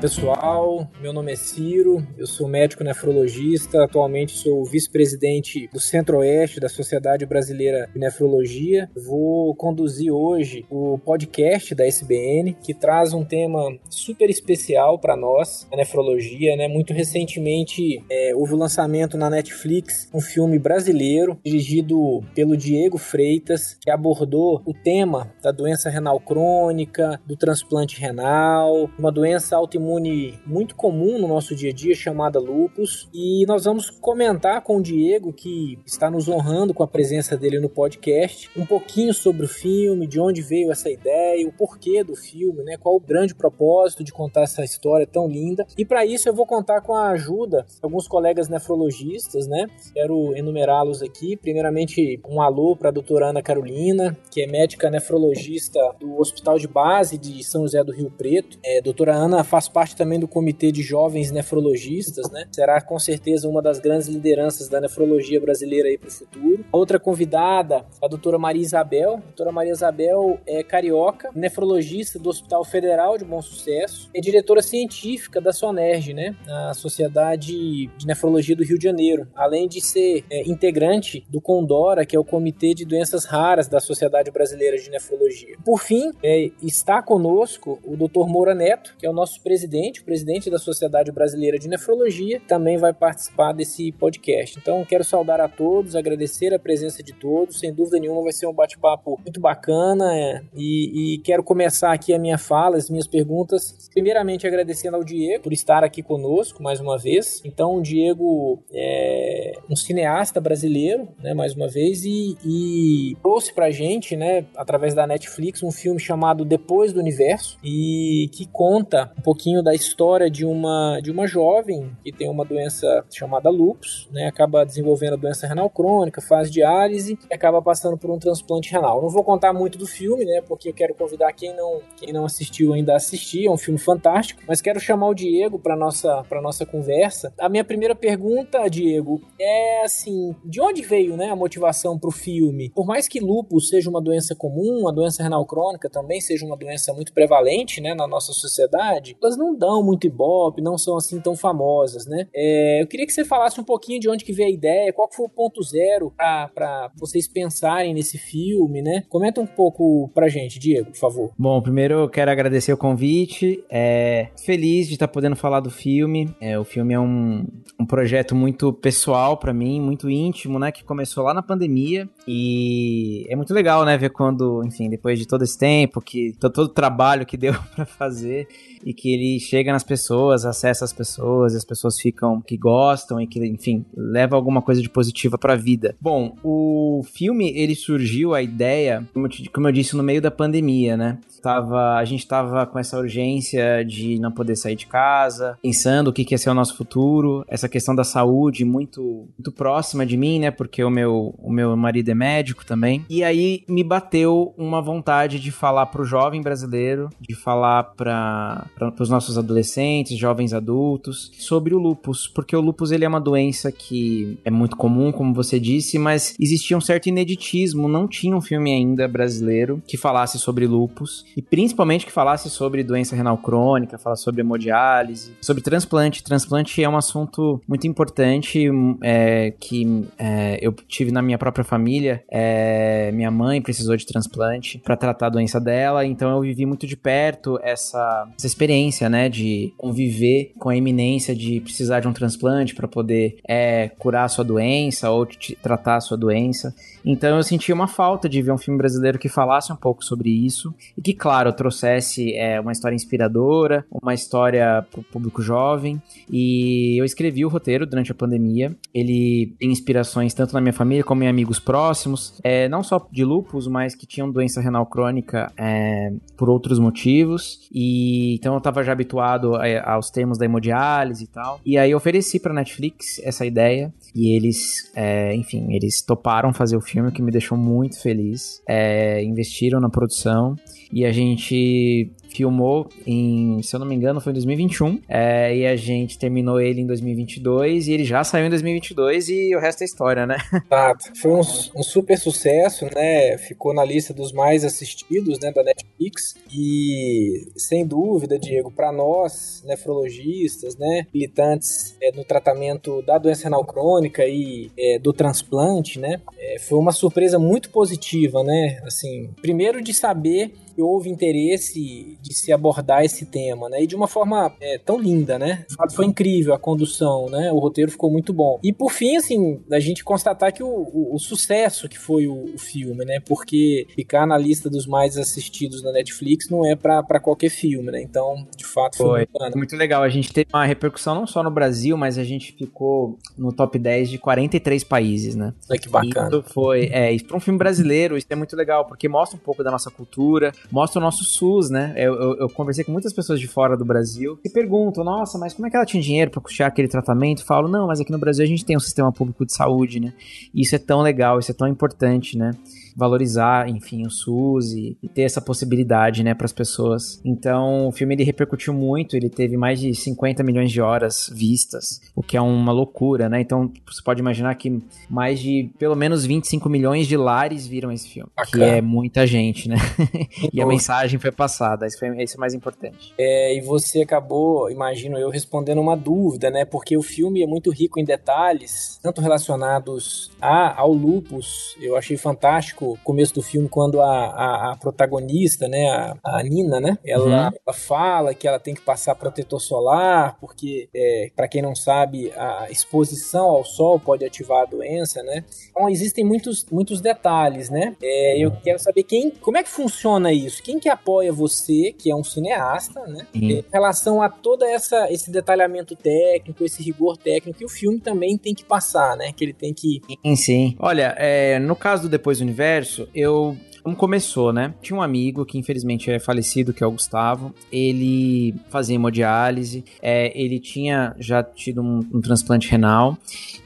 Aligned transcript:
Pessoal, 0.00 0.90
meu 0.98 1.12
nome 1.12 1.30
é 1.30 1.36
Ciro, 1.36 2.02
eu 2.16 2.26
sou 2.26 2.48
médico 2.48 2.82
nefrologista, 2.82 3.84
atualmente 3.84 4.32
sou 4.32 4.64
vice-presidente 4.64 5.68
do 5.70 5.78
Centro-Oeste 5.78 6.58
da 6.58 6.70
Sociedade 6.70 7.26
Brasileira 7.26 7.86
de 7.92 7.98
Nefrologia. 7.98 8.90
Vou 8.96 9.54
conduzir 9.54 10.10
hoje 10.10 10.64
o 10.70 10.98
podcast 10.98 11.74
da 11.74 11.86
SBN, 11.86 12.54
que 12.54 12.72
traz 12.72 13.12
um 13.12 13.22
tema 13.22 13.78
super 13.90 14.30
especial 14.30 14.98
para 14.98 15.14
nós, 15.14 15.68
a 15.70 15.76
nefrologia. 15.76 16.56
Né? 16.56 16.66
Muito 16.66 16.94
recentemente 16.94 18.02
é, 18.10 18.34
houve 18.34 18.54
o 18.54 18.56
lançamento 18.58 19.18
na 19.18 19.28
Netflix 19.28 20.08
um 20.14 20.20
filme 20.20 20.58
brasileiro 20.58 21.38
dirigido 21.44 22.22
pelo 22.34 22.56
Diego 22.56 22.96
Freitas, 22.96 23.76
que 23.78 23.90
abordou 23.90 24.62
o 24.64 24.72
tema 24.72 25.30
da 25.42 25.52
doença 25.52 25.90
renal 25.90 26.18
crônica, 26.18 27.20
do 27.26 27.36
transplante 27.36 28.00
renal, 28.00 28.88
uma 28.98 29.12
doença 29.12 29.56
autoimune 29.56 29.89
autoimune 29.90 30.38
muito 30.46 30.76
comum 30.76 31.18
no 31.18 31.26
nosso 31.26 31.54
dia 31.54 31.70
a 31.70 31.72
dia 31.72 31.94
chamada 31.94 32.38
lupus 32.38 33.08
e 33.12 33.44
nós 33.46 33.64
vamos 33.64 33.90
comentar 33.90 34.62
com 34.62 34.76
o 34.76 34.82
Diego 34.82 35.32
que 35.32 35.78
está 35.84 36.10
nos 36.10 36.28
honrando 36.28 36.72
com 36.72 36.82
a 36.82 36.88
presença 36.88 37.36
dele 37.36 37.58
no 37.58 37.68
podcast 37.68 38.50
um 38.56 38.64
pouquinho 38.64 39.12
sobre 39.12 39.46
o 39.46 39.48
filme, 39.48 40.06
de 40.06 40.20
onde 40.20 40.42
veio 40.42 40.70
essa 40.70 40.88
ideia, 40.90 41.46
o 41.46 41.52
porquê 41.52 42.04
do 42.04 42.14
filme, 42.14 42.62
né? 42.62 42.76
Qual 42.76 42.94
o 42.94 43.00
grande 43.00 43.34
propósito 43.34 44.04
de 44.04 44.12
contar 44.12 44.42
essa 44.42 44.62
história 44.62 45.06
tão 45.06 45.26
linda. 45.26 45.66
E 45.76 45.84
para 45.84 46.04
isso 46.04 46.28
eu 46.28 46.34
vou 46.34 46.46
contar 46.46 46.80
com 46.82 46.94
a 46.94 47.10
ajuda 47.10 47.66
de 47.68 47.78
alguns 47.82 48.06
colegas 48.06 48.48
nefrologistas, 48.48 49.46
né? 49.46 49.66
Quero 49.92 50.36
enumerá-los 50.36 51.02
aqui. 51.02 51.36
Primeiramente, 51.36 52.20
um 52.28 52.40
alô 52.40 52.76
para 52.76 52.88
a 52.88 52.92
doutora 52.92 53.30
Ana 53.30 53.42
Carolina, 53.42 54.16
que 54.30 54.42
é 54.42 54.46
médica 54.46 54.90
nefrologista 54.90 55.80
do 55.98 56.18
Hospital 56.18 56.58
de 56.58 56.68
Base 56.68 57.18
de 57.18 57.42
São 57.42 57.62
José 57.62 57.82
do 57.82 57.92
Rio 57.92 58.10
Preto. 58.10 58.58
É, 58.64 58.80
doutora 58.80 59.14
Ana 59.14 59.42
faz 59.42 59.68
parte 59.68 59.79
também 59.88 60.18
do 60.18 60.28
comitê 60.28 60.70
de 60.70 60.82
jovens 60.82 61.30
nefrologistas, 61.30 62.30
né? 62.30 62.46
Será 62.52 62.80
com 62.80 62.98
certeza 62.98 63.48
uma 63.48 63.62
das 63.62 63.78
grandes 63.78 64.08
lideranças 64.08 64.68
da 64.68 64.80
nefrologia 64.80 65.40
brasileira 65.40 65.88
aí 65.88 65.98
para 65.98 66.08
o 66.08 66.12
futuro. 66.12 66.64
A 66.72 66.76
outra 66.76 66.98
convidada, 66.98 67.84
a 68.02 68.08
doutora 68.08 68.38
Maria 68.38 68.62
Isabel. 68.62 69.14
A 69.14 69.20
doutora 69.20 69.52
Maria 69.52 69.72
Isabel 69.72 70.38
é 70.46 70.62
carioca, 70.62 71.30
nefrologista 71.34 72.18
do 72.18 72.28
Hospital 72.28 72.64
Federal 72.64 73.16
de 73.16 73.24
Bom 73.24 73.40
Sucesso, 73.40 74.10
é 74.14 74.20
diretora 74.20 74.62
científica 74.62 75.40
da 75.40 75.52
SONERG, 75.52 76.12
né? 76.14 76.36
A 76.48 76.74
Sociedade 76.74 77.86
de 77.96 78.06
Nefrologia 78.06 78.54
do 78.54 78.64
Rio 78.64 78.78
de 78.78 78.84
Janeiro, 78.84 79.28
além 79.34 79.68
de 79.68 79.80
ser 79.80 80.24
é, 80.30 80.48
integrante 80.48 81.24
do 81.28 81.40
CONDORA, 81.40 82.04
que 82.04 82.16
é 82.16 82.18
o 82.18 82.24
Comitê 82.24 82.74
de 82.74 82.84
Doenças 82.84 83.24
Raras 83.24 83.68
da 83.68 83.80
Sociedade 83.80 84.30
Brasileira 84.30 84.76
de 84.76 84.90
Nefrologia. 84.90 85.56
Por 85.64 85.80
fim, 85.80 86.12
é, 86.22 86.50
está 86.62 87.02
conosco 87.02 87.78
o 87.84 87.96
Dr. 87.96 88.26
Moura 88.26 88.54
Neto, 88.54 88.94
que 88.98 89.06
é 89.06 89.10
o 89.10 89.12
nosso 89.12 89.40
presidente 89.42 89.69
presidente, 89.70 90.00
o 90.00 90.04
presidente 90.04 90.50
da 90.50 90.58
Sociedade 90.58 91.12
Brasileira 91.12 91.56
de 91.56 91.68
Nefrologia, 91.68 92.42
também 92.48 92.76
vai 92.76 92.92
participar 92.92 93.52
desse 93.52 93.92
podcast. 93.92 94.58
Então, 94.58 94.84
quero 94.84 95.04
saudar 95.04 95.40
a 95.40 95.48
todos, 95.48 95.94
agradecer 95.94 96.52
a 96.52 96.58
presença 96.58 97.02
de 97.02 97.12
todos. 97.12 97.60
Sem 97.60 97.72
dúvida 97.72 98.00
nenhuma, 98.00 98.22
vai 98.22 98.32
ser 98.32 98.46
um 98.46 98.52
bate-papo 98.52 99.18
muito 99.22 99.40
bacana. 99.40 100.12
É, 100.12 100.42
e, 100.56 101.14
e, 101.14 101.18
quero 101.18 101.44
começar 101.44 101.92
aqui 101.92 102.12
a 102.12 102.18
minha 102.18 102.36
fala, 102.36 102.76
as 102.76 102.90
minhas 102.90 103.06
perguntas. 103.06 103.88
Primeiramente, 103.92 104.46
agradecendo 104.46 104.96
ao 104.96 105.04
Diego 105.04 105.44
por 105.44 105.52
estar 105.52 105.84
aqui 105.84 106.02
conosco 106.02 106.62
mais 106.62 106.80
uma 106.80 106.98
vez. 106.98 107.40
Então, 107.44 107.76
o 107.76 107.82
Diego 107.82 108.62
é 108.72 109.52
um 109.70 109.76
cineasta 109.76 110.40
brasileiro, 110.40 111.08
né, 111.22 111.32
mais 111.32 111.54
uma 111.54 111.68
vez, 111.68 112.04
e, 112.04 112.36
e 112.44 113.16
trouxe 113.22 113.54
pra 113.54 113.70
gente, 113.70 114.16
né, 114.16 114.44
através 114.56 114.94
da 114.94 115.06
Netflix, 115.06 115.62
um 115.62 115.70
filme 115.70 116.00
chamado 116.00 116.44
Depois 116.44 116.92
do 116.92 117.00
Universo, 117.00 117.58
e 117.62 118.28
que 118.32 118.46
conta 118.46 119.12
um 119.16 119.22
pouquinho 119.22 119.62
da 119.62 119.74
história 119.74 120.28
de 120.30 120.44
uma, 120.44 121.00
de 121.00 121.10
uma 121.10 121.26
jovem 121.26 121.90
que 122.02 122.12
tem 122.12 122.28
uma 122.28 122.44
doença 122.44 123.04
chamada 123.10 123.48
lupus, 123.48 124.08
né? 124.10 124.26
Acaba 124.26 124.64
desenvolvendo 124.64 125.14
a 125.14 125.16
doença 125.16 125.46
renal 125.46 125.70
crônica, 125.70 126.20
faz 126.20 126.50
diálise 126.50 127.18
e 127.30 127.34
acaba 127.34 127.62
passando 127.62 127.96
por 127.96 128.10
um 128.10 128.18
transplante 128.18 128.72
renal. 128.72 129.00
Não 129.00 129.08
vou 129.08 129.22
contar 129.22 129.52
muito 129.52 129.78
do 129.78 129.86
filme, 129.86 130.24
né? 130.24 130.42
Porque 130.46 130.68
eu 130.70 130.74
quero 130.74 130.94
convidar 130.94 131.32
quem 131.32 131.54
não, 131.54 131.80
quem 131.96 132.12
não 132.12 132.24
assistiu 132.24 132.72
ainda 132.72 132.94
a 132.94 132.96
assistir. 132.96 133.46
É 133.46 133.50
um 133.50 133.56
filme 133.56 133.78
fantástico, 133.78 134.42
mas 134.46 134.60
quero 134.60 134.80
chamar 134.80 135.08
o 135.08 135.14
Diego 135.14 135.58
para 135.58 135.76
nossa 135.76 136.24
para 136.28 136.42
nossa 136.42 136.66
conversa. 136.66 137.32
A 137.38 137.48
minha 137.48 137.64
primeira 137.64 137.94
pergunta, 137.94 138.68
Diego, 138.68 139.20
é 139.38 139.59
assim, 139.84 140.34
de 140.44 140.60
onde 140.60 140.82
veio, 140.82 141.16
né, 141.16 141.30
a 141.30 141.36
motivação 141.36 141.98
para 141.98 142.08
o 142.08 142.12
filme? 142.12 142.70
Por 142.70 142.86
mais 142.86 143.08
que 143.08 143.20
lupus 143.20 143.68
seja 143.68 143.88
uma 143.88 144.00
doença 144.02 144.34
comum, 144.34 144.88
a 144.88 144.92
doença 144.92 145.22
renal 145.22 145.44
crônica 145.46 145.88
também 145.88 146.20
seja 146.20 146.44
uma 146.46 146.56
doença 146.56 146.92
muito 146.92 147.12
prevalente, 147.12 147.80
né, 147.80 147.94
na 147.94 148.06
nossa 148.06 148.32
sociedade, 148.32 149.16
elas 149.22 149.36
não 149.36 149.56
dão 149.56 149.82
muito 149.82 150.06
ibope, 150.06 150.62
não 150.62 150.76
são 150.78 150.96
assim 150.96 151.20
tão 151.20 151.36
famosas, 151.36 152.06
né? 152.06 152.28
É, 152.34 152.82
eu 152.82 152.86
queria 152.86 153.06
que 153.06 153.12
você 153.12 153.24
falasse 153.24 153.60
um 153.60 153.64
pouquinho 153.64 154.00
de 154.00 154.08
onde 154.08 154.24
que 154.24 154.32
veio 154.32 154.48
a 154.48 154.52
ideia, 154.52 154.92
qual 154.92 155.08
foi 155.10 155.26
o 155.26 155.28
ponto 155.28 155.62
zero 155.62 156.12
para 156.16 156.90
vocês 156.96 157.28
pensarem 157.28 157.94
nesse 157.94 158.18
filme, 158.18 158.82
né? 158.82 159.04
Comenta 159.08 159.40
um 159.40 159.46
pouco 159.46 160.10
pra 160.14 160.28
gente, 160.28 160.58
Diego, 160.58 160.90
por 160.90 160.98
favor. 160.98 161.32
Bom, 161.38 161.60
primeiro 161.60 161.94
eu 161.94 162.08
quero 162.08 162.30
agradecer 162.30 162.72
o 162.72 162.76
convite, 162.76 163.64
é, 163.70 164.28
feliz 164.44 164.88
de 164.88 164.94
estar 164.94 165.08
podendo 165.08 165.36
falar 165.36 165.60
do 165.60 165.70
filme, 165.70 166.34
é, 166.40 166.58
o 166.58 166.64
filme 166.64 166.94
é 166.94 167.00
um, 167.00 167.46
um 167.78 167.86
projeto 167.86 168.34
muito 168.34 168.72
pessoal 168.72 169.36
para 169.36 169.49
mim, 169.52 169.80
muito 169.80 170.10
íntimo, 170.10 170.58
né, 170.58 170.72
que 170.72 170.84
começou 170.84 171.24
lá 171.24 171.34
na 171.34 171.42
pandemia 171.42 172.08
e 172.32 173.26
é 173.28 173.34
muito 173.34 173.52
legal, 173.52 173.84
né, 173.84 173.98
ver 173.98 174.10
quando, 174.10 174.62
enfim, 174.64 174.88
depois 174.88 175.18
de 175.18 175.26
todo 175.26 175.42
esse 175.42 175.58
tempo, 175.58 176.00
que 176.00 176.32
todo 176.38 176.58
o 176.58 176.68
trabalho 176.68 177.26
que 177.26 177.34
deu 177.36 177.52
para 177.74 177.84
fazer 177.84 178.46
e 178.84 178.94
que 178.94 179.12
ele 179.12 179.40
chega 179.40 179.72
nas 179.72 179.82
pessoas, 179.82 180.44
acessa 180.44 180.84
as 180.84 180.92
pessoas, 180.92 181.54
e 181.54 181.56
as 181.56 181.64
pessoas 181.64 181.98
ficam 181.98 182.40
que 182.40 182.56
gostam 182.56 183.20
e 183.20 183.26
que, 183.26 183.44
enfim, 183.44 183.84
leva 183.96 184.36
alguma 184.36 184.62
coisa 184.62 184.80
de 184.80 184.88
positiva 184.88 185.36
para 185.36 185.54
a 185.54 185.56
vida. 185.56 185.96
Bom, 186.00 186.36
o 186.44 187.02
filme 187.04 187.50
ele 187.50 187.74
surgiu 187.74 188.32
a 188.32 188.40
ideia, 188.40 189.04
como 189.52 189.66
eu, 189.66 189.72
disse, 189.72 189.96
no 189.96 190.02
meio 190.04 190.22
da 190.22 190.30
pandemia, 190.30 190.96
né? 190.96 191.18
Tava, 191.42 191.96
a 191.96 192.04
gente 192.04 192.26
tava 192.28 192.64
com 192.64 192.78
essa 192.78 192.96
urgência 192.96 193.84
de 193.84 194.20
não 194.20 194.30
poder 194.30 194.54
sair 194.54 194.76
de 194.76 194.86
casa, 194.86 195.58
pensando 195.60 196.08
o 196.08 196.12
que, 196.12 196.24
que 196.24 196.34
ia 196.34 196.38
ser 196.38 196.50
o 196.50 196.54
nosso 196.54 196.76
futuro, 196.76 197.44
essa 197.48 197.68
questão 197.68 197.94
da 197.94 198.04
saúde 198.04 198.64
muito, 198.64 199.28
muito 199.36 199.50
próxima 199.50 200.06
de 200.06 200.16
mim, 200.16 200.38
né? 200.38 200.50
Porque 200.50 200.84
o 200.84 200.90
meu, 200.90 201.34
o 201.38 201.50
meu 201.50 201.76
marido 201.76 202.10
é 202.10 202.14
médico 202.20 202.66
também. 202.66 203.04
E 203.08 203.24
aí 203.24 203.62
me 203.66 203.82
bateu 203.82 204.54
uma 204.58 204.82
vontade 204.82 205.40
de 205.40 205.50
falar 205.50 205.86
pro 205.86 206.04
jovem 206.04 206.42
brasileiro, 206.42 207.08
de 207.18 207.34
falar 207.34 207.94
para 207.96 208.66
os 209.00 209.08
nossos 209.08 209.38
adolescentes, 209.38 210.18
jovens 210.18 210.52
adultos, 210.52 211.30
sobre 211.38 211.74
o 211.74 211.78
lupus, 211.78 212.28
porque 212.28 212.54
o 212.54 212.60
lupus 212.60 212.92
ele 212.92 213.06
é 213.06 213.08
uma 213.08 213.20
doença 213.20 213.72
que 213.72 214.38
é 214.44 214.50
muito 214.50 214.76
comum, 214.76 215.10
como 215.10 215.32
você 215.32 215.58
disse, 215.58 215.98
mas 215.98 216.34
existia 216.38 216.76
um 216.76 216.80
certo 216.80 217.08
ineditismo, 217.08 217.88
não 217.88 218.06
tinha 218.06 218.36
um 218.36 218.40
filme 218.40 218.70
ainda 218.70 219.08
brasileiro 219.08 219.82
que 219.86 219.96
falasse 219.96 220.38
sobre 220.38 220.66
lupus 220.66 221.24
e 221.36 221.40
principalmente 221.40 222.04
que 222.04 222.12
falasse 222.12 222.50
sobre 222.50 222.82
doença 222.82 223.16
renal 223.16 223.38
crônica, 223.38 223.98
falasse 223.98 224.22
sobre 224.22 224.42
hemodiálise, 224.42 225.32
sobre 225.40 225.62
transplante. 225.62 226.22
Transplante 226.22 226.82
é 226.82 226.88
um 226.88 226.96
assunto 226.96 227.60
muito 227.66 227.86
importante 227.86 228.68
é, 229.02 229.52
que 229.58 230.04
é, 230.18 230.58
eu 230.60 230.72
tive 230.72 231.10
na 231.10 231.22
minha 231.22 231.38
própria 231.38 231.64
família. 231.64 231.99
É, 232.08 233.10
minha 233.12 233.30
mãe 233.30 233.60
precisou 233.60 233.96
de 233.96 234.06
transplante 234.06 234.78
para 234.78 234.96
tratar 234.96 235.26
a 235.26 235.30
doença 235.30 235.60
dela, 235.60 236.04
então 236.04 236.30
eu 236.30 236.40
vivi 236.40 236.66
muito 236.66 236.86
de 236.86 236.96
perto 236.96 237.58
essa, 237.62 238.28
essa 238.36 238.46
experiência, 238.46 239.08
né, 239.08 239.28
de 239.28 239.72
conviver 239.76 240.52
com 240.58 240.68
a 240.68 240.76
iminência 240.76 241.34
de 241.34 241.60
precisar 241.60 242.00
de 242.00 242.08
um 242.08 242.12
transplante 242.12 242.74
para 242.74 242.88
poder 242.88 243.38
é, 243.46 243.88
curar 243.98 244.24
a 244.24 244.28
sua 244.28 244.44
doença 244.44 245.10
ou 245.10 245.26
tratar 245.62 245.96
a 245.96 246.00
sua 246.00 246.16
doença. 246.16 246.74
Então 247.04 247.36
eu 247.36 247.42
senti 247.42 247.72
uma 247.72 247.86
falta 247.86 248.28
de 248.28 248.40
ver 248.42 248.52
um 248.52 248.58
filme 248.58 248.78
brasileiro 248.78 249.18
que 249.18 249.28
falasse 249.28 249.72
um 249.72 249.76
pouco 249.76 250.04
sobre 250.04 250.30
isso 250.30 250.74
e 250.96 251.02
que, 251.02 251.14
claro, 251.14 251.52
trouxesse 251.52 252.34
é, 252.34 252.60
uma 252.60 252.72
história 252.72 252.94
inspiradora, 252.94 253.84
uma 253.90 254.14
história 254.14 254.84
para 254.90 255.00
o 255.00 255.04
público 255.04 255.42
jovem. 255.42 256.00
E 256.30 257.00
eu 257.00 257.04
escrevi 257.04 257.44
o 257.44 257.48
roteiro 257.48 257.86
durante 257.86 258.12
a 258.12 258.14
pandemia. 258.14 258.76
Ele 258.92 259.54
tem 259.58 259.70
inspirações 259.70 260.34
tanto 260.34 260.54
na 260.54 260.60
minha 260.60 260.72
família 260.72 261.04
como 261.04 261.22
em 261.22 261.28
amigos 261.28 261.58
próximos, 261.58 262.38
é, 262.42 262.68
não 262.68 262.82
só 262.82 263.06
de 263.10 263.24
lupus, 263.24 263.66
mas 263.66 263.94
que 263.94 264.06
tinham 264.06 264.30
doença 264.30 264.60
renal 264.60 264.86
crônica 264.86 265.52
é, 265.56 266.12
por 266.36 266.48
outros 266.48 266.78
motivos. 266.78 267.68
E 267.72 268.34
então 268.34 268.54
eu 268.54 268.58
estava 268.58 268.82
já 268.82 268.92
habituado 268.92 269.56
a, 269.56 269.94
aos 269.94 270.10
termos 270.10 270.38
da 270.38 270.44
hemodiálise 270.44 271.24
e 271.24 271.26
tal. 271.26 271.60
E 271.64 271.78
aí 271.78 271.90
eu 271.90 271.96
ofereci 271.96 272.38
para 272.38 272.52
Netflix 272.52 273.18
essa 273.22 273.44
ideia 273.44 273.92
e 274.14 274.36
eles, 274.36 274.90
é, 274.94 275.34
enfim, 275.34 275.72
eles 275.72 276.02
toparam 276.02 276.52
fazer 276.52 276.76
o 276.76 276.80
filme 276.80 277.12
que 277.12 277.22
me 277.22 277.30
deixou 277.30 277.56
muito 277.56 278.00
feliz. 278.00 278.62
É, 278.68 279.22
investiram 279.22 279.80
na 279.80 279.88
produção 279.88 280.56
e 280.92 281.04
a 281.04 281.12
gente 281.12 282.10
filmou 282.30 282.88
em, 283.06 283.60
se 283.62 283.74
eu 283.74 283.80
não 283.80 283.86
me 283.86 283.94
engano, 283.94 284.20
foi 284.20 284.30
em 284.32 284.34
2021. 284.34 285.00
É, 285.08 285.54
e 285.54 285.66
a 285.66 285.76
gente 285.76 286.18
terminou 286.18 286.60
ele 286.60 286.80
em 286.80 286.86
2022 286.86 287.88
e 287.88 287.92
ele 287.92 288.04
já 288.04 288.22
saiu 288.24 288.46
em 288.46 288.50
2022 288.50 289.28
e 289.28 289.56
o 289.56 289.60
resto 289.60 289.82
é 289.82 289.84
história, 289.84 290.26
né? 290.26 290.36
Exato. 290.66 291.12
Foi 291.20 291.32
um, 291.32 291.40
um, 291.40 291.82
super 291.82 292.18
sucesso, 292.18 292.86
né? 292.94 293.36
Ficou 293.38 293.74
na 293.74 293.84
lista 293.84 294.14
dos 294.14 294.32
mais 294.32 294.64
assistidos, 294.64 295.38
né, 295.40 295.52
da 295.52 295.62
Netflix. 295.62 296.34
E 296.52 297.48
sem 297.56 297.86
dúvida, 297.86 298.38
Diego, 298.38 298.70
para 298.70 298.92
nós, 298.92 299.62
nefrologistas, 299.66 300.76
né, 300.76 301.06
militantes 301.12 301.96
é, 302.02 302.12
no 302.12 302.24
tratamento 302.24 303.02
da 303.02 303.18
doença 303.18 303.44
renal 303.44 303.64
crônica 303.64 304.24
e 304.26 304.70
é, 304.78 304.98
do 304.98 305.12
transplante, 305.12 305.98
né, 305.98 306.20
é, 306.38 306.58
foi 306.58 306.78
uma 306.78 306.92
surpresa 306.92 307.38
muito 307.38 307.70
positiva, 307.70 308.42
né? 308.42 308.80
Assim, 308.84 309.30
primeiro 309.40 309.82
de 309.82 309.92
saber 309.92 310.52
houve 310.80 311.08
interesse 311.08 312.18
de 312.20 312.34
se 312.34 312.52
abordar 312.52 313.04
esse 313.04 313.26
tema, 313.26 313.68
né? 313.68 313.82
E 313.82 313.86
de 313.86 313.96
uma 313.96 314.08
forma 314.08 314.52
é, 314.60 314.78
tão 314.78 314.98
linda, 314.98 315.38
né? 315.38 315.64
De 315.68 315.74
fato, 315.74 315.94
foi 315.94 316.06
incrível 316.06 316.54
a 316.54 316.58
condução, 316.58 317.28
né? 317.28 317.50
O 317.52 317.58
roteiro 317.58 317.90
ficou 317.90 318.10
muito 318.10 318.32
bom. 318.32 318.58
E 318.62 318.72
por 318.72 318.92
fim, 318.92 319.16
assim, 319.16 319.60
a 319.70 319.80
gente 319.80 320.04
constatar 320.04 320.52
que 320.52 320.62
o, 320.62 320.68
o, 320.68 321.14
o 321.14 321.18
sucesso 321.18 321.88
que 321.88 321.98
foi 321.98 322.26
o, 322.26 322.54
o, 322.54 322.58
filme, 322.58 323.04
né? 323.04 323.20
Porque 323.20 323.86
ficar 323.94 324.26
na 324.26 324.36
lista 324.36 324.68
dos 324.68 324.86
mais 324.86 325.16
assistidos 325.16 325.82
na 325.82 325.92
Netflix 325.92 326.48
não 326.48 326.66
é 326.66 326.76
para 326.76 327.20
qualquer 327.20 327.50
filme, 327.50 327.90
né? 327.90 328.00
Então, 328.02 328.46
de 328.56 328.66
fato, 328.66 328.96
foi, 328.96 329.26
foi 329.26 329.50
muito, 329.54 329.76
legal. 329.76 330.02
A 330.02 330.08
gente 330.08 330.32
teve 330.32 330.48
uma 330.52 330.64
repercussão 330.64 331.14
não 331.14 331.26
só 331.26 331.42
no 331.42 331.50
Brasil, 331.50 331.96
mas 331.96 332.18
a 332.18 332.24
gente 332.24 332.52
ficou 332.52 333.18
no 333.36 333.52
top 333.52 333.78
10 333.78 334.10
de 334.10 334.18
43 334.18 334.84
países, 334.84 335.34
né? 335.34 335.54
É 335.70 335.78
que 335.78 335.88
bacana. 335.88 336.28
Isso 336.28 336.42
foi, 336.52 336.86
é, 336.92 337.16
para 337.18 337.36
um 337.36 337.40
filme 337.40 337.58
brasileiro, 337.58 338.16
isso 338.16 338.26
é 338.30 338.36
muito 338.36 338.56
legal, 338.56 338.84
porque 338.86 339.08
mostra 339.08 339.36
um 339.36 339.40
pouco 339.40 339.62
da 339.62 339.70
nossa 339.70 339.90
cultura, 339.90 340.52
mostra 340.70 341.00
o 341.00 341.02
nosso 341.02 341.24
SUS, 341.24 341.70
né? 341.70 341.92
Eu, 341.96 342.14
eu, 342.14 342.36
eu, 342.38 342.48
conversei 342.48 342.84
com 342.84 342.92
muitas 342.92 343.12
pessoas 343.12 343.40
de 343.40 343.46
fora 343.46 343.76
do 343.76 343.84
Brasil 343.84 344.36
que 344.36 344.48
perguntam, 344.48 345.04
nossa, 345.04 345.38
mas 345.38 345.52
como 345.52 345.66
é 345.66 345.70
que 345.70 345.76
ela 345.76 345.84
tinha 345.84 346.02
dinheiro 346.02 346.30
para 346.30 346.40
custear 346.40 346.68
aquele 346.68 346.88
tratamento? 346.88 347.44
Falo, 347.44 347.68
não, 347.68 347.86
mas 347.86 348.00
aqui 348.00 348.12
no 348.12 348.18
Brasil 348.18 348.44
a 348.44 348.48
gente 348.48 348.64
tem 348.64 348.76
um 348.76 348.80
sistema 348.80 349.12
público 349.12 349.44
de 349.44 349.54
saúde, 349.54 350.00
né? 350.00 350.12
E 350.54 350.62
isso 350.62 350.74
é 350.74 350.78
tão 350.78 351.00
legal, 351.00 351.38
isso 351.38 351.50
é 351.50 351.54
tão 351.54 351.66
importante, 351.66 352.36
né? 352.38 352.52
Valorizar, 353.00 353.68
enfim, 353.68 354.06
o 354.06 354.10
SUS 354.10 354.72
e, 354.72 354.96
e 355.02 355.08
ter 355.08 355.22
essa 355.22 355.40
possibilidade, 355.40 356.22
né, 356.22 356.34
para 356.34 356.44
as 356.44 356.52
pessoas. 356.52 357.18
Então, 357.24 357.88
o 357.88 357.92
filme 357.92 358.14
ele 358.14 358.22
repercutiu 358.22 358.74
muito, 358.74 359.16
ele 359.16 359.30
teve 359.30 359.56
mais 359.56 359.80
de 359.80 359.94
50 359.94 360.42
milhões 360.44 360.70
de 360.70 360.82
horas 360.82 361.32
vistas, 361.34 362.00
o 362.14 362.22
que 362.22 362.36
é 362.36 362.40
uma 362.40 362.72
loucura, 362.72 363.28
né? 363.28 363.40
Então, 363.40 363.72
você 363.90 364.02
pode 364.02 364.20
imaginar 364.20 364.54
que 364.56 364.82
mais 365.08 365.40
de 365.40 365.70
pelo 365.78 365.96
menos 365.96 366.26
25 366.26 366.68
milhões 366.68 367.06
de 367.06 367.16
lares 367.16 367.66
viram 367.66 367.90
esse 367.90 368.08
filme, 368.08 368.30
Bacana. 368.36 368.64
que 368.64 368.70
é 368.70 368.80
muita 368.82 369.26
gente, 369.26 369.66
né? 369.66 369.76
e 370.52 370.60
a 370.60 370.66
mensagem 370.66 371.18
foi 371.18 371.32
passada, 371.32 371.86
isso, 371.86 371.98
foi, 371.98 372.22
isso 372.22 372.36
é 372.36 372.38
mais 372.38 372.52
importante. 372.52 373.14
É, 373.18 373.56
e 373.56 373.62
você 373.62 374.02
acabou, 374.02 374.70
imagino 374.70 375.16
eu, 375.16 375.30
respondendo 375.30 375.80
uma 375.80 375.96
dúvida, 375.96 376.50
né? 376.50 376.66
Porque 376.66 376.96
o 376.98 377.02
filme 377.02 377.42
é 377.42 377.46
muito 377.46 377.70
rico 377.70 377.98
em 377.98 378.04
detalhes, 378.04 379.00
tanto 379.02 379.22
relacionados 379.22 380.30
a, 380.40 380.78
ao 380.78 380.92
lupus, 380.92 381.74
eu 381.80 381.96
achei 381.96 382.18
fantástico 382.18 382.89
começo 383.04 383.34
do 383.34 383.42
filme, 383.42 383.68
quando 383.68 384.00
a, 384.00 384.26
a, 384.26 384.72
a 384.72 384.76
protagonista, 384.76 385.68
né, 385.68 385.88
a, 385.88 386.16
a, 386.24 386.42
Nina, 386.42 386.80
né, 386.80 386.98
ela, 387.04 387.24
uhum. 387.24 387.58
ela, 387.66 387.74
fala 387.74 388.34
que 388.34 388.46
ela 388.46 388.58
tem 388.58 388.74
que 388.74 388.80
passar 388.80 389.14
protetor 389.14 389.60
solar, 389.60 390.36
porque, 390.40 390.88
é, 390.94 391.30
para 391.34 391.48
quem 391.48 391.62
não 391.62 391.74
sabe, 391.74 392.32
a 392.36 392.68
exposição 392.70 393.46
ao 393.46 393.64
sol 393.64 393.98
pode 393.98 394.24
ativar 394.24 394.62
a 394.62 394.66
doença, 394.66 395.22
né. 395.22 395.44
Então, 395.70 395.88
existem 395.88 396.24
muitos, 396.24 396.66
muitos 396.70 397.00
detalhes, 397.00 397.70
né. 397.70 397.96
É, 398.02 398.38
eu 398.38 398.50
quero 398.62 398.78
saber 398.78 399.02
quem, 399.02 399.30
como 399.30 399.56
é 399.56 399.62
que 399.62 399.68
funciona 399.68 400.32
isso? 400.32 400.62
Quem 400.62 400.78
que 400.78 400.88
apoia 400.88 401.32
você, 401.32 401.92
que 401.96 402.10
é 402.10 402.14
um 402.14 402.24
cineasta, 402.24 403.00
né, 403.06 403.26
uhum. 403.34 403.42
em 403.42 403.64
relação 403.72 404.22
a 404.22 404.28
todo 404.28 404.64
essa, 404.64 405.10
esse 405.10 405.30
detalhamento 405.30 405.96
técnico, 405.96 406.64
esse 406.64 406.82
rigor 406.82 407.16
técnico 407.16 407.58
que 407.58 407.64
o 407.64 407.68
filme 407.68 408.00
também 408.00 408.38
tem 408.38 408.54
que 408.54 408.64
passar, 408.64 409.16
né, 409.16 409.32
que 409.32 409.44
ele 409.44 409.52
tem 409.52 409.72
que... 409.74 410.00
Sim, 410.24 410.36
sim. 410.36 410.76
Olha, 410.78 411.14
é, 411.18 411.58
no 411.58 411.76
caso 411.76 412.02
do 412.02 412.08
Depois 412.08 412.38
do 412.38 412.42
Universo, 412.42 412.69
universo, 412.70 413.08
eu 413.12 413.56
como 413.82 413.96
começou, 413.96 414.52
né? 414.52 414.74
Tinha 414.80 414.96
um 414.96 415.02
amigo 415.02 415.44
que 415.44 415.58
infelizmente 415.58 416.10
é 416.10 416.18
falecido, 416.18 416.72
que 416.72 416.82
é 416.82 416.86
o 416.86 416.90
Gustavo. 416.90 417.54
Ele 417.72 418.54
fazia 418.68 418.94
hemodiálise, 418.94 419.84
é, 420.02 420.32
ele 420.40 420.58
tinha 420.58 421.14
já 421.18 421.42
tido 421.42 421.82
um, 421.82 422.00
um, 422.12 422.20
transplante 422.20 422.70
renal 422.70 423.16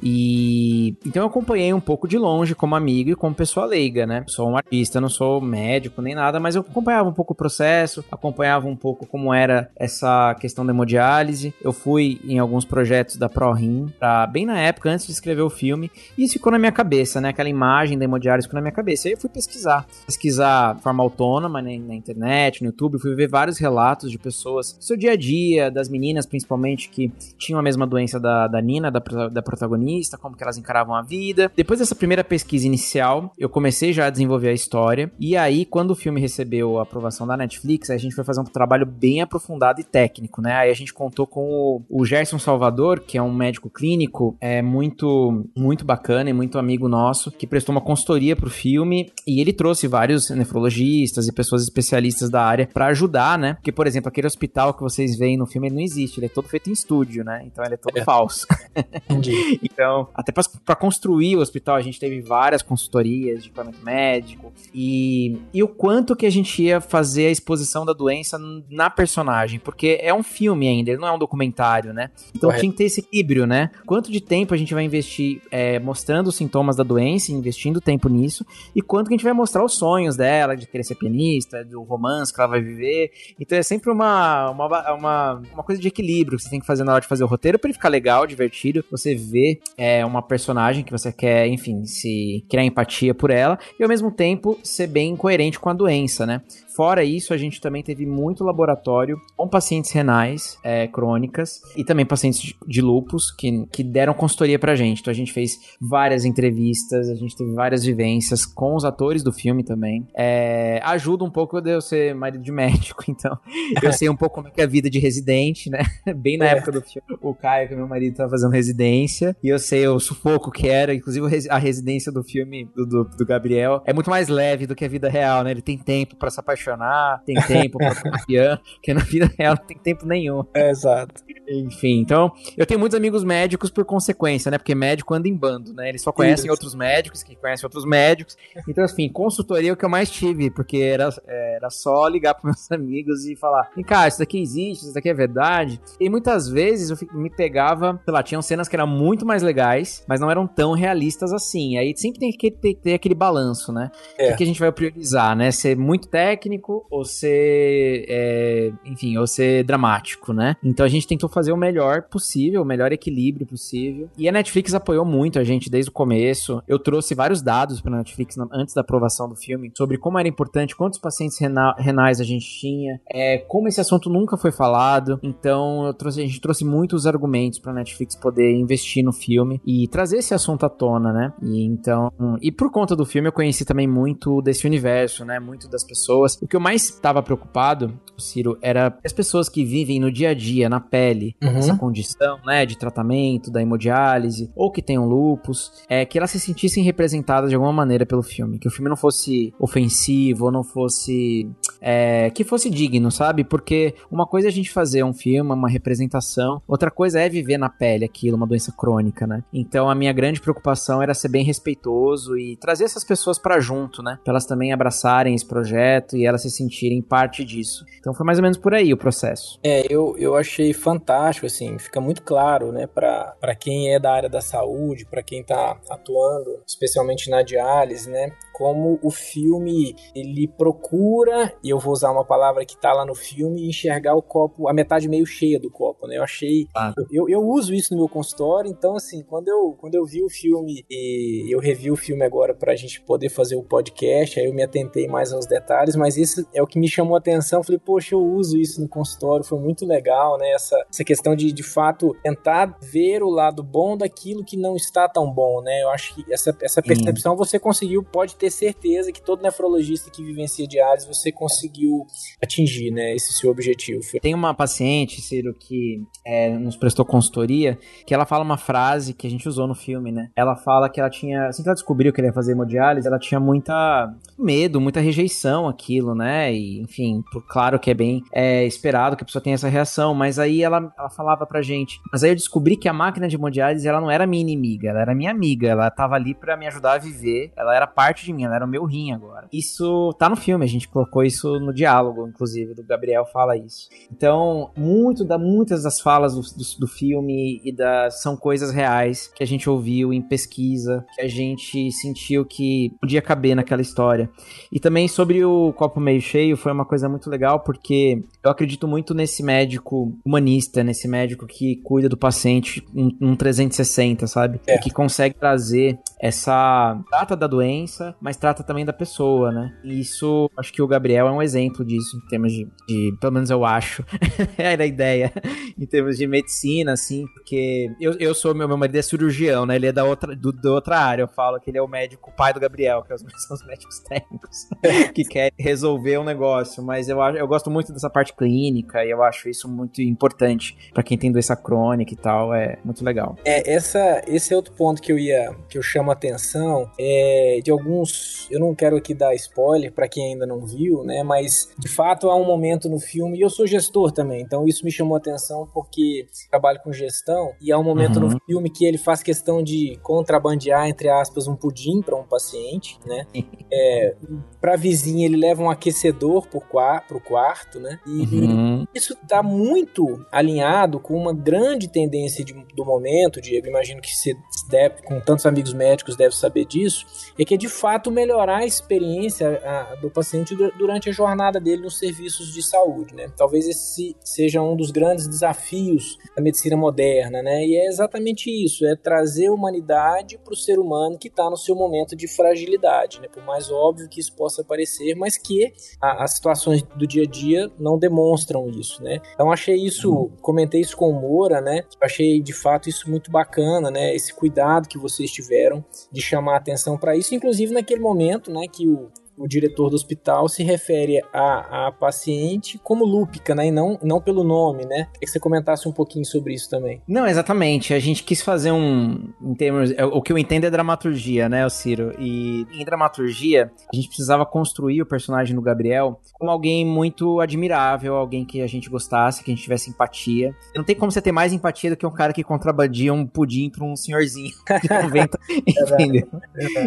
e 0.03 0.97
então 1.05 1.23
eu 1.23 1.29
acompanhei 1.29 1.73
um 1.73 1.81
pouco 1.81 2.07
de 2.07 2.19
longe 2.19 2.55
como 2.55 2.75
amigo 2.75 3.11
e 3.11 3.15
como 3.15 3.35
pessoa 3.35 3.67
leiga, 3.67 4.07
né? 4.07 4.25
Sou 4.27 4.49
um 4.49 4.57
artista, 4.57 5.01
não 5.01 5.09
sou 5.09 5.41
médico 5.41 6.01
nem 6.01 6.15
nada, 6.15 6.39
mas 6.39 6.55
eu 6.55 6.63
acompanhava 6.63 7.09
um 7.09 7.13
pouco 7.13 7.33
o 7.33 7.37
processo, 7.37 8.05
acompanhava 8.11 8.69
um 8.69 8.77
pouco 8.77 9.07
como 9.07 9.33
era 9.33 9.71
essa 9.77 10.35
questão 10.37 10.65
da 10.65 10.73
hemodiálise. 10.73 11.55
Eu 11.63 11.73
fui 11.73 12.21
em 12.25 12.39
alguns 12.39 12.65
projetos 12.65 13.17
da 13.17 13.29
ProRim, 13.29 13.93
pra, 13.99 14.27
bem 14.27 14.47
na 14.47 14.59
época 14.59 14.91
antes 14.91 15.07
de 15.07 15.13
escrever 15.13 15.43
o 15.43 15.51
filme, 15.51 15.91
e 16.17 16.25
isso 16.25 16.35
ficou 16.35 16.53
na 16.53 16.59
minha 16.59 16.73
cabeça, 16.73 17.21
né? 17.21 17.31
Aquela 17.31 17.49
imagem 17.49 17.99
da 17.99 18.05
hemodiálise 18.05 18.47
ficou 18.47 18.59
na 18.59 18.63
minha 18.63 18.73
cabeça. 18.73 19.09
Aí 19.09 19.15
eu 19.15 19.19
fui 19.19 19.31
pesquisar 19.31 19.87
pesquisar 20.07 20.75
de 20.75 20.83
forma 20.83 21.03
autônoma 21.03 21.61
né, 21.61 21.79
na 21.79 21.95
internet, 21.95 22.63
no 22.63 22.69
YouTube, 22.69 22.99
fui 22.99 23.15
ver 23.15 23.29
vários 23.29 23.59
relatos 23.59 24.11
de 24.11 24.19
pessoas, 24.19 24.77
seu 24.81 24.97
dia 24.97 25.13
a 25.13 25.17
dia, 25.17 25.71
das 25.71 25.89
meninas 25.89 26.27
principalmente 26.27 26.89
que 26.89 27.11
tinham 27.39 27.59
a 27.59 27.63
mesma 27.63 27.87
doença 27.87 28.21
da, 28.21 28.47
da 28.47 28.61
Nina, 28.61 28.91
da, 28.91 29.01
da 29.29 29.43
protagonista, 29.43 30.19
como 30.19 30.37
que 30.37 30.43
elas 30.43 30.59
encaravam 30.59 30.95
a 30.95 31.03
vida. 31.03 31.51
Depois 31.57 31.79
dessa 31.79 31.95
primeira 31.95 32.25
pesquisa 32.25 32.67
inicial, 32.67 33.33
eu 33.39 33.49
comecei 33.49 33.93
já 33.93 34.07
a 34.07 34.11
desenvolver 34.11 34.49
a 34.49 34.53
história, 34.53 35.13
e 35.19 35.37
aí 35.37 35.65
quando 35.65 35.93
o 35.93 35.97
filme 35.97 36.21
recebeu 36.21 36.79
a 36.79 36.83
aprovação 36.83 37.27
da 37.27 37.37
Netflix, 37.37 37.91
a 37.91 37.97
gente 37.97 38.15
foi 38.15 38.25
fazer 38.25 38.41
um 38.41 38.45
trabalho 38.45 38.87
bem 38.87 39.21
aprofundado 39.21 39.81
e 39.81 39.85
técnico, 39.85 40.41
né? 40.41 40.53
Aí 40.55 40.71
a 40.71 40.75
gente 40.75 40.93
contou 40.93 41.27
com 41.27 41.51
o, 41.51 41.83
o 41.89 42.05
Gerson 42.05 42.39
Salvador, 42.39 43.01
que 43.01 43.19
é 43.19 43.23
um 43.23 43.33
médico 43.33 43.71
clínico, 43.71 44.37
é 44.41 44.63
muito, 44.63 45.45
muito 45.57 45.85
bacana 45.85 46.31
e 46.31 46.33
muito 46.33 46.59
amigo 46.59 46.89
nosso, 46.89 47.31
que 47.31 47.47
prestou 47.47 47.75
uma 47.75 47.81
consultoria 47.81 48.37
pro 48.37 48.51
filme, 48.51 49.11
e 49.27 49.41
ele 49.41 49.53
trouxe 49.53 49.89
vários 49.95 50.29
nefrologistas 50.31 51.29
e 51.29 51.33
pessoas 51.33 51.63
especialistas 51.63 52.29
da 52.29 52.45
área 52.45 52.67
para 52.67 52.87
ajudar, 52.87 53.39
né? 53.39 53.55
Porque, 53.55 53.71
por 53.71 53.87
exemplo, 53.87 54.09
aquele 54.09 54.27
hospital 54.27 54.75
que 54.75 54.83
vocês 54.83 55.17
veem 55.17 55.37
no 55.37 55.47
filme, 55.47 55.69
ele 55.69 55.77
não 55.77 55.83
existe, 55.83 56.19
ele 56.19 56.27
é 56.27 56.29
todo 56.29 56.49
feito 56.49 56.69
em 56.69 56.73
estúdio, 56.73 57.23
né? 57.23 57.45
Então 57.47 57.65
ele 57.65 57.75
é 57.75 57.77
todo 57.77 57.97
é. 57.97 58.03
falso. 58.03 58.45
Entendi. 59.09 59.61
então, 59.63 60.09
até 60.13 60.33
para 60.33 60.75
construir 60.75 61.37
o 61.37 61.39
hospital, 61.39 61.77
a 61.77 61.81
gente 61.81 62.01
teve 62.01 62.21
várias 62.21 62.61
consultorias 62.61 63.45
de 63.45 63.51
equipamento 63.51 63.85
médico 63.85 64.53
e, 64.75 65.39
e 65.53 65.63
o 65.63 65.69
quanto 65.69 66.17
que 66.17 66.27
a 66.27 66.31
gente 66.31 66.61
ia 66.61 66.81
fazer 66.81 67.29
a 67.29 67.31
exposição 67.31 67.87
da 67.87 67.93
doença 67.93 68.37
na 68.69 68.91
personagem, 68.91 69.61
porque 69.61 70.01
é 70.03 70.13
um 70.13 70.25
filme 70.25 70.67
ainda, 70.67 70.91
ele 70.91 71.01
não 71.01 71.07
é 71.07 71.13
um 71.13 71.19
documentário, 71.19 71.95
né? 71.95 72.11
Então 72.35 72.49
Correto. 72.49 72.63
tinha 72.63 72.73
que 72.73 72.79
ter 72.79 72.85
esse 72.85 72.99
equilíbrio, 72.99 73.47
né? 73.47 73.71
Quanto 73.87 74.11
de 74.11 74.21
tempo 74.21 74.55
a 74.55 74.57
gente 74.57 74.75
vai 74.75 74.83
investir 74.83 75.41
é, 75.53 75.79
mostrando 75.79 76.27
os 76.27 76.35
sintomas 76.35 76.75
da 76.75 76.83
doença, 76.83 77.31
investindo 77.31 77.81
tempo 77.81 78.09
nisso, 78.09 78.45
e 78.75 78.83
quanto 78.83 79.07
que 79.07 79.15
a 79.15 79.17
gente 79.17 79.25
vai 79.25 79.33
mostrar 79.33 79.65
os 79.65 79.75
sonhos 79.85 80.17
dela, 80.17 80.57
de 80.57 80.67
querer 80.67 80.83
ser 80.83 80.95
pianista, 80.95 81.63
do 81.63 81.83
romance 81.83 82.33
que 82.33 82.41
ela 82.41 82.49
vai 82.49 82.63
viver. 82.63 83.11
Então 83.39 83.59
é 83.59 83.63
sempre 83.63 83.91
uma, 83.91 84.49
uma, 84.51 84.95
uma, 84.95 85.43
uma 85.53 85.63
coisa 85.63 85.81
de 85.81 85.89
equilíbrio 85.89 86.39
que 86.39 86.45
você 86.45 86.49
tem 86.49 86.59
que 86.59 86.67
fazer 86.67 86.85
na 86.85 86.93
hora 86.93 87.03
de 87.03 87.07
fazer 87.07 87.23
o 87.23 87.27
roteiro 87.27 87.59
para 87.59 87.69
ele 87.69 87.75
ficar 87.75 87.91
legal, 87.91 88.27
divertido. 88.27 88.83
Você 88.91 89.15
vê 89.15 89.61
é, 89.77 90.03
uma 90.07 90.23
personagem 90.23 90.83
que 90.83 90.91
você 90.91 91.13
quer, 91.13 91.47
enfim, 91.49 91.85
se 91.85 92.43
criar 92.49 92.65
empatia 92.65 93.15
por 93.15 93.31
ela 93.31 93.59
e 93.79 93.83
ao 93.83 93.89
mesmo 93.89 94.11
tempo 94.11 94.59
ser 94.63 94.87
bem 94.87 95.15
coerente 95.15 95.61
com 95.61 95.69
a 95.69 95.75
doença, 95.75 96.25
né? 96.25 96.41
Fora 96.75 97.05
isso, 97.05 97.33
a 97.33 97.37
gente 97.37 97.61
também 97.61 97.85
teve 97.85 98.05
muito 98.05 98.43
laboratório 98.43 99.17
com 99.37 99.49
pacientes 99.49 99.93
renais 99.93 100.59
é, 100.65 100.89
crônicas 100.89 101.61
e 101.77 101.85
também 101.85 102.05
pacientes 102.05 102.53
de 102.67 102.83
lupus 102.83 103.31
que, 103.31 103.65
que 103.71 103.85
deram 103.85 104.13
consultoria 104.13 104.59
pra 104.59 104.75
gente. 104.75 105.01
Então 105.01 105.13
a 105.13 105.15
gente 105.15 105.33
fez 105.33 105.53
várias 105.81 106.25
entrevistas, 106.25 107.09
a 107.09 107.15
gente 107.15 107.37
teve 107.37 107.53
várias 107.53 107.85
vivências 107.85 108.45
com 108.45 108.75
os 108.75 108.85
atores 108.85 109.23
do 109.23 109.33
filme 109.33 109.63
também. 109.63 110.05
É, 110.17 110.81
ajuda 110.83 111.23
um 111.23 111.31
pouco 111.31 111.61
de 111.61 111.71
eu 111.71 111.81
ser 111.81 112.13
marido 112.13 112.43
de 112.43 112.51
médico, 112.51 113.05
então 113.09 113.39
eu 113.81 113.93
sei 113.93 114.09
um 114.09 114.17
pouco 114.17 114.35
como 114.35 114.49
é 114.49 114.51
que 114.51 114.61
é 114.61 114.65
a 114.65 114.67
vida 114.67 114.91
de 114.91 114.99
residente, 114.99 115.71
né? 115.71 115.79
Bem 116.17 116.37
na 116.37 116.47
é. 116.47 116.57
época 116.57 116.73
do 116.73 116.81
filme, 116.83 117.07
o 117.23 117.35
Caio, 117.37 117.69
que 117.69 117.75
é 117.75 117.77
meu 117.77 117.87
marido, 117.87 118.17
tava 118.17 118.31
fazendo 118.31 118.51
residência, 118.51 119.37
e 119.45 119.49
eu 119.49 119.61
sei 119.61 119.87
o 119.87 120.01
sufoco 120.01 120.51
que 120.51 120.69
era, 120.69 120.93
inclusive 120.93 121.49
a 121.49 121.59
residência 121.59 122.11
do 122.11 122.25
filme 122.25 122.69
do, 122.75 122.85
do, 122.85 123.05
do 123.05 123.25
Gabriel 123.25 123.81
é 123.87 123.93
muito 123.93 124.11
mais 124.11 124.29
leve 124.29 124.67
do 124.67 124.75
que 124.75 124.85
a 124.85 124.89
vida 124.89 125.09
real, 125.09 125.45
né? 125.45 125.53
Ele 125.53 125.63
tem 125.63 125.79
tempo 125.79 126.17
para 126.17 126.31
se 126.31 126.41
apaixonar 126.41 126.64
apaixonar, 126.65 127.23
tem 127.25 127.37
tempo 127.37 127.79
pra 127.79 127.95
tocar 127.95 128.25
piano, 128.27 128.61
porque 128.75 128.95
na 128.95 129.01
vida 129.01 129.31
real 129.39 129.57
não 129.59 129.67
tem 129.67 129.79
tempo 129.79 130.07
nenhum. 130.07 130.45
É, 130.55 130.71
exato. 130.71 131.23
Enfim, 131.47 132.01
então, 132.01 132.33
eu 132.57 132.65
tenho 132.65 132.81
muitos 132.81 132.97
amigos 132.97 133.23
médicos 133.23 133.71
por 133.71 133.85
consequência, 133.85 134.51
né? 134.51 134.59
Porque 134.59 134.75
médico 134.75 135.15
anda 135.15 135.29
em 135.29 135.35
bando, 135.35 135.75
né? 135.75 135.89
Eles 135.89 136.03
só 136.03 136.11
conhecem 136.11 136.47
Isso. 136.47 136.53
outros 136.53 136.75
médicos, 136.75 137.23
que 137.23 137.37
conhecem 137.37 137.67
outros 137.67 137.85
médicos. 137.85 138.37
Então, 138.69 138.83
assim, 138.85 139.09
consultoria 139.09 139.71
é 139.71 139.73
o 139.73 139.77
que 139.77 139.85
eu 139.85 139.89
mais 139.89 140.11
tive, 140.11 140.51
porque 140.51 140.79
era, 140.79 141.11
era 141.27 141.69
só 141.71 142.07
ligar 142.09 142.35
para 142.35 142.51
meus 142.51 142.71
amigos 142.73 143.27
e 143.27 143.37
falar: 143.37 143.71
vem 143.75 143.85
cá, 143.85 144.09
isso 144.09 144.19
daqui 144.19 144.41
existe, 144.41 144.85
isso 144.85 144.95
daqui 144.95 145.09
é 145.09 145.15
verdade. 145.15 145.81
E 146.01 146.09
muitas 146.09 146.49
vezes 146.49 146.91
eu 146.91 147.09
me 147.13 147.31
pegava, 147.31 148.01
sei 148.05 148.13
lá, 148.13 148.23
tinham 148.23 148.43
cenas 148.43 148.69
que 148.69 148.77
eram 148.77 148.87
muito 148.87 149.27
mais 149.27 149.43
legais, 149.43 150.05
mas 150.09 150.21
não 150.21 150.31
eram 150.31 150.47
tão 150.47 150.73
realistas 150.73 151.33
assim. 151.33 151.77
Aí 151.77 151.95
sempre 151.97 152.21
tem 152.21 152.31
que 152.31 152.51
ter, 152.51 152.75
ter 152.75 152.95
aquele 152.95 153.15
balanço, 153.15 153.73
né? 153.73 153.91
É. 154.19 154.29
O 154.29 154.31
que, 154.31 154.39
que, 154.39 154.45
a 154.45 154.47
gente 154.47 154.61
vai 154.61 154.73
priorizar, 154.73 155.37
né? 155.37 155.51
Ser 155.51 155.77
muito 155.77 156.09
técnico 156.09 156.54
ou 156.91 157.05
ser, 157.05 158.05
é, 158.09 158.73
enfim, 158.85 159.17
ou 159.17 159.27
ser 159.27 159.65
dramático, 159.65 160.33
né? 160.33 160.57
Então 160.63 160.85
a 160.85 160.89
gente 160.89 161.07
tentou 161.07 161.29
fazer 161.29 161.53
o 161.53 161.57
melhor 161.57 162.03
possível, 162.03 162.63
o 162.63 162.65
melhor 162.65 162.93
equilíbrio 162.93 163.47
possível. 163.47 164.09
E 164.17 164.29
a 164.29 164.33
Netflix 164.33 164.75
apoiou 164.75 165.05
muito 165.05 165.39
a 165.39 165.45
gente 165.45 165.71
desde 165.71 165.91
o 165.91 165.93
começo. 165.93 166.63
Eu 166.67 166.79
trouxe 166.79 167.15
vários 167.15 167.43
dados 167.43 167.81
para 167.81 167.97
Netflix 167.97 168.37
antes 168.53 168.75
da 168.75 168.81
aprovação 168.81 169.29
do 169.29 169.35
filme 169.35 169.73
sobre 169.77 169.99
como 169.99 170.19
era 170.19 170.29
importante, 170.29 170.77
quantos 170.77 170.99
pacientes 170.99 171.39
renais 171.79 172.21
a 172.21 172.25
gente 172.25 172.47
tinha, 172.47 173.01
é, 173.11 173.39
como 173.39 173.69
esse 173.69 173.81
assunto 173.81 174.11
nunca 174.11 174.37
foi 174.37 174.53
falado. 174.53 175.19
Então 175.23 175.93
trouxe, 175.99 176.21
a 176.21 176.27
gente 176.27 176.41
trouxe 176.41 176.65
muitos 176.65 177.07
argumentos 177.07 177.59
para 177.59 177.73
Netflix 177.73 178.15
poder 178.15 178.53
investir 178.53 179.05
no 179.05 179.13
filme 179.13 179.61
e 179.67 179.89
trazer 179.89 180.19
esse 180.19 180.35
assunto 180.35 180.65
à 180.65 180.69
tona, 180.69 181.13
né? 181.13 181.33
E 181.43 181.65
então, 181.65 182.13
e 182.41 182.51
por 182.53 182.71
conta 182.71 182.95
do 182.95 183.05
filme 183.05 183.29
eu 183.29 183.33
conheci 183.33 183.65
também 183.65 183.87
muito 183.87 184.41
desse 184.43 184.67
universo, 184.67 185.25
né? 185.25 185.39
Muito 185.39 185.69
das 185.69 185.85
pessoas. 185.85 186.39
O 186.45 186.47
que 186.47 186.55
eu 186.55 186.61
mais 186.61 186.85
estava 186.85 187.23
preocupado, 187.23 187.99
Ciro, 188.19 188.59
era 188.61 188.99
as 189.03 189.15
pessoas 189.15 189.49
que 189.49 189.65
vivem 189.65 189.99
no 189.99 190.13
dia 190.13 190.29
a 190.29 190.35
dia, 190.35 190.69
na 190.69 190.79
pele, 190.79 191.35
uhum. 191.43 191.57
essa 191.57 191.75
condição, 191.75 192.39
né, 192.45 192.67
de 192.67 192.77
tratamento, 192.77 193.51
da 193.51 193.63
hemodiálise, 193.63 194.53
ou 194.55 194.71
que 194.71 194.83
tenham 194.83 195.07
lupus, 195.07 195.73
é 195.89 196.05
que 196.05 196.19
elas 196.19 196.31
se 196.31 196.39
sentissem 196.39 196.85
representadas 196.85 197.49
de 197.49 197.57
alguma 197.57 197.73
maneira 197.73 198.05
pelo 198.05 198.23
filme, 198.23 198.59
que 198.59 198.69
o 198.69 198.71
filme 198.71 198.91
não 198.91 198.97
fosse 198.97 199.55
ofensivo, 199.59 200.45
ou 200.45 200.53
não 200.53 200.63
fosse 200.63 201.51
é, 201.85 202.31
que 202.31 202.43
fosse 202.43 202.71
digno, 202.71 203.11
sabe? 203.11 203.45
Porque 203.45 203.95
uma 204.11 204.27
coisa 204.27 204.49
é 204.49 204.51
a 204.51 204.53
gente 204.53 204.71
fazer 204.71 205.05
um 205.05 205.13
filme, 205.13 205.53
uma 205.53 205.69
representação, 205.69 206.63
outra 206.67 206.91
coisa 206.91 207.21
é 207.21 207.29
viver 207.29 207.59
na 207.59 207.69
pele 207.69 208.07
aquilo, 208.07 208.39
uma 208.39 208.47
doença 208.47 208.73
crônica, 208.73 209.27
né? 209.27 209.45
Então 209.53 209.91
a 209.91 209.95
minha 209.95 210.13
grande 210.13 210.41
preocupação 210.41 211.03
era 211.03 211.13
ser 211.13 211.29
bem 211.29 211.45
respeitoso 211.45 212.39
e 212.39 212.57
trazer 212.57 212.85
essas 212.85 213.05
pessoas 213.05 213.39
para 213.39 213.61
junto, 213.61 214.03
né? 214.03 214.19
Pra 214.25 214.33
elas 214.33 214.47
também 214.47 214.73
abraçarem 214.73 215.35
esse 215.35 215.45
projeto 215.45 216.17
e 216.17 216.25
elas 216.25 216.41
se 216.41 216.51
sentirem 216.51 217.03
parte 217.03 217.45
disso. 217.45 217.85
Então 218.01 218.15
foi 218.15 218.25
mais 218.25 218.39
ou 218.39 218.43
menos 218.43 218.57
por 218.57 218.73
aí 218.73 218.93
o 218.95 218.97
processo. 218.97 219.59
É, 219.63 219.85
eu, 219.93 220.17
eu 220.19 220.35
achei 220.37 220.73
fantástico, 220.73 221.47
assim, 221.47 221.79
fica 221.79 222.01
muito 222.01 222.23
claro, 222.23 222.73
né, 222.73 222.87
pra 222.87 223.55
quem 223.59 223.93
é 223.93 223.99
da 223.99 224.13
área 224.13 224.29
da 224.29 224.41
saúde, 224.41 225.05
para 225.05 225.23
quem 225.23 225.43
tá 225.43 225.77
atuando, 225.91 226.63
especialmente 226.67 227.29
na 227.29 227.43
diálise, 227.43 228.09
né, 228.09 228.33
como 228.55 229.01
o 229.03 229.11
filme 229.11 229.97
ele 230.15 230.47
procura, 230.47 231.53
e 231.63 231.71
eu 231.71 231.79
vou 231.79 231.93
usar 231.93 232.13
uma 232.13 232.25
palavra 232.25 232.65
que 232.65 232.77
tá 232.77 232.93
lá 232.93 233.05
no 233.05 233.15
filme, 233.15 233.69
enxergar 233.69 234.15
o 234.15 234.23
copo, 234.23 234.69
a 234.69 234.73
metade 234.73 235.09
meio 235.09 235.27
cheia 235.27 235.59
do 235.59 235.69
copo, 235.69 236.07
né? 236.07 236.19
Eu 236.19 236.23
achei. 236.23 236.69
Ah. 236.75 236.95
Eu, 237.11 237.29
eu 237.29 237.41
uso 237.41 237.75
isso 237.75 237.93
no 237.93 237.99
meu 237.99 238.09
consultório, 238.09 238.71
então, 238.71 238.95
assim, 238.95 239.25
quando 239.25 239.49
eu, 239.49 239.77
quando 239.77 239.97
eu 239.97 240.07
vi 240.07 240.23
o 240.23 240.31
filme 240.31 240.85
e 240.89 241.53
eu 241.53 241.59
revi 241.59 241.91
o 241.91 241.97
filme 241.97 242.25
agora 242.25 242.55
pra 242.55 242.77
gente 242.77 243.01
poder 243.01 243.29
fazer 243.29 243.57
o 243.57 243.63
podcast, 243.63 244.39
aí 244.39 244.47
eu 244.47 244.55
me 244.55 244.63
atentei 244.63 245.09
mais 245.09 245.33
aos 245.33 245.47
detalhes, 245.47 245.97
mas 245.97 246.17
isso 246.17 246.47
é 246.55 246.63
o 246.63 246.67
que 246.67 246.79
me 246.79 246.89
chamou 246.89 247.17
a 247.17 247.19
atenção. 247.19 247.65
falei, 247.65 247.81
poxa, 247.85 248.15
eu 248.15 248.25
uso 248.25 248.57
isso 248.57 248.81
no 248.81 248.89
consultório, 248.89 249.45
foi 249.45 249.59
muito 249.59 249.85
legal, 249.85 250.39
né? 250.39 250.51
Essa, 250.53 250.77
essa 250.89 251.03
questão 251.03 251.35
de, 251.35 251.51
de 251.51 251.63
fato, 251.65 252.17
tentar 252.23 252.79
ver 252.81 253.21
o 253.21 253.31
lado 253.31 253.65
bom 253.65 253.97
daquilo 253.97 254.45
que 254.45 254.57
não 254.57 254.77
está 254.77 255.09
tão 255.09 255.29
bom, 255.29 255.61
né? 255.61 255.83
Eu 255.83 255.91
acho 255.91 256.15
que 256.15 256.33
essa, 256.33 256.57
essa 256.63 256.81
percepção 256.81 257.33
Sim. 257.33 257.39
você 257.39 257.59
conseguiu, 257.59 258.05
pode 258.05 258.37
ter 258.37 258.44
ter 258.45 258.51
certeza 258.51 259.11
que 259.11 259.23
todo 259.23 259.43
nefrologista 259.43 260.11
que 260.11 260.23
vivencia 260.23 260.67
diálise 260.67 261.07
você 261.07 261.33
conseguiu 261.33 262.07
atingir, 262.43 262.91
né, 262.91 263.15
esse 263.15 263.33
seu 263.33 263.51
objetivo. 263.51 264.03
Tem 264.21 264.35
uma 264.35 264.53
paciente, 264.55 265.21
Ciro, 265.23 265.55
que 265.55 266.03
é, 266.27 266.51
nos 266.51 266.77
prestou 266.77 267.05
consultoria, 267.05 267.79
que 268.07 268.13
ela 268.13 268.27
fala 268.27 268.45
uma 268.45 268.59
frase 268.59 269.15
que 269.15 269.27
a 269.27 269.31
gente 269.31 269.49
usou 269.49 269.67
no 269.67 269.75
filme, 269.75 270.13
né? 270.13 270.31
Ela 270.37 270.57
fala 270.57 270.91
que 270.91 271.01
ela 271.01 271.09
tinha, 271.09 271.47
assim 271.47 271.63
que 271.63 271.69
ela 271.69 271.75
descobriu 271.75 272.13
que 272.13 272.21
ele 272.21 272.29
ia 272.29 272.33
fazer 272.33 272.53
hemodiálise, 272.53 273.07
ela 273.07 273.19
tinha 273.19 273.41
muita 273.41 274.15
medo, 274.39 274.81
muita 274.81 275.01
rejeição 275.01 275.69
aquilo, 275.69 276.15
né? 276.15 276.53
E, 276.53 276.81
enfim, 276.81 277.23
por 277.33 277.47
claro 277.47 277.79
que 277.79 277.91
é 277.91 277.95
bem 277.95 278.23
é, 278.33 278.65
esperado 278.65 279.17
que 279.17 279.23
a 279.23 279.27
pessoa 279.27 279.43
tenha 279.43 279.55
essa 279.55 279.69
reação, 279.69 280.15
mas 280.15 280.39
aí 280.39 280.63
ela, 280.63 280.93
ela 280.99 281.11
falava 281.11 281.47
pra 281.47 281.63
gente, 281.63 282.01
mas 282.13 282.23
aí 282.23 282.31
eu 282.31 282.35
descobri 282.35 282.77
que 282.77 282.89
a 282.89 282.93
máquina 282.93 283.29
de 283.29 283.37
hemodiálise, 283.37 283.89
ela 283.89 284.01
não 284.01 284.11
era 284.11 284.27
minha 284.27 284.43
inimiga, 284.43 284.91
ela 284.91 285.01
era 285.01 285.15
minha 285.15 285.31
amiga, 285.31 285.69
ela 285.69 285.91
tava 285.91 286.15
ali 286.15 286.35
para 286.35 286.57
me 286.57 286.67
ajudar 286.67 286.95
a 286.95 286.99
viver, 286.99 287.53
ela 287.57 287.75
era 287.75 287.87
parte 287.87 288.25
de 288.25 288.33
mim, 288.35 288.45
ela 288.45 288.57
era 288.57 288.65
o 288.65 288.69
meu 288.69 288.85
rim 288.85 289.13
agora. 289.13 289.49
Isso 289.53 290.13
tá 290.19 290.29
no 290.29 290.37
filme, 290.37 290.65
a 290.65 290.69
gente 290.69 290.89
colocou 290.89 291.23
isso 291.23 291.59
no 291.61 291.73
diálogo, 291.73 292.27
inclusive, 292.27 292.75
do 292.75 292.85
Gabriel 292.85 293.25
fala 293.27 293.57
isso. 293.57 293.89
Então, 294.13 294.71
muito 294.77 295.25
da, 295.25 295.39
muitas 295.39 295.83
das 295.83 296.01
falas 296.01 296.35
do, 296.35 296.41
do, 296.41 296.81
do 296.81 296.87
filme 296.87 297.61
e 297.65 297.73
da, 297.73 298.11
são 298.11 298.37
coisas 298.37 298.73
reais 298.73 299.29
que 299.35 299.43
a 299.43 299.47
gente 299.47 299.69
ouviu 299.69 300.13
em 300.13 300.21
pesquisa, 300.21 301.05
que 301.15 301.23
a 301.23 301.29
gente 301.29 301.91
sentiu 301.93 302.45
que 302.45 302.93
podia 303.01 303.23
caber 303.23 303.55
naquela 303.55 303.83
história. 303.83 304.29
E 304.71 304.81
também 304.81 305.09
sobre 305.09 305.45
o 305.45 305.73
copo 305.73 306.01
meio 306.01 306.21
cheio, 306.21 306.57
foi 306.57 306.73
uma 306.73 306.85
coisa 306.85 307.09
muito 307.09 307.31
legal, 307.31 307.61
porque 307.61 308.23
eu 308.43 308.51
acredito 308.51 308.87
muito 308.87 309.15
nesse 309.15 309.43
médico 309.43 310.17
humanista, 310.25 310.83
nesse 310.83 311.09
médico 311.09 311.47
que 311.47 311.77
cuida 311.77 312.09
do 312.09 312.17
paciente 312.17 312.85
um, 312.95 313.11
um 313.21 313.37
360, 313.37 314.27
sabe? 314.27 314.61
É. 314.67 314.79
Que 314.79 314.91
consegue 314.91 315.35
trazer 315.35 315.99
essa 316.25 316.99
data 317.11 317.37
da 317.37 317.47
doença, 317.47 318.17
mas 318.19 318.39
trata 318.39 318.65
também 318.65 318.83
da 318.83 318.95
pessoa, 318.95 319.53
né? 319.53 319.77
E 319.85 320.01
isso, 320.01 320.51
acho 320.57 320.73
que 320.73 320.81
o 320.81 320.87
Gabriel 320.87 321.29
é 321.29 321.31
um 321.31 321.43
exemplo 321.43 321.85
disso, 321.85 322.17
em 322.17 322.29
termos 322.31 322.51
de, 322.51 322.67
de 322.89 323.15
pelo 323.21 323.35
menos 323.35 323.51
eu 323.51 323.63
acho, 323.63 324.03
é 324.57 324.69
a 324.69 324.87
ideia, 324.87 325.31
em 325.79 325.85
termos 325.85 326.17
de 326.17 326.27
medicina, 326.27 326.95
assim, 326.95 327.27
porque 327.35 327.91
eu, 328.01 328.15
eu 328.15 328.35
sou, 328.35 328.55
meu, 328.55 328.67
meu 328.67 328.79
marido 328.79 328.97
é 328.97 329.03
cirurgião, 329.03 329.67
né? 329.67 329.77
Ele 329.77 329.89
é 329.89 329.93
da 329.93 330.03
outra, 330.03 330.35
do, 330.35 330.51
da 330.51 330.71
outra 330.71 330.99
área, 330.99 331.25
eu 331.25 331.29
falo 331.29 331.61
que 331.61 331.71
ele 331.71 331.77
é 331.77 331.83
o 331.83 331.87
médico 331.87 332.33
pai 332.35 332.55
do 332.55 332.61
Gabriel, 332.61 333.03
que 333.03 333.15
são 333.37 333.55
os 333.55 333.67
médicos 333.67 333.99
técnicos, 333.99 334.67
que 335.15 335.25
querem 335.25 335.53
resolver 335.59 336.17
um 336.17 336.25
negócio, 336.25 336.83
mas 336.83 337.07
eu, 337.07 337.21
eu 337.21 337.47
gosto 337.47 337.71
muito 337.71 337.93
dessa 337.93 338.09
parte 338.09 338.35
clínica 338.35 339.05
e 339.05 339.11
eu 339.11 339.23
acho 339.23 339.47
isso 339.51 339.69
muito 339.69 340.01
importante 340.01 340.75
para 340.95 341.03
quem 341.03 341.19
tem 341.19 341.31
doença 341.31 341.55
crônica 341.55 342.15
e 342.15 342.17
tal, 342.17 342.55
é 342.55 342.79
muito 342.83 343.05
legal. 343.05 343.37
É, 343.45 343.71
essa, 343.71 344.23
esse 344.27 344.55
é 344.55 344.57
outro 344.57 344.73
ponto 344.73 345.03
que 345.03 345.13
eu 345.13 345.19
ia, 345.19 345.55
que 345.69 345.77
eu 345.77 345.83
chamo 345.83 346.14
atenção, 346.15 346.91
é 346.99 347.61
de 347.63 347.71
alguns 347.71 348.49
eu 348.51 348.59
não 348.61 348.75
quero 348.75 348.97
aqui 348.97 349.15
dar 349.15 349.35
spoiler 349.35 349.93
para 349.93 350.09
quem 350.09 350.33
ainda 350.33 350.47
não 350.47 350.65
viu, 350.65 351.05
né? 351.05 351.23
Mas 351.23 351.69
de 351.79 351.89
fato 351.89 352.31
há 352.31 352.37
um 352.37 352.45
momento 352.45 352.89
no 352.89 352.99
filme, 352.99 353.39
e 353.39 353.41
eu 353.41 353.51
sou 353.51 353.67
gestor 353.67 354.13
também, 354.13 354.41
então 354.43 354.67
isso 354.67 354.85
me 354.85 354.91
chamou 354.91 355.15
a 355.15 355.19
atenção 355.19 355.69
porque 355.73 356.27
trabalho 356.51 356.81
com 356.83 356.93
gestão, 356.93 357.53
e 357.61 357.73
há 357.73 357.79
um 357.79 357.85
momento 357.85 358.21
uhum. 358.21 358.31
no 358.31 358.41
filme 358.47 358.71
que 358.71 358.85
ele 358.85 358.99
faz 358.99 359.23
questão 359.23 359.63
de 359.63 359.99
contrabandear, 360.03 360.89
entre 360.89 361.09
aspas, 361.09 361.47
um 361.47 361.57
pudim 361.57 362.03
para 362.03 362.17
um 362.17 362.25
paciente, 362.25 362.99
né? 363.07 363.27
é, 363.73 364.15
para 364.61 364.77
vizinha 364.77 365.27
ele 365.27 365.37
leva 365.37 365.63
um 365.63 365.71
aquecedor 365.71 366.47
pro, 366.49 366.63
pro 367.09 367.21
quarto, 367.21 367.81
né? 367.81 367.99
E 368.07 368.23
uhum. 368.23 368.87
isso 368.95 369.17
tá 369.29 369.43
muito 369.43 370.25
alinhado 370.31 370.99
com 370.99 371.17
uma 371.17 371.33
grande 371.33 371.89
tendência 371.89 372.45
de, 372.45 372.53
do 372.75 372.85
momento, 372.85 373.41
Diego, 373.41 373.67
imagino 373.67 374.01
que 374.01 374.15
você 374.15 374.37
deve, 374.69 375.03
com 375.03 375.21
tantos 375.21 375.47
amigos 375.47 375.73
médicos 375.73 376.04
deve 376.17 376.37
saber 376.37 376.65
disso, 376.65 377.07
é 377.39 377.45
que 377.45 377.55
é 377.55 377.57
de 377.57 377.69
fato 377.69 378.11
melhor 378.11 378.35
melhorar 378.35 378.59
a 378.59 378.67
experiência 378.67 379.61
do 380.01 380.11
paciente 380.11 380.55
durante 380.77 381.09
a 381.09 381.13
jornada 381.13 381.61
dele 381.61 381.83
nos 381.83 381.99
serviços 381.99 382.53
de 382.53 382.63
saúde, 382.63 383.15
né? 383.15 383.31
Talvez 383.37 383.69
esse 383.69 384.17
seja 384.25 384.61
um 384.61 384.77
dos 384.77 384.91
grandes 384.91 385.29
desafios 385.29 386.19
da 386.37 386.43
medicina 386.43 386.77
moderna, 386.77 387.43
né? 387.43 387.65
E 387.65 387.77
é 387.77 387.87
exatamente 387.87 388.51
isso, 388.51 388.85
é 388.85 388.97
trazer 388.97 389.51
humanidade 389.51 390.39
para 390.39 390.53
o 390.53 390.57
ser 390.57 390.79
humano 390.79 391.19
que 391.19 391.29
está 391.29 391.49
no 391.49 391.57
seu 391.57 391.75
momento 391.77 392.17
de 392.17 392.27
fragilidade, 392.27 393.21
né? 393.21 393.29
Por 393.29 393.45
mais 393.45 393.71
óbvio 393.71 394.09
que 394.09 394.21
isso 394.21 394.35
possa 394.35 394.65
parecer, 394.65 395.15
mas 395.15 395.39
que 395.39 395.73
as 396.01 396.35
situações 396.35 396.83
do 396.83 397.07
dia 397.07 397.23
a 397.23 397.27
dia 397.27 397.71
não 397.79 397.99
demonstram 397.99 398.69
isso, 398.69 399.03
né? 399.03 399.21
Então 399.35 399.53
achei 399.53 399.77
isso, 399.77 400.31
comentei 400.41 400.81
isso 400.81 400.97
com 400.97 401.11
o 401.11 401.21
Moura, 401.21 401.61
né? 401.61 401.85
Achei 402.01 402.41
de 402.41 402.53
fato 402.53 402.89
isso 402.89 403.09
muito 403.09 403.31
bacana, 403.31 403.91
né? 403.91 404.15
Esse 404.15 404.35
cuidado 404.35 404.89
que 404.89 404.99
vocês 404.99 405.31
tiveram 405.31 405.84
de 406.11 406.21
chamar 406.21 406.57
atenção 406.57 406.97
para 406.97 407.17
isso, 407.17 407.35
inclusive 407.35 407.73
naquele 407.73 408.01
momento, 408.01 408.51
né, 408.51 408.67
que 408.71 408.87
o, 408.87 409.11
o 409.37 409.49
diretor 409.49 409.91
do 409.91 409.97
hospital 409.97 410.49
se 410.49 410.63
refere 410.63 411.21
a, 411.33 411.87
a 411.87 411.93
paciente 411.93 412.79
como 412.83 413.05
Lúpica, 413.05 413.55
né? 413.55 413.67
E 413.67 413.71
não, 413.71 413.99
não 414.03 414.21
pelo 414.21 414.45
nome, 414.45 414.85
né? 414.85 415.09
Queria 415.13 415.21
que 415.21 415.31
você 415.31 415.41
comentasse 415.41 415.89
um 415.89 415.93
pouquinho 415.93 416.25
sobre 416.25 416.55
isso 416.55 416.69
também. 416.71 417.03
Não, 417.07 417.27
exatamente. 417.27 417.93
A 417.93 417.99
gente 417.99 418.23
quis 418.23 418.43
fazer 418.43 418.73
um. 418.73 419.29
Em 419.43 419.55
termos. 419.55 419.91
É, 419.93 420.05
o 420.05 420.23
que 420.23 420.33
eu 420.33 420.39
entendo 420.39 420.65
é 420.65 420.71
dramaturgia, 420.71 421.49
né, 421.49 421.69
Ciro? 421.69 422.15
E 422.19 422.67
em 422.73 422.85
dramaturgia, 422.85 423.73
a 423.93 423.97
gente 423.97 424.09
precisava 424.09 424.47
construir 424.47 425.03
o 425.03 425.07
personagem 425.07 425.55
do 425.55 425.63
Gabriel 425.63 426.21
como 426.33 426.51
alguém 426.51 426.85
muito 426.85 427.41
admirável, 427.41 428.15
alguém 428.15 428.45
que 428.45 428.61
a 428.61 428.67
gente 428.67 428.89
gostasse, 428.89 429.43
que 429.43 429.51
a 429.51 429.55
gente 429.55 429.63
tivesse 429.63 429.91
empatia. 429.91 430.55
Não 430.75 430.85
tem 430.85 430.95
como 430.95 431.11
você 431.11 431.21
ter 431.21 431.33
mais 431.33 431.53
empatia 431.53 431.91
do 431.91 431.97
que 431.97 432.07
um 432.07 432.11
cara 432.11 432.33
que 432.33 432.45
contrabandia 432.45 433.13
um 433.13 433.27
pudim 433.27 433.71
pra 433.71 433.85
um 433.85 433.97
senhorzinho 433.97 434.53
de 434.83 434.89
convento, 434.89 435.39
entendeu? 435.67 436.29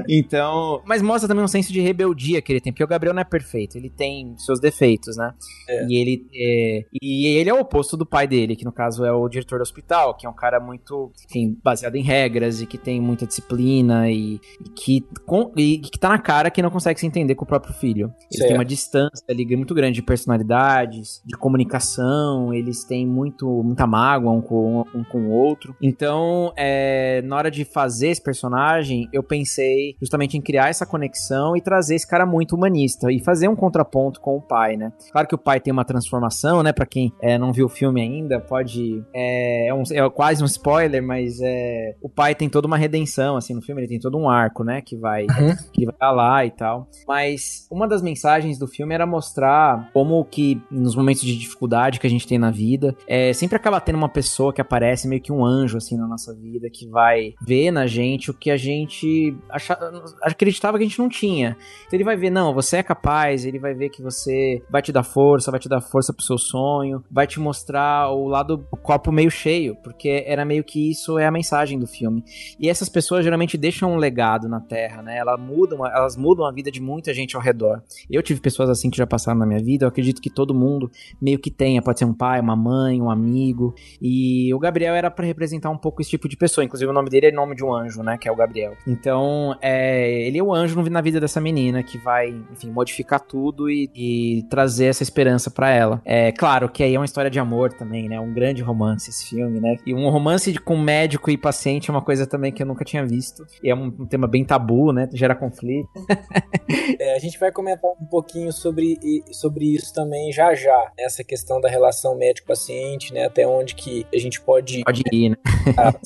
Então, 0.08 0.82
mas 0.86 1.01
mostra 1.01 1.27
também 1.27 1.44
um 1.44 1.48
senso 1.48 1.72
de 1.74 1.82
rebeldia 1.82 2.37
que 2.41 2.51
ele 2.51 2.62
tem, 2.62 2.72
porque 2.72 2.84
o 2.84 2.88
Gabriel 2.88 3.13
não 3.13 3.22
é 3.22 3.25
perfeito, 3.25 3.77
ele 3.77 3.89
tem 3.89 4.36
seus 4.38 4.60
defeitos, 4.60 5.17
né? 5.17 5.34
É. 5.67 5.86
E 5.88 5.98
ele 5.98 6.27
é, 6.34 6.86
e 7.01 7.27
ele 7.38 7.50
é 7.50 7.53
o 7.53 7.60
oposto 7.60 7.98
do 7.98 8.06
pai 8.06 8.27
dele, 8.27 8.56
que 8.56 8.65
no 8.65 8.72
caso 8.72 9.06
é 9.06 9.12
o 9.12 9.27
diretor 9.27 9.60
do 9.60 9.63
hospital, 9.63 10.15
que 10.15 10.25
é 10.25 10.29
um 10.29 10.36
cara 10.36 10.60
muito, 10.60 11.12
enfim, 11.27 11.58
baseado 11.63 11.96
em 11.96 12.03
regras 12.03 12.62
e 12.62 12.65
que 12.65 12.77
tem 12.77 13.00
muita 13.01 13.25
disciplina 13.25 14.10
e, 14.10 14.39
e 14.60 14.70
que 14.75 15.06
com, 15.25 15.51
e 15.56 15.79
que 15.79 16.00
tá 16.00 16.10
na 16.10 16.20
cara 16.20 16.50
que 16.50 16.62
não 16.62 16.70
consegue 16.70 17.00
se 17.00 17.06
entender 17.06 17.36
com 17.36 17.44
o 17.44 17.48
próprio 17.48 17.74
filho. 17.74 18.13
Eles 18.32 18.46
têm 18.46 18.56
uma 18.56 18.65
distância 18.65 19.24
ali 19.29 19.46
muito 19.56 19.74
grande 19.74 19.96
de 19.96 20.01
personalidades, 20.01 21.22
de 21.25 21.36
comunicação, 21.38 22.53
eles 22.53 22.84
têm 22.84 23.06
muito 23.06 23.63
muita 23.63 23.88
mágoa 23.88 24.32
um 24.32 24.41
com, 24.41 24.86
um 24.94 25.03
com 25.03 25.27
o 25.27 25.32
outro. 25.32 25.75
Então, 25.82 26.53
é, 26.56 27.22
na 27.24 27.36
hora 27.36 27.51
de 27.51 27.65
fazer 27.65 28.10
esse 28.10 28.22
personagem, 28.22 29.10
eu 29.12 29.24
pensei 29.24 29.96
justamente 30.00 30.38
em 30.38 30.41
criar 30.41 30.70
essa 30.70 30.86
conexão 30.86 31.56
e 31.56 31.62
trazer 31.62 31.96
esse 31.96 32.08
cara 32.08 32.25
muito 32.27 32.55
humanista 32.55 33.12
e 33.12 33.19
fazer 33.19 33.48
um 33.48 33.55
contraponto 33.55 34.19
com 34.22 34.38
o 34.38 34.41
pai, 34.41 34.77
né? 34.77 34.91
Claro 35.12 35.27
que 35.27 35.36
o 35.36 35.38
pai 35.38 35.60
tem 35.60 35.72
uma 35.72 35.86
transformação, 35.86 36.62
né? 36.62 36.72
Para 36.72 36.86
quem 36.86 37.12
é, 37.22 37.38
não 37.38 37.51
viu 37.51 37.65
o 37.65 37.69
filme 37.69 38.01
ainda, 38.01 38.39
pode 38.39 39.03
é, 39.13 39.67
é, 39.67 39.74
um, 39.74 39.84
é, 39.91 40.10
quase 40.10 40.43
um 40.43 40.46
spoiler, 40.46 41.01
mas 41.01 41.39
é, 41.41 41.96
o 42.01 42.10
pai 42.10 42.36
tem 42.36 42.50
toda 42.50 42.67
uma 42.67 42.77
redenção 42.77 43.38
assim 43.38 43.53
no 43.53 43.62
filme, 43.62 43.81
ele 43.81 43.88
tem 43.88 44.00
todo 44.00 44.17
um 44.17 44.29
arco, 44.29 44.63
né? 44.63 44.81
Que 44.81 44.96
vai 44.96 45.24
uhum. 45.24 45.55
que 45.72 45.86
vai 45.86 46.13
lá 46.13 46.46
e 46.46 46.51
tal. 46.51 46.89
Mas 47.07 47.67
uma 47.72 47.88
das 47.88 48.01
mensagens 48.01 48.57
do 48.57 48.67
filme 48.67 48.93
era 48.93 49.05
mostrar 49.05 49.89
como 49.93 50.24
que 50.25 50.62
nos 50.69 50.96
momentos 50.96 51.22
de 51.22 51.38
dificuldade 51.38 52.00
que 52.00 52.07
a 52.07 52.10
gente 52.10 52.27
tem 52.27 52.38
na 52.38 52.51
vida, 52.51 52.96
é, 53.07 53.31
sempre 53.34 53.55
acaba 53.55 53.79
tendo 53.79 53.98
uma 53.98 54.10
pessoa 54.10 54.53
que 54.53 54.62
aparece 54.62 55.07
meio 55.07 55.22
que 55.22 55.31
um 55.31 55.46
anjo 55.46 55.77
assim 55.77 55.98
na 55.98 56.07
nossa 56.07 56.34
vida 56.36 56.69
que 56.69 56.88
vai 56.88 57.34
ver 57.41 57.72
na 57.72 57.88
gente 57.88 58.31
o 58.31 58.34
que 58.34 58.51
a 58.51 58.57
gente 58.57 59.36
achava, 59.50 60.03
acreditava 60.22 60.77
que 60.77 60.84
a 60.84 60.88
gente 60.88 61.00
não 61.00 61.10
tinha. 61.10 61.55
Então 61.86 61.98
ele 61.98 62.03
vai 62.03 62.16
ver, 62.17 62.29
não, 62.29 62.53
você 62.53 62.77
é 62.77 62.83
capaz, 62.83 63.45
ele 63.45 63.59
vai 63.59 63.74
ver 63.74 63.89
que 63.89 64.01
você 64.01 64.62
vai 64.69 64.81
te 64.81 64.91
dar 64.91 65.03
força, 65.03 65.51
vai 65.51 65.59
te 65.59 65.69
dar 65.69 65.81
força 65.81 66.13
pro 66.13 66.24
seu 66.24 66.38
sonho, 66.38 67.03
vai 67.09 67.27
te 67.27 67.39
mostrar 67.39 68.12
o 68.12 68.27
lado 68.27 68.57
do 68.57 68.77
copo 68.77 69.12
meio 69.12 69.31
cheio, 69.31 69.75
porque 69.83 70.24
era 70.25 70.43
meio 70.43 70.63
que 70.63 70.91
isso 70.91 71.17
é 71.17 71.25
a 71.25 71.31
mensagem 71.31 71.79
do 71.79 71.88
filme. 71.88 72.24
E 72.59 72.69
essas 72.69 72.89
pessoas 72.89 73.24
geralmente 73.24 73.57
deixam 73.57 73.91
um 73.91 73.97
legado 73.97 74.50
na 74.50 74.59
Terra, 74.59 75.01
né? 75.01 75.17
Elas 75.17 75.39
mudam, 75.39 75.86
elas 75.86 76.15
mudam 76.15 76.45
a 76.45 76.51
vida 76.51 76.71
de 76.71 76.81
muita 76.81 77.13
gente 77.13 77.36
ao 77.36 77.41
redor. 77.41 77.81
Eu 78.09 78.21
tive 78.21 78.39
pessoas 78.39 78.69
assim 78.69 78.89
que 78.89 78.97
já 78.97 79.07
passaram 79.07 79.39
na 79.39 79.45
minha 79.45 79.63
vida, 79.63 79.86
eu 79.86 79.89
acredito 79.89 80.21
que 80.21 80.29
todo 80.29 80.53
mundo 80.53 80.91
meio 81.21 81.39
que 81.39 81.51
tenha, 81.51 81.81
pode 81.81 82.00
ser 82.00 82.05
um 82.05 82.13
pai, 82.13 82.39
uma 82.39 82.55
mãe, 82.55 83.01
um 83.01 83.09
amigo. 83.09 83.74
E 84.01 84.53
o 84.53 84.59
Gabriel 84.59 84.95
era 84.95 85.09
para 85.12 85.25
representar 85.25 85.69
um 85.69 85.77
pouco 85.77 86.01
esse 86.01 86.12
tipo 86.12 86.27
de 86.27 86.36
pessoa, 86.36 86.65
inclusive 86.65 86.89
o 86.89 86.93
nome 86.93 87.09
dele 87.09 87.27
é 87.27 87.31
nome 87.31 87.55
de 87.55 87.63
um 87.63 87.74
anjo, 87.74 88.01
né, 88.03 88.17
que 88.17 88.27
é 88.27 88.31
o 88.31 88.36
Gabriel. 88.36 88.74
Então, 88.88 89.55
é, 89.62 90.27
ele 90.27 90.38
é 90.38 90.43
o 90.43 90.53
anjo 90.53 90.81
na 90.89 91.01
vida 91.01 91.19
dessa 91.19 91.39
menina 91.39 91.83
que 91.83 91.97
vai, 92.08 92.30
enfim, 92.54 92.72
modificar 92.72 93.20
tudo 93.20 93.70
e, 93.70 93.92
e 93.94 94.44
trazer 94.44 94.86
essa 94.86 95.04
esperança 95.04 95.52
para 95.52 95.70
ela. 95.70 96.02
É 96.06 96.32
claro 96.32 96.70
que 96.70 96.82
aí 96.82 96.96
é 96.96 96.98
uma 96.98 97.04
história 97.04 97.30
de 97.30 97.38
amor 97.38 97.74
também, 97.74 98.08
né? 98.08 98.18
Um 98.18 98.34
grande 98.34 98.62
romance 98.62 99.10
esse 99.10 99.28
filme, 99.28 99.60
né? 99.60 99.76
E 99.86 99.94
um 99.94 100.10
romance 100.10 100.50
de, 100.54 100.58
com 100.58 100.78
médico 100.78 101.30
e 101.30 101.38
paciente 101.38 101.90
é 101.90 101.94
uma 101.94 102.02
coisa 102.02 102.26
também 102.26 102.54
que 102.54 102.64
eu 102.64 102.66
nunca 102.66 102.86
tinha 102.86 103.06
visto. 103.06 103.46
E 103.62 103.70
é 103.70 103.76
um, 103.76 103.88
um 103.88 104.06
tema 104.06 104.26
bem 104.26 104.46
tabu, 104.46 104.94
né? 104.94 105.10
Gera 105.12 105.36
conflito. 105.36 105.90
é, 106.98 107.14
a 107.14 107.20
gente 107.20 107.38
vai 107.38 107.52
comentar 107.52 107.92
um 108.00 108.06
pouquinho 108.06 108.54
sobre, 108.54 108.98
sobre 109.34 109.76
isso 109.76 109.94
também 109.94 110.32
já 110.32 110.56
já. 110.56 110.90
Essa 110.98 111.26
questão 111.26 111.60
da 111.60 111.68
relação 111.68 112.18
médico-paciente, 112.18 113.14
né? 113.14 113.26
Até 113.26 113.46
onde 113.46 113.76
que 113.76 114.08
a 114.14 114.18
gente 114.18 114.40
pode... 114.40 114.82
Pode 114.86 115.04
ir, 115.12 115.32
né? 115.32 115.36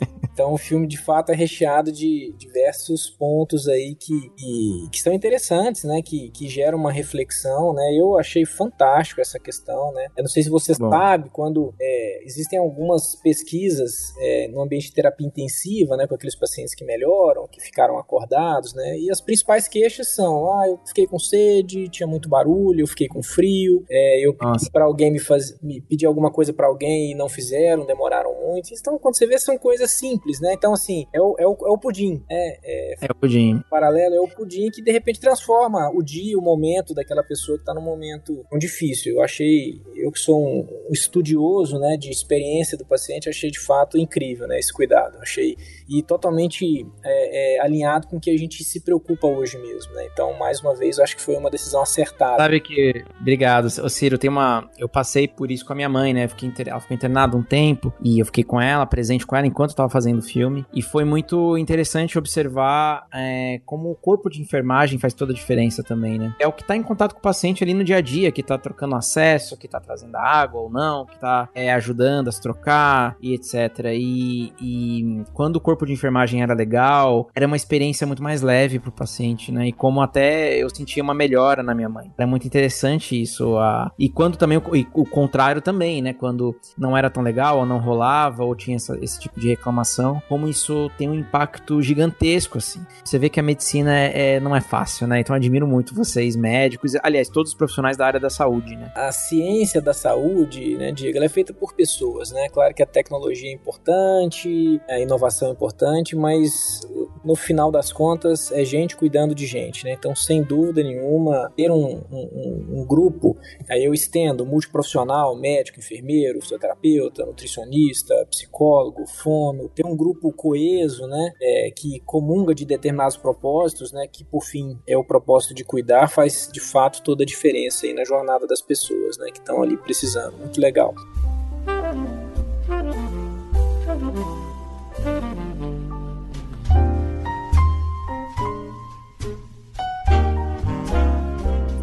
Então 0.42 0.54
o 0.54 0.58
filme 0.58 0.88
de 0.88 0.98
fato 0.98 1.32
é 1.32 1.36
recheado 1.36 1.92
de 1.92 2.34
diversos 2.36 3.12
pontos 3.12 3.68
aí 3.68 3.94
que, 3.94 4.30
que, 4.36 4.90
que 4.92 5.00
são 5.00 5.14
interessantes, 5.14 5.84
né? 5.84 6.02
Que, 6.02 6.32
que 6.32 6.50
geram 6.50 6.80
uma 6.80 6.92
reflexão, 6.92 7.76
né? 7.76 7.94
Eu 7.94 8.18
achei 8.18 8.44
fantástico 8.44 9.22
essa 9.22 9.40
questão, 9.40 9.94
né? 9.94 10.08
Eu 10.18 10.24
não 10.24 10.30
sei 10.30 10.42
se 10.42 10.50
você 10.50 10.74
Bom. 10.74 10.90
sabe, 10.90 11.30
quando 11.30 11.76
é, 11.80 12.24
existem 12.26 12.58
algumas 12.58 13.16
pesquisas 13.18 14.16
é, 14.18 14.48
no 14.48 14.62
ambiente 14.62 14.88
de 14.88 14.94
terapia 14.94 15.28
intensiva, 15.28 15.96
né? 15.96 16.08
Com 16.08 16.16
aqueles 16.16 16.36
pacientes 16.36 16.74
que 16.74 16.84
melhoram, 16.84 17.48
que 17.48 17.62
ficaram 17.62 18.00
acordados, 18.00 18.74
né? 18.74 18.98
E 18.98 19.12
as 19.12 19.22
principais 19.22 19.68
queixas 19.68 20.08
são, 20.08 20.52
ah, 20.60 20.68
eu 20.68 20.80
fiquei 20.88 21.06
com 21.06 21.20
sede, 21.20 21.88
tinha 21.88 22.08
muito 22.08 22.28
barulho, 22.28 22.82
eu 22.82 22.88
fiquei 22.88 23.08
com 23.08 23.22
frio, 23.22 23.86
é, 23.88 24.26
eu 24.26 24.34
pedi 24.34 24.72
para 24.72 24.86
alguém 24.86 25.12
me, 25.12 25.20
fazer, 25.20 25.56
me 25.62 25.82
pedir 25.82 26.08
alguma 26.08 26.32
coisa 26.32 26.52
para 26.52 26.66
alguém 26.66 27.12
e 27.12 27.16
não 27.16 27.30
fizeram, 27.30 27.86
demoraram 27.86 28.34
muito. 28.42 28.74
Então, 28.74 28.98
quando 28.98 29.16
você 29.16 29.28
vê, 29.28 29.38
são 29.38 29.56
coisas 29.56 29.92
simples 29.92 30.31
simples, 30.32 30.40
né? 30.40 30.54
Então, 30.54 30.74
assim, 30.74 31.06
é 31.14 31.22
o, 31.22 31.36
é 31.38 31.46
o, 31.46 31.52
é 31.52 31.70
o 31.70 31.78
pudim. 31.78 32.24
É, 32.30 32.60
é, 32.64 32.96
é 33.02 33.12
o 33.12 33.16
pudim. 33.16 33.62
Paralelo, 33.70 34.16
é 34.16 34.20
o 34.20 34.28
pudim 34.28 34.70
que 34.70 34.82
de 34.82 34.92
repente 34.92 35.20
transforma 35.20 35.92
o 35.94 36.02
dia, 36.02 36.38
o 36.38 36.42
momento 36.42 36.94
daquela 36.94 37.24
pessoa 37.24 37.58
que 37.58 37.66
tá 37.66 37.74
num 37.74 37.82
momento 37.82 38.46
difícil. 38.58 39.16
Eu 39.16 39.24
achei, 39.24 39.82
eu 39.96 40.12
que 40.12 40.20
sou 40.20 40.42
um, 40.42 40.68
estudioso, 40.90 41.78
né, 41.80 41.98
de 41.98 42.10
experiência 42.10 42.78
do 42.78 42.86
paciente, 42.86 43.30
achei 43.30 43.52
de 43.52 43.60
fato 43.60 43.98
incrível, 43.98 44.48
né, 44.48 44.60
esse 44.60 44.72
cuidado. 44.72 45.18
Achei 45.22 45.58
e 45.92 46.02
totalmente 46.02 46.88
é, 47.04 47.58
é, 47.58 47.60
alinhado 47.60 48.08
com 48.08 48.16
o 48.16 48.20
que 48.20 48.30
a 48.30 48.38
gente 48.38 48.64
se 48.64 48.80
preocupa 48.80 49.28
hoje 49.28 49.58
mesmo, 49.58 49.94
né? 49.94 50.08
Então, 50.12 50.34
mais 50.38 50.62
uma 50.62 50.74
vez, 50.74 50.98
eu 50.98 51.04
acho 51.04 51.18
que 51.18 51.22
foi 51.22 51.36
uma 51.36 51.50
decisão 51.50 51.82
acertada. 51.82 52.38
Sabe 52.38 52.62
que, 52.62 53.04
obrigado, 53.20 53.66
Ô, 53.66 53.90
Ciro, 53.90 54.18
tem 54.18 54.30
uma, 54.30 54.70
eu 54.78 54.88
passei 54.88 55.28
por 55.28 55.52
isso 55.52 55.66
com 55.66 55.74
a 55.74 55.76
minha 55.76 55.90
mãe, 55.90 56.14
né? 56.14 56.30
Fiquei 56.30 56.48
inter... 56.48 56.70
Ela 56.70 56.80
ficou 56.80 56.96
internada 56.96 57.36
um 57.36 57.44
tempo 57.44 57.94
e 58.02 58.20
eu 58.20 58.26
fiquei 58.26 58.44
com 58.44 58.62
ela, 58.62 58.86
presente 58.86 59.28
com 59.28 59.36
ela 59.36 59.46
enquanto 59.46 59.72
eu 59.72 59.76
tava 59.76 59.90
fazendo 59.90 60.11
o 60.20 60.22
filme 60.22 60.66
e 60.74 60.82
foi 60.82 61.04
muito 61.04 61.58
interessante 61.58 62.18
observar 62.18 63.08
é, 63.14 63.62
como 63.66 63.92
o 63.92 63.96
corpo 63.96 64.30
de 64.30 64.42
enfermagem 64.42 65.00
faz 65.00 65.14
toda 65.14 65.32
a 65.32 65.36
diferença 65.36 65.84
também, 65.84 66.18
né? 66.18 66.36
É 66.40 66.48
o 66.48 66.54
que 66.54 66.64
tá 66.64 66.76
em 66.76 66.84
contato 66.84 67.14
com 67.14 67.20
o 67.20 67.24
paciente 67.24 67.64
ali 67.64 67.74
no 67.74 67.84
dia 67.84 67.98
a 67.98 68.02
dia, 68.02 68.32
que 68.32 68.44
tá 68.44 68.58
trocando 68.58 68.96
acesso, 68.96 69.58
que 69.58 69.68
tá 69.68 69.80
trazendo 69.80 70.16
água 70.16 70.62
ou 70.62 70.70
não, 70.70 71.06
que 71.06 71.20
tá 71.20 71.50
é, 71.54 71.72
ajudando 71.74 72.28
a 72.28 72.32
se 72.32 72.42
trocar 72.42 73.16
e 73.22 73.34
etc. 73.34 73.86
E, 73.94 74.54
e 74.62 75.24
quando 75.34 75.58
o 75.58 75.62
corpo 75.62 75.86
de 75.86 75.94
enfermagem 75.94 76.42
era 76.42 76.54
legal, 76.54 77.30
era 77.34 77.48
uma 77.48 77.56
experiência 77.56 78.06
muito 78.08 78.24
mais 78.24 78.42
leve 78.42 78.80
pro 78.80 78.92
paciente, 78.92 79.52
né? 79.52 79.68
E 79.68 79.72
como 79.72 80.02
até 80.02 80.56
eu 80.58 80.70
sentia 80.70 81.04
uma 81.04 81.14
melhora 81.14 81.64
na 81.64 81.74
minha 81.74 81.90
mãe. 81.90 82.12
É 82.18 82.26
muito 82.26 82.46
interessante 82.46 83.20
isso. 83.20 83.58
A... 83.58 83.92
E 83.98 84.10
quando 84.10 84.38
também 84.38 84.58
o, 84.58 84.64
o 84.94 85.06
contrário 85.06 85.62
também, 85.62 86.02
né? 86.02 86.14
Quando 86.14 86.56
não 86.78 86.98
era 86.98 87.10
tão 87.10 87.24
legal, 87.24 87.60
ou 87.60 87.66
não 87.66 87.80
rolava, 87.80 88.44
ou 88.44 88.56
tinha 88.56 88.76
essa, 88.76 88.98
esse 89.02 89.20
tipo 89.20 89.40
de 89.40 89.50
reclamação, 89.50 90.01
como 90.28 90.48
isso 90.48 90.90
tem 90.98 91.10
um 91.10 91.14
impacto 91.14 91.82
gigantesco, 91.82 92.58
assim. 92.58 92.86
Você 93.04 93.20
vê 93.20 93.30
que 93.30 93.40
a 93.40 93.44
medicina 93.44 93.98
é, 93.98 94.36
é, 94.36 94.40
não 94.40 94.56
é 94.56 94.62
fácil, 94.62 95.08
né? 95.08 95.20
Então 95.20 95.36
admiro 95.36 95.68
muito 95.68 95.94
vocês, 95.94 96.36
médicos, 96.36 96.94
aliás, 97.04 97.30
todos 97.30 97.52
os 97.52 97.58
profissionais 97.58 97.98
da 97.98 98.06
área 98.06 98.20
da 98.20 98.30
saúde, 98.30 98.76
né? 98.76 98.92
A 98.96 99.12
ciência 99.12 99.82
da 99.82 99.94
saúde, 99.94 100.76
né, 100.76 100.92
Diego, 100.92 101.18
ela 101.18 101.26
é 101.26 101.30
feita 101.30 101.54
por 101.54 101.74
pessoas, 101.74 102.32
né? 102.32 102.50
Claro 102.50 102.74
que 102.74 102.84
a 102.84 102.86
tecnologia 102.86 103.50
é 103.50 103.54
importante, 103.54 104.82
a 104.90 105.00
inovação 105.00 105.50
é 105.50 105.52
importante, 105.52 106.16
mas 106.16 106.82
no 107.24 107.36
final 107.36 107.72
das 107.72 107.92
contas 107.92 108.52
é 108.52 108.64
gente 108.66 108.96
cuidando 108.96 109.36
de 109.36 109.46
gente, 109.46 109.86
né? 109.86 109.94
Então, 109.94 110.16
sem 110.16 110.42
dúvida 110.42 110.84
nenhuma, 110.84 111.52
ter 111.56 111.72
um, 111.72 112.02
um, 112.12 112.66
um 112.80 112.86
grupo, 112.86 113.38
aí 113.70 113.84
eu 113.84 113.94
estendo, 113.94 114.46
multiprofissional, 114.46 115.36
médico, 115.36 115.80
enfermeiro, 115.80 116.42
fisioterapeuta, 116.42 117.26
nutricionista, 117.26 118.14
psicólogo, 118.30 119.06
fono, 119.06 119.70
ter 119.70 119.86
um 119.86 119.91
grupo 119.96 120.32
coeso, 120.32 121.08
né? 121.08 121.34
É, 121.42 121.72
que 121.72 122.00
comunga 122.02 122.54
de 122.54 122.66
determinados 122.66 123.18
propósitos, 123.18 123.92
né? 123.92 124.08
Que 124.08 124.24
por 124.24 124.44
fim 124.44 124.78
é 124.88 124.98
o 124.98 125.04
propósito 125.04 125.54
de 125.54 125.64
cuidar, 125.64 126.08
faz 126.08 126.50
de 126.52 126.60
fato 126.60 127.02
toda 127.02 127.24
a 127.24 127.26
diferença 127.26 127.86
aí 127.86 127.94
na 127.94 128.04
jornada 128.04 128.46
das 128.48 128.62
pessoas, 128.62 129.18
né? 129.18 129.32
Que 129.32 129.40
estão 129.40 129.62
ali 129.62 129.78
precisando. 129.78 130.38
Muito 130.38 130.60
legal. 130.60 130.94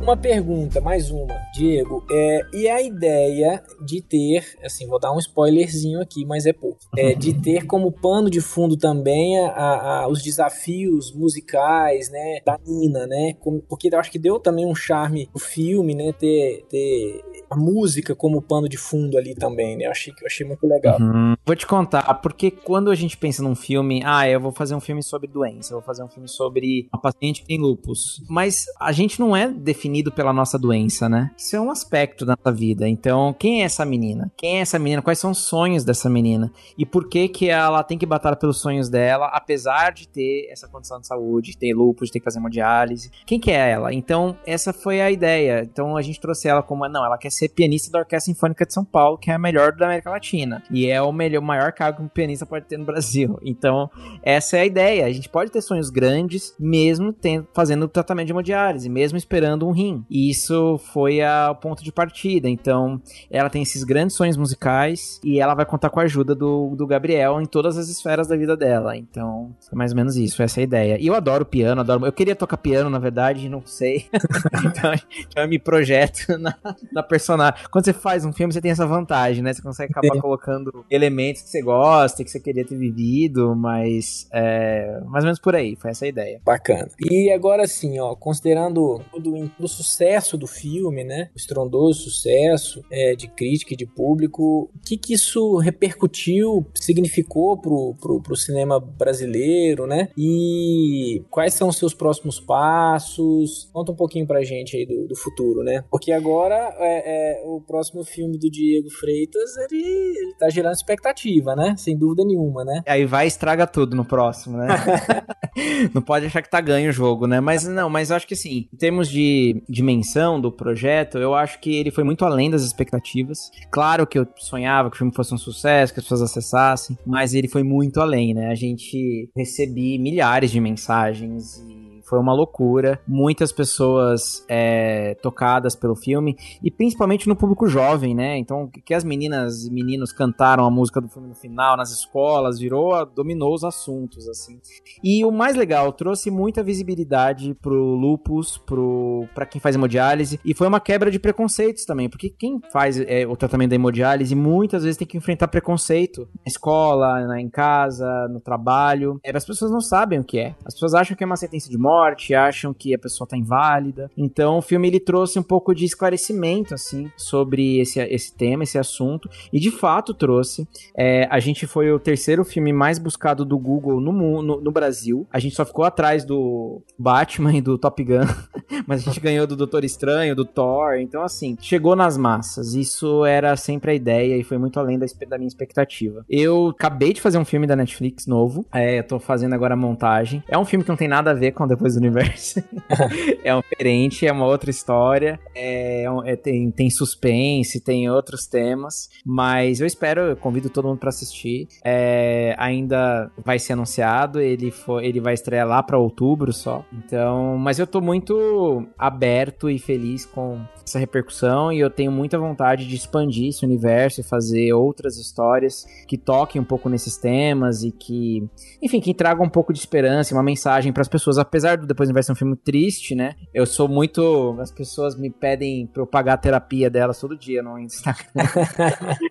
Uma 0.09 0.17
pergunta, 0.17 0.81
mais 0.81 1.11
uma, 1.11 1.35
Diego. 1.53 2.03
É, 2.11 2.41
e 2.55 2.67
a 2.67 2.81
ideia 2.81 3.63
de 3.85 4.01
ter, 4.01 4.57
assim, 4.65 4.87
vou 4.87 4.99
dar 4.99 5.13
um 5.13 5.19
spoilerzinho 5.19 6.01
aqui, 6.01 6.25
mas 6.25 6.47
é 6.47 6.53
pouco. 6.53 6.79
É, 6.97 7.13
de 7.15 7.35
ter 7.35 7.67
como 7.67 7.93
pano 7.93 8.31
de 8.31 8.41
fundo 8.41 8.75
também 8.75 9.39
a, 9.39 10.01
a, 10.01 10.09
os 10.09 10.23
desafios 10.23 11.13
musicais, 11.13 12.11
né, 12.11 12.41
da 12.43 12.59
Nina, 12.67 13.07
né? 13.07 13.35
Porque 13.69 13.91
eu 13.93 13.99
acho 13.99 14.11
que 14.11 14.19
deu 14.19 14.41
também 14.41 14.65
um 14.65 14.75
charme 14.75 15.29
o 15.35 15.39
filme, 15.39 15.95
né? 15.95 16.11
Ter, 16.13 16.65
ter 16.71 17.23
a 17.51 17.57
música 17.57 18.15
como 18.15 18.41
pano 18.41 18.67
de 18.67 18.79
fundo 18.79 19.19
ali 19.19 19.35
também, 19.35 19.77
né? 19.77 19.87
Eu 19.87 19.91
achei, 19.91 20.15
eu 20.19 20.27
achei 20.27 20.47
muito 20.47 20.67
legal. 20.67 20.99
Uhum. 20.99 21.35
Vou 21.45 21.55
te 21.55 21.67
contar, 21.67 22.03
porque 22.15 22.51
quando 22.51 22.91
a 22.91 22.95
gente 22.95 23.17
pensa 23.17 23.43
num 23.43 23.55
filme, 23.55 24.01
ah, 24.07 24.27
eu 24.27 24.41
vou 24.41 24.53
fazer 24.53 24.75
um 24.75 24.81
filme 24.81 25.03
sobre 25.03 25.29
doença, 25.29 25.75
eu 25.75 25.79
vou 25.79 25.85
fazer 25.85 26.03
um 26.03 26.09
filme 26.09 26.29
sobre 26.29 26.89
uma 26.93 27.01
paciente 27.01 27.43
que 27.43 27.49
tem 27.49 27.59
lupus. 27.59 28.23
Mas 28.29 28.65
a 28.81 28.91
gente 28.91 29.21
não 29.21 29.37
é 29.37 29.49
definido 29.49 29.98
pela 30.11 30.33
nossa 30.33 30.59
doença, 30.59 31.09
né? 31.09 31.31
Isso 31.37 31.57
é 31.57 31.61
um 31.61 31.71
aspecto 31.71 32.25
da 32.25 32.37
nossa 32.37 32.57
vida. 32.57 32.89
Então, 32.89 33.35
quem 33.39 33.63
é 33.63 33.65
essa 33.65 33.85
menina? 33.85 34.31
Quem 34.37 34.59
é 34.59 34.61
essa 34.61 34.79
menina? 34.79 35.03
Quais 35.03 35.19
são 35.19 35.31
os 35.31 35.39
sonhos 35.39 35.85
dessa 35.85 36.09
menina? 36.09 36.51
E 36.77 36.87
por 36.87 37.09
que 37.09 37.29
que 37.29 37.49
ela 37.49 37.83
tem 37.83 37.99
que 37.99 38.07
batalhar 38.07 38.39
pelos 38.39 38.61
sonhos 38.61 38.89
dela, 38.89 39.27
apesar 39.33 39.93
de 39.93 40.09
ter 40.09 40.49
essa 40.51 40.69
condição 40.69 41.01
de 41.01 41.07
saúde, 41.07 41.53
de 41.53 41.59
ter 41.59 41.75
lupus, 41.75 42.09
de 42.09 42.13
ter 42.13 42.19
que 42.21 42.25
fazer 42.25 42.39
uma 42.39 42.51
diálise? 42.51 43.11
Quem 43.27 43.41
que 43.41 43.51
é 43.51 43.71
ela? 43.71 43.93
Então, 43.93 44.37
essa 44.47 44.73
foi 44.73 45.01
a 45.01 45.11
ideia. 45.11 45.63
Então, 45.63 45.97
a 45.97 46.03
gente 46.03 46.21
trouxe 46.21 46.49
ela 46.49 46.63
como, 46.63 46.89
não, 46.89 47.05
ela 47.05 47.19
quer 47.19 47.31
ser 47.31 47.49
pianista 47.49 47.91
da 47.91 48.01
Orquestra 48.01 48.33
Sinfônica 48.33 48.65
de 48.65 48.73
São 48.73 48.85
Paulo, 48.85 49.19
que 49.19 49.31
é 49.31 49.35
a 49.35 49.39
melhor 49.39 49.73
da 49.73 49.87
América 49.87 50.11
Latina. 50.11 50.63
E 50.71 50.87
é 50.87 51.01
o 51.03 51.13
melhor, 51.13 51.43
maior 51.43 51.73
cargo 51.73 51.99
que 51.99 52.03
um 52.05 52.09
pianista 52.09 52.47
pode 52.47 52.67
ter 52.67 52.77
no 52.77 52.85
Brasil. 52.85 53.39
Então, 53.43 53.91
essa 54.23 54.57
é 54.57 54.61
a 54.61 54.67
ideia. 54.67 55.07
A 55.07 55.13
gente 55.13 55.29
pode 55.29 55.51
ter 55.51 55.61
sonhos 55.61 55.91
grandes, 55.91 56.55
mesmo 56.59 57.13
tendo, 57.13 57.47
fazendo 57.55 57.85
o 57.85 57.89
tratamento 57.89 58.27
de 58.27 58.33
hemodiálise, 58.33 58.89
mesmo 58.89 59.19
esperando 59.19 59.67
um 59.67 59.73
rim. 59.73 59.88
E 60.11 60.31
isso 60.31 60.79
foi 60.93 61.19
o 61.23 61.55
ponto 61.57 61.83
de 61.83 61.93
partida. 61.93 62.49
Então, 62.49 63.01
ela 63.31 63.51
tem 63.51 63.63
esses 63.63 63.85
grandes 63.85 64.17
sonhos 64.17 64.37
musicais 64.37 65.21
e 65.25 65.41
ela 65.41 65.55
vai 65.55 65.65
contar 65.65 65.91
com 65.91 66.01
a 66.01 66.05
ajuda 66.05 66.35
do, 66.35 66.75
do 66.77 66.87
Gabriel 66.87 67.41
em 67.41 67.47
todas 67.47 67.77
as 67.77 67.89
esferas 67.89 68.29
da 68.29 68.37
vida 68.37 68.57
dela. 68.57 68.97
Então, 68.97 69.55
é 69.73 69.77
mais 69.77 69.93
ou 69.93 69.97
menos 69.97 70.17
isso. 70.17 70.43
Essa 70.43 70.61
é 70.61 70.63
a 70.63 70.65
ideia. 70.65 70.99
E 71.01 71.07
eu 71.07 71.15
adoro 71.15 71.45
piano, 71.45 71.81
adoro. 71.81 72.07
Eu 72.07 72.13
queria 72.13 72.37
tocar 72.37 72.57
piano, 72.57 72.91
na 72.91 72.99
verdade, 72.99 73.49
não 73.49 73.63
sei. 73.65 74.07
então, 74.65 74.93
eu 75.37 75.49
me 75.49 75.59
projeto 75.59 76.27
na, 76.39 76.57
na 76.93 77.03
personagem. 77.03 77.61
Quando 77.71 77.85
você 77.85 77.93
faz 77.93 78.25
um 78.25 78.33
filme, 78.33 78.53
você 78.53 78.61
tem 78.61 78.71
essa 78.71 78.87
vantagem, 78.87 79.43
né? 79.43 79.53
Você 79.53 79.63
consegue 79.63 79.93
acabar 79.93 80.17
é. 80.17 80.21
colocando 80.21 80.85
elementos 80.91 81.43
que 81.43 81.49
você 81.49 81.63
gosta, 81.63 82.25
que 82.25 82.31
você 82.31 82.41
queria 82.41 82.65
ter 82.65 82.77
vivido, 82.77 83.55
mas 83.55 84.29
é, 84.33 85.01
mais 85.07 85.25
ou 85.25 85.29
menos 85.29 85.39
por 85.39 85.55
aí, 85.55 85.77
foi 85.77 85.91
essa 85.91 86.05
a 86.05 86.09
ideia. 86.09 86.41
Bacana. 86.45 86.89
E 87.01 87.31
agora 87.33 87.67
sim, 87.67 87.99
ó, 87.99 88.15
considerando 88.15 89.03
o, 89.13 89.55
o 89.61 89.69
sucesso 89.79 90.37
do 90.37 90.47
filme, 90.47 91.05
né? 91.05 91.31
O 91.35 91.39
estrondoso 91.39 92.11
sucesso 92.11 92.83
é, 92.91 93.15
de 93.15 93.29
crítica 93.29 93.75
e 93.75 93.77
de 93.77 93.87
público, 93.87 94.71
o 94.75 94.81
que 94.85 94.97
que 94.97 95.15
isso 95.15 95.57
repercutiu, 95.59 96.67
significou 96.75 97.57
pro, 97.61 97.95
pro, 98.01 98.21
pro 98.21 98.37
cinema 98.37 98.81
brasileiro, 98.81 99.87
né? 99.87 100.09
E 100.17 101.23
quais 101.31 101.55
são 101.55 101.69
os 101.69 101.77
seus 101.77 101.95
próximos 101.95 102.41
passos? 102.41 103.69
Conta 103.73 103.93
um 103.93 103.97
pouquinho 103.97 104.27
pra 104.27 104.43
gente 104.43 104.77
aí 104.77 104.87
do, 104.87 105.07
do 105.07 105.17
futuro, 105.17 105.63
né? 105.63 105.85
Porque 105.91 106.13
agora 106.13 106.75
é, 106.79 107.41
é 107.41 107.47
o 107.47 107.61
próximo 107.61 108.05
filme 108.05 108.39
do 108.39 108.51
Diego 108.51 108.91
Freitas, 108.91 109.57
ele, 109.57 109.83
ele 109.83 110.35
tá 110.39 110.49
gerando 110.51 110.75
expectativa, 110.75 111.55
né? 111.55 111.75
Sem 111.77 111.97
dúvida 111.97 112.25
nenhuma, 112.25 112.65
né? 112.65 112.83
Aí 112.87 113.05
vai 113.05 113.27
e 113.27 113.29
estraga 113.29 113.67
tudo 113.67 113.97
no 113.97 114.05
próximo, 114.05 114.57
né? 114.57 114.69
não 115.95 116.03
pode 116.03 116.27
achar 116.27 116.43
que 116.43 116.51
tá 116.51 116.61
ganho 116.61 116.91
o 116.91 116.93
jogo, 116.93 117.27
né? 117.27 117.41
Mas 117.41 117.67
não, 117.67 117.89
mas 117.89 118.11
eu 118.11 118.17
acho 118.17 118.27
que 118.27 118.35
assim, 118.35 118.69
em 118.73 118.77
termos 118.77 119.09
de 119.09 119.63
dimensão 119.69 120.41
do 120.41 120.51
projeto, 120.51 121.19
eu 121.19 121.35
acho 121.35 121.61
que 121.61 121.77
ele 121.77 121.91
foi 121.91 122.05
muito 122.05 122.25
além 122.25 122.51
das 122.51 122.63
expectativas. 122.63 123.51
Claro 123.71 124.07
que 124.07 124.19
eu 124.19 124.27
sonhava 124.37 124.91
que 124.91 124.97
o 124.97 124.99
filme 124.99 125.15
fosse 125.15 125.35
um 125.35 125.39
sucesso, 125.39 125.93
que 125.93 126.01
as 126.01 126.05
pessoas 126.05 126.23
acessassem, 126.23 126.97
mas 127.07 127.35
ele 127.35 127.49
foi 127.49 127.63
muito 127.63 128.01
além, 128.01 128.33
né? 128.35 128.51
A 128.51 128.55
gente 128.55 129.31
recebi 129.37 129.99
milhares 129.99 130.51
de 130.51 130.61
mensagens 130.61 131.59
e 131.69 131.78
foi 132.09 132.19
uma 132.19 132.33
loucura. 132.33 133.01
Muitas 133.07 133.53
pessoas 133.53 134.45
é, 134.49 135.15
tocadas 135.23 135.77
pelo 135.77 135.95
filme 135.95 136.37
e 136.63 136.71
principalmente 136.71 137.29
no 137.29 137.37
público 137.37 137.69
jovem, 137.69 138.15
né? 138.15 138.39
Então, 138.39 138.69
que 138.85 138.95
as 138.95 139.05
meninas 139.05 139.67
e 139.67 139.71
meninos 139.71 140.13
cantaram 140.13 140.65
a 140.65 140.71
música 140.71 141.01
do 141.01 141.09
filme 141.09 141.29
no 141.29 141.35
final 141.35 141.77
nas 141.77 141.91
escolas, 141.91 142.59
virou, 142.59 143.05
dominou 143.07 143.55
os 143.55 143.65
assuntos, 143.65 144.29
assim. 144.29 144.61
E 145.03 145.25
o 145.25 145.31
mais 145.31 145.57
legal, 145.57 145.93
trouxe 145.93 146.31
muita 146.31 146.63
visibilidade 146.63 147.55
pro 147.55 147.75
lupus, 147.75 148.59
pro 148.59 149.27
para 149.35 149.47
quem 149.47 149.61
faz 149.61 149.75
hemodiálise 149.75 150.41
e 150.45 150.55
foi 150.55 150.67
uma 150.67 150.81
quebra 150.81 151.11
de 151.11 151.19
preconceitos 151.19 151.85
também, 151.85 152.09
porque 152.09 152.31
quem 152.31 152.61
faz 152.73 153.01
é, 153.01 153.27
o 153.27 153.37
tratamento 153.37 153.71
da 153.71 153.77
hemodiálise 153.77 154.35
muitas 154.35 154.83
vezes 154.83 154.97
tem 154.97 155.07
que 155.07 155.17
enfrentar 155.17 155.49
preconceito 155.49 156.29
na 156.35 156.47
escola, 156.47 157.27
na, 157.27 157.41
em 157.41 157.49
casa, 157.49 158.07
no 158.29 158.41
trabalho. 158.41 159.21
É, 159.25 159.37
as 159.37 159.45
pessoas 159.45 159.71
não 159.71 159.81
sabem 159.81 160.19
o 160.19 160.25
que 160.25 160.39
é. 160.39 160.55
As 160.65 160.75
pessoas 160.75 160.95
acham 160.95 161.17
que 161.17 161.23
é 161.23 161.27
uma 161.27 161.37
sentença 161.37 161.69
de 161.69 161.79
morte 161.79 161.98
morte, 161.99 162.35
acham 162.35 162.73
que 162.73 162.95
a 162.95 162.99
pessoa 162.99 163.27
tá 163.27 163.37
inválida. 163.37 164.11
Então 164.17 164.59
o 164.59 164.63
filme 164.63 164.89
ele 164.89 165.01
trouxe 165.01 165.39
um 165.39 165.43
pouco 165.43 165.75
de 165.75 165.85
esclarecimento, 165.85 166.75
assim, 166.75 167.11
sobre 167.17 167.79
esse, 167.79 168.01
esse 168.01 168.33
tema, 168.35 168.63
esse 168.63 168.79
assunto. 168.79 169.29
E 169.53 169.59
de 169.59 169.71
fato 169.71 170.15
trouxe. 170.15 170.67
É, 170.97 171.27
a 171.31 171.41
gente 171.41 171.67
foi 171.67 171.91
o 171.93 171.99
terceiro 171.99 172.45
filme 172.45 172.73
mais 172.73 172.99
buscado 172.99 173.45
do 173.45 173.59
Google 173.59 174.01
no, 174.01 174.43
no, 174.43 174.61
no 174.61 174.71
Brasil. 174.71 175.27
A 175.33 175.39
gente 175.39 175.55
só 175.55 175.65
ficou 175.65 175.85
atrás 175.85 176.25
do 176.25 176.81
Batman 176.99 177.55
e 177.55 177.61
do 177.61 177.77
Top 177.77 178.03
Gun. 178.03 178.27
Mas 178.87 179.03
a 179.03 179.05
gente 179.05 179.21
ganhou 179.21 179.47
do 179.47 179.57
Doutor 179.57 179.85
Estranho, 179.85 180.37
do 180.37 180.45
Thor. 180.45 180.95
Então, 180.99 181.23
assim, 181.23 181.57
chegou 181.61 181.97
nas 181.97 182.17
massas. 182.17 182.75
Isso 182.75 183.25
era 183.25 183.57
sempre 183.57 183.91
a 183.91 183.95
ideia 183.95 184.37
e 184.37 184.45
foi 184.45 184.59
muito 184.59 184.79
além 184.79 184.99
da, 184.99 185.07
da 185.29 185.39
minha 185.39 185.49
expectativa. 185.49 186.25
Eu 186.29 186.69
acabei 186.69 187.13
de 187.13 187.21
fazer 187.21 187.39
um 187.39 187.45
filme 187.45 187.67
da 187.67 187.75
Netflix 187.75 188.27
novo. 188.27 188.65
É, 188.73 188.99
eu 188.99 189.05
tô 189.05 189.19
fazendo 189.19 189.55
agora 189.55 189.75
a 189.75 189.77
montagem. 189.77 190.43
É 190.49 190.59
um 190.59 190.65
filme 190.65 190.85
que 190.85 190.91
não 190.91 190.97
tem 190.97 191.09
nada 191.09 191.31
a 191.31 191.35
ver 191.35 191.53
com 191.53 191.67
Depois 191.67 191.88
do 191.95 192.01
Universo. 192.01 192.63
é 193.45 193.55
um 193.55 193.61
diferente, 193.61 194.27
é 194.27 194.33
uma 194.33 194.47
outra 194.47 194.71
história. 194.71 195.39
É, 195.55 196.05
é, 196.25 196.37
tem, 196.37 196.71
tem 196.71 196.91
suspense, 196.91 197.81
tem 197.81 198.09
outros 198.11 198.47
temas. 198.47 199.09
Mas 199.25 199.81
eu 199.81 199.87
espero, 199.87 200.21
eu 200.23 200.37
convido 200.37 200.71
todo 200.71 200.89
mundo 200.89 200.99
para 200.99 201.09
assistir. 201.09 201.69
É, 201.85 202.55
ainda 202.59 203.31
vai 203.45 203.59
ser 203.59 203.75
anunciado, 203.75 204.41
ele, 204.41 204.71
for, 204.71 205.03
ele 205.03 205.21
vai 205.21 205.35
estrear 205.35 205.67
lá 205.67 205.83
para 205.83 205.99
outubro 205.99 206.53
só. 206.53 206.85
Então, 206.93 207.57
mas 207.59 207.79
eu 207.79 207.87
tô 207.87 208.01
muito 208.01 208.87
aberto 208.99 209.71
e 209.71 209.79
feliz 209.79 210.25
com 210.27 210.61
essa 210.85 210.99
repercussão 210.99 211.73
e 211.73 211.79
eu 211.79 211.91
tenho 211.91 212.11
muita 212.11 212.39
vontade 212.39 212.87
de 212.87 212.97
expandir 212.97 213.49
esse 213.49 213.65
universo 213.65 214.21
e 214.21 214.25
fazer 214.25 214.73
outras 214.73 215.19
histórias 215.19 215.87
que 216.07 216.17
toquem 216.17 216.61
um 216.61 216.65
pouco 216.65 216.89
nesses 216.89 217.17
temas 217.17 217.83
e 217.83 217.91
que, 217.91 218.47
enfim, 218.83 219.01
que 219.01 219.15
tragam 219.15 219.47
um 219.47 219.51
pouco 219.51 219.73
de 219.73 219.79
esperança, 219.79 220.35
uma 220.35 220.43
mensagem 220.43 220.93
para 220.93 221.03
as 221.03 221.09
pessoas, 221.09 221.39
apesar 221.39 221.77
Depois 221.87 222.11
vai 222.11 222.23
ser 222.23 222.33
um 222.33 222.37
filme 222.37 222.57
triste, 222.57 223.15
né? 223.15 223.35
Eu 223.53 223.67
sou 223.67 223.89
muito. 223.89 224.57
As 224.61 224.71
pessoas 224.71 225.17
me 225.17 225.31
pedem 225.31 225.87
pra 225.87 226.03
eu 226.03 226.07
pagar 226.07 226.35
a 226.35 226.39
terapia 226.39 226.91
delas 226.91 227.21
todo 227.21 227.37
dia 227.37 227.63
no 227.63 227.79
Instagram. 227.79 228.25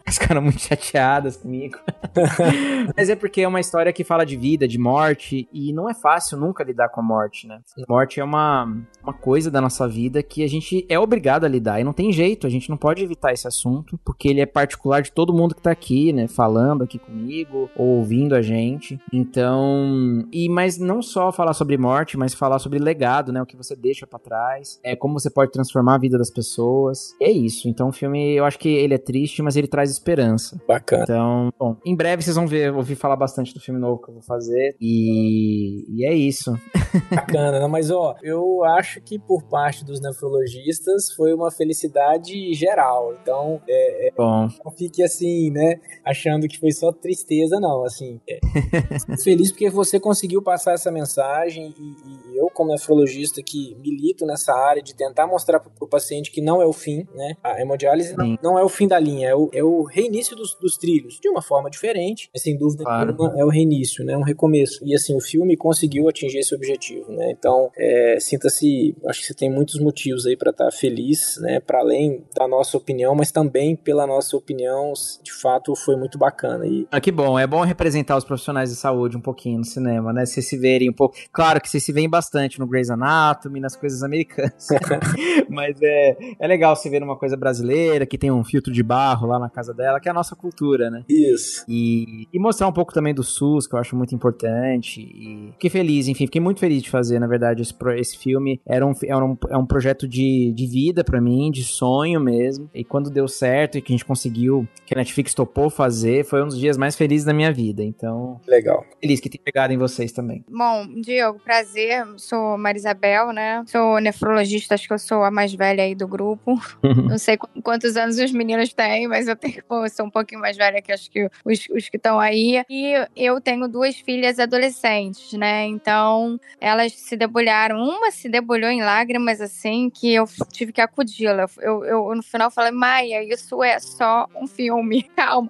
Elas 0.06 0.18
ficaram 0.18 0.42
muito 0.42 0.60
chateadas 0.60 1.38
comigo. 1.38 1.78
Mas 2.96 3.10
é 3.10 3.16
porque 3.16 3.42
é 3.42 3.48
uma 3.48 3.60
história 3.60 3.92
que 3.94 4.04
fala 4.04 4.26
de 4.26 4.38
vida, 4.38 4.68
de 4.68 4.78
morte, 4.78 5.48
e 5.52 5.74
não 5.74 5.90
é 5.90 5.94
fácil 5.94 6.38
nunca 6.38 6.64
lidar 6.64 6.90
com 6.90 7.02
a 7.02 7.04
morte, 7.04 7.48
né? 7.48 7.60
A 7.78 7.92
morte 7.92 8.20
é 8.20 8.24
uma, 8.24 8.66
uma 9.04 9.14
coisa 9.14 9.50
da 9.52 9.62
nossa 9.62 9.88
vida 9.88 10.22
que 10.24 10.44
a 10.44 10.48
gente 10.48 10.86
é 10.90 11.00
obrigado 11.00 11.46
a 11.46 11.48
lidar, 11.48 11.80
e 11.80 11.84
não 11.84 11.94
tem 11.94 12.12
jeito, 12.12 12.48
a 12.48 12.50
gente 12.50 12.70
não 12.70 12.78
pode 12.78 13.04
evitar 13.04 13.34
esse 13.34 13.48
assunto, 13.48 14.00
porque 14.04 14.28
ele 14.28 14.42
é 14.42 14.46
particular 14.46 15.02
de 15.02 15.12
todo 15.12 15.34
mundo 15.34 15.56
que 15.56 15.62
tá 15.62 15.72
aqui, 15.72 16.14
né? 16.14 16.28
Falando 16.28 16.84
aqui 16.84 17.00
comigo, 17.00 17.70
ou 17.76 17.98
ouvindo 17.98 18.36
a 18.36 18.42
gente. 18.42 19.00
Então. 19.12 20.26
E 20.32 20.48
mas 20.50 20.78
não 20.78 21.02
só 21.02 21.32
falar 21.32 21.54
sobre 21.54 21.78
morte, 21.78 22.18
mas 22.18 22.34
falar 22.38 22.60
sobre 22.60 22.80
legado, 22.80 23.32
né? 23.32 23.42
O 23.42 23.46
que 23.46 23.58
você 23.58 23.76
deixa 23.76 24.06
para 24.06 24.20
trás, 24.20 24.80
é 24.84 24.96
como 24.96 25.20
você 25.20 25.30
pode 25.30 25.52
transformar 25.52 25.96
a 25.96 26.00
vida 26.00 26.18
das 26.18 26.30
pessoas. 26.30 27.16
é 27.22 27.32
isso. 27.32 27.68
Então 27.68 27.90
o 27.90 27.94
filme, 27.94 28.36
eu 28.36 28.46
acho 28.46 28.60
que 28.60 28.70
ele 28.70 28.94
é 28.94 28.98
triste, 28.98 29.42
mas 29.42 29.56
ele 29.56 29.68
traz 29.68 29.90
esperança. 29.92 30.60
Bacana. 30.68 31.04
Então, 31.04 31.54
bom, 31.58 31.78
em 31.86 31.96
breve 31.96 32.22
vocês 32.22 32.36
vão 32.36 32.48
ver, 32.48 32.74
ouvir 32.74 32.96
falar 32.96 33.16
bastante 33.16 33.54
do 33.54 33.60
filme 33.60 33.80
novo 33.80 34.02
que 34.02 34.10
eu 34.10 34.14
vou 34.14 34.24
fazer. 34.24 34.76
E, 34.80 35.86
e 35.90 36.06
é 36.06 36.14
isso. 36.14 36.58
Bacana, 37.10 37.60
né? 37.60 37.68
mas 37.68 37.92
ó, 37.92 38.16
eu 38.22 38.64
acho 38.64 39.02
que 39.02 39.20
por 39.20 39.44
parte 39.44 39.84
dos 39.84 40.02
nefrologistas 40.02 41.12
foi 41.16 41.34
uma 41.34 41.52
felicidade 41.52 42.54
geral. 42.54 43.14
Então, 43.22 43.62
é, 43.68 44.08
é, 44.08 44.12
bom. 44.16 44.48
não 44.64 44.72
fique 44.72 45.04
assim, 45.04 45.50
né? 45.52 45.80
Achando 46.04 46.48
que 46.48 46.60
foi 46.60 46.72
só 46.72 46.92
tristeza, 46.92 47.60
não. 47.60 47.84
Assim, 47.84 48.20
é, 48.28 48.40
feliz 49.24 49.52
porque 49.52 49.70
você 49.70 50.00
conseguiu 50.00 50.42
passar 50.42 50.74
essa 50.74 50.92
mensagem 50.92 51.74
e, 51.78 51.84
e 51.84 52.17
eu, 52.34 52.50
como 52.54 52.72
nefrologista 52.72 53.42
que 53.42 53.76
milito 53.80 54.26
nessa 54.26 54.54
área 54.54 54.82
de 54.82 54.96
tentar 54.96 55.28
mostrar 55.28 55.60
para 55.60 55.72
o 55.80 55.88
paciente 55.88 56.32
que 56.32 56.42
não 56.42 56.62
é 56.62 56.66
o 56.66 56.74
fim, 56.74 57.08
né? 57.16 57.36
A 57.44 57.60
hemodiálise 57.62 58.16
não, 58.16 58.38
não, 58.42 58.60
é 58.60 58.64
o 58.64 58.70
fim 58.70 58.88
da 58.88 59.00
linha, 59.00 59.30
é 59.30 59.36
o, 59.36 59.50
é 59.54 59.64
o 59.64 59.84
reinício 59.84 60.36
dos, 60.36 60.54
dos, 60.56 60.78
trilhos, 60.78 61.20
de 61.20 61.30
uma 61.30 61.42
forma 61.42 61.70
diferente, 61.70 62.30
mas 62.34 62.44
sem 62.44 62.58
dúvida 62.58 62.84
claro. 62.84 63.16
é 63.36 63.44
o 63.44 63.50
reinício, 63.50 64.04
né? 64.06 64.16
Um 64.18 64.24
recomeço. 64.24 64.86
E 64.86 64.94
assim, 64.94 65.16
o 65.16 65.22
filme 65.22 65.58
conseguiu 65.58 66.08
atingir 66.08 66.40
esse 66.40 66.54
objetivo, 66.54 67.12
né? 67.12 67.32
Então, 67.32 67.72
é, 67.78 68.18
sinta-se 68.20 68.96
acho 69.08 69.22
que 69.22 69.28
você 69.28 69.34
tem 69.34 69.50
muitos 69.50 69.80
motivos 69.80 70.26
aí 70.26 70.36
para 70.36 70.52
estar 70.52 70.66
tá 70.66 70.72
feliz, 70.72 71.38
né? 71.42 71.60
Para 71.60 71.80
além 71.80 72.24
da 72.36 72.48
nossa 72.48 72.78
opinião, 72.78 73.16
mas 73.16 73.32
também 73.32 73.76
pela 73.76 74.06
nossa 74.06 74.36
opinião, 74.38 74.94
de 75.24 75.34
fato 75.34 75.76
foi 75.76 75.96
muito 75.96 76.18
bacana. 76.18 76.66
E... 76.66 76.88
Ah, 76.92 77.02
que 77.02 77.12
bom, 77.12 77.38
é 77.38 77.48
bom 77.48 77.62
representar 77.62 78.18
os 78.18 78.24
profissionais 78.24 78.70
de 78.70 78.76
saúde 78.76 79.18
um 79.18 79.22
pouquinho 79.22 79.60
no 79.60 79.66
cinema, 79.66 80.14
né? 80.14 80.26
Vocês 80.26 80.48
se 80.48 80.58
verem 80.58 80.90
um 80.90 80.94
pouco. 80.94 81.16
Claro 81.32 81.62
que 81.62 81.70
vocês 81.70 81.84
se 81.84 81.92
veem 81.92 82.07
bastante 82.10 82.60
no 82.60 82.68
Grey's 82.68 82.90
Anatomy, 82.90 83.60
nas 83.60 83.76
coisas 83.76 84.04
americanas. 84.04 84.68
mas 85.50 85.78
é, 85.82 86.18
é 86.40 86.48
legal 86.48 86.76
se 86.76 86.90
ver 86.90 87.04
uma 87.04 87.18
coisa 87.18 87.36
brasileira, 87.36 88.06
que 88.06 88.18
tem 88.18 88.32
um 88.32 88.44
filtro 88.44 88.72
de 88.72 88.84
barro 88.84 89.28
lá 89.28 89.40
na 89.40 89.50
casa 89.50 89.74
dela, 89.74 90.00
que 90.00 90.08
é 90.08 90.12
a 90.12 90.14
nossa 90.14 90.36
cultura, 90.36 90.90
né? 90.90 91.04
Isso. 91.10 91.66
E, 91.68 92.28
e 92.32 92.40
mostrar 92.40 92.68
um 92.68 92.74
pouco 92.74 92.94
também 92.94 93.14
do 93.14 93.24
SUS, 93.24 93.68
que 93.68 93.76
eu 93.76 93.80
acho 93.80 93.96
muito 93.96 94.14
importante. 94.14 95.02
E 95.02 95.52
fiquei 95.54 95.70
feliz, 95.70 96.08
enfim, 96.08 96.26
fiquei 96.26 96.42
muito 96.42 96.60
feliz 96.60 96.82
de 96.82 96.90
fazer, 96.90 97.20
na 97.20 97.28
verdade, 97.28 97.62
esse, 97.62 97.74
esse 97.98 98.18
filme. 98.18 98.62
Era 98.66 98.86
um, 98.86 98.94
era 99.04 99.26
um, 99.26 99.38
é 99.50 99.58
um 99.58 99.66
projeto 99.66 100.08
de, 100.08 100.54
de 100.54 100.68
vida 100.68 101.04
para 101.04 101.22
mim, 101.22 101.52
de 101.52 101.64
sonho 101.64 102.20
mesmo. 102.20 102.70
E 102.74 102.84
quando 102.84 103.10
deu 103.10 103.28
certo 103.28 103.78
e 103.78 103.82
que 103.82 103.92
a 103.92 103.96
gente 103.96 104.06
conseguiu, 104.06 104.68
que 104.86 104.94
a 104.94 104.98
Netflix 104.98 105.34
topou 105.34 105.70
fazer, 105.70 106.26
foi 106.26 106.44
um 106.44 106.48
dos 106.48 106.60
dias 106.60 106.78
mais 106.78 106.96
felizes 106.96 107.26
da 107.26 107.34
minha 107.34 107.52
vida. 107.52 107.84
Então. 107.84 108.40
Legal. 108.48 108.86
Feliz 109.02 109.20
que 109.20 109.30
tenha 109.30 109.44
pegado 109.44 109.74
em 109.74 109.78
vocês 109.78 110.12
também. 110.12 110.44
Bom, 110.50 110.88
Diego, 111.02 111.40
prazer. 111.40 111.97
Sou 112.18 112.58
Marisabel, 112.58 113.32
né? 113.32 113.64
Sou 113.68 114.00
nefrologista, 114.00 114.76
acho 114.76 114.88
que 114.88 114.94
eu 114.94 115.00
sou 115.00 115.24
a 115.24 115.32
mais 115.32 115.54
velha 115.54 115.84
aí 115.84 115.96
do 115.96 116.08
grupo. 116.08 116.60
Não 117.08 117.18
sei 117.18 117.38
quantos 117.64 117.96
anos 117.98 118.18
os 118.18 118.32
meninos 118.32 118.74
têm, 118.74 119.08
mas 119.08 119.28
eu 119.28 119.36
tenho, 119.36 119.64
pô, 119.68 119.88
sou 119.90 120.06
um 120.06 120.10
pouquinho 120.10 120.42
mais 120.42 120.58
velha 120.58 120.82
que 120.82 120.92
acho 120.92 121.10
que 121.10 121.30
os, 121.46 121.68
os 121.70 121.90
que 121.90 121.98
estão 121.98 122.20
aí. 122.20 122.64
E 122.70 122.94
eu 123.16 123.40
tenho 123.42 123.68
duas 123.68 123.96
filhas 123.98 124.40
adolescentes, 124.40 125.34
né? 125.34 125.66
Então, 125.66 126.40
elas 126.60 126.94
se 126.94 127.16
debulharam. 127.16 127.78
Uma 127.78 128.12
se 128.12 128.30
debulhou 128.30 128.70
em 128.70 128.82
lágrimas, 128.82 129.42
assim, 129.42 129.90
que 129.90 130.14
eu 130.14 130.26
tive 130.52 130.72
que 130.72 130.82
acudi-la. 130.82 131.48
Eu, 131.60 131.84
eu, 131.86 132.16
no 132.16 132.24
final, 132.24 132.52
falei, 132.52 132.72
Maia, 132.72 133.24
isso 133.24 133.64
é 133.64 133.80
só 133.80 134.28
um 134.36 134.48
filme, 134.48 135.04
calma. 135.16 135.50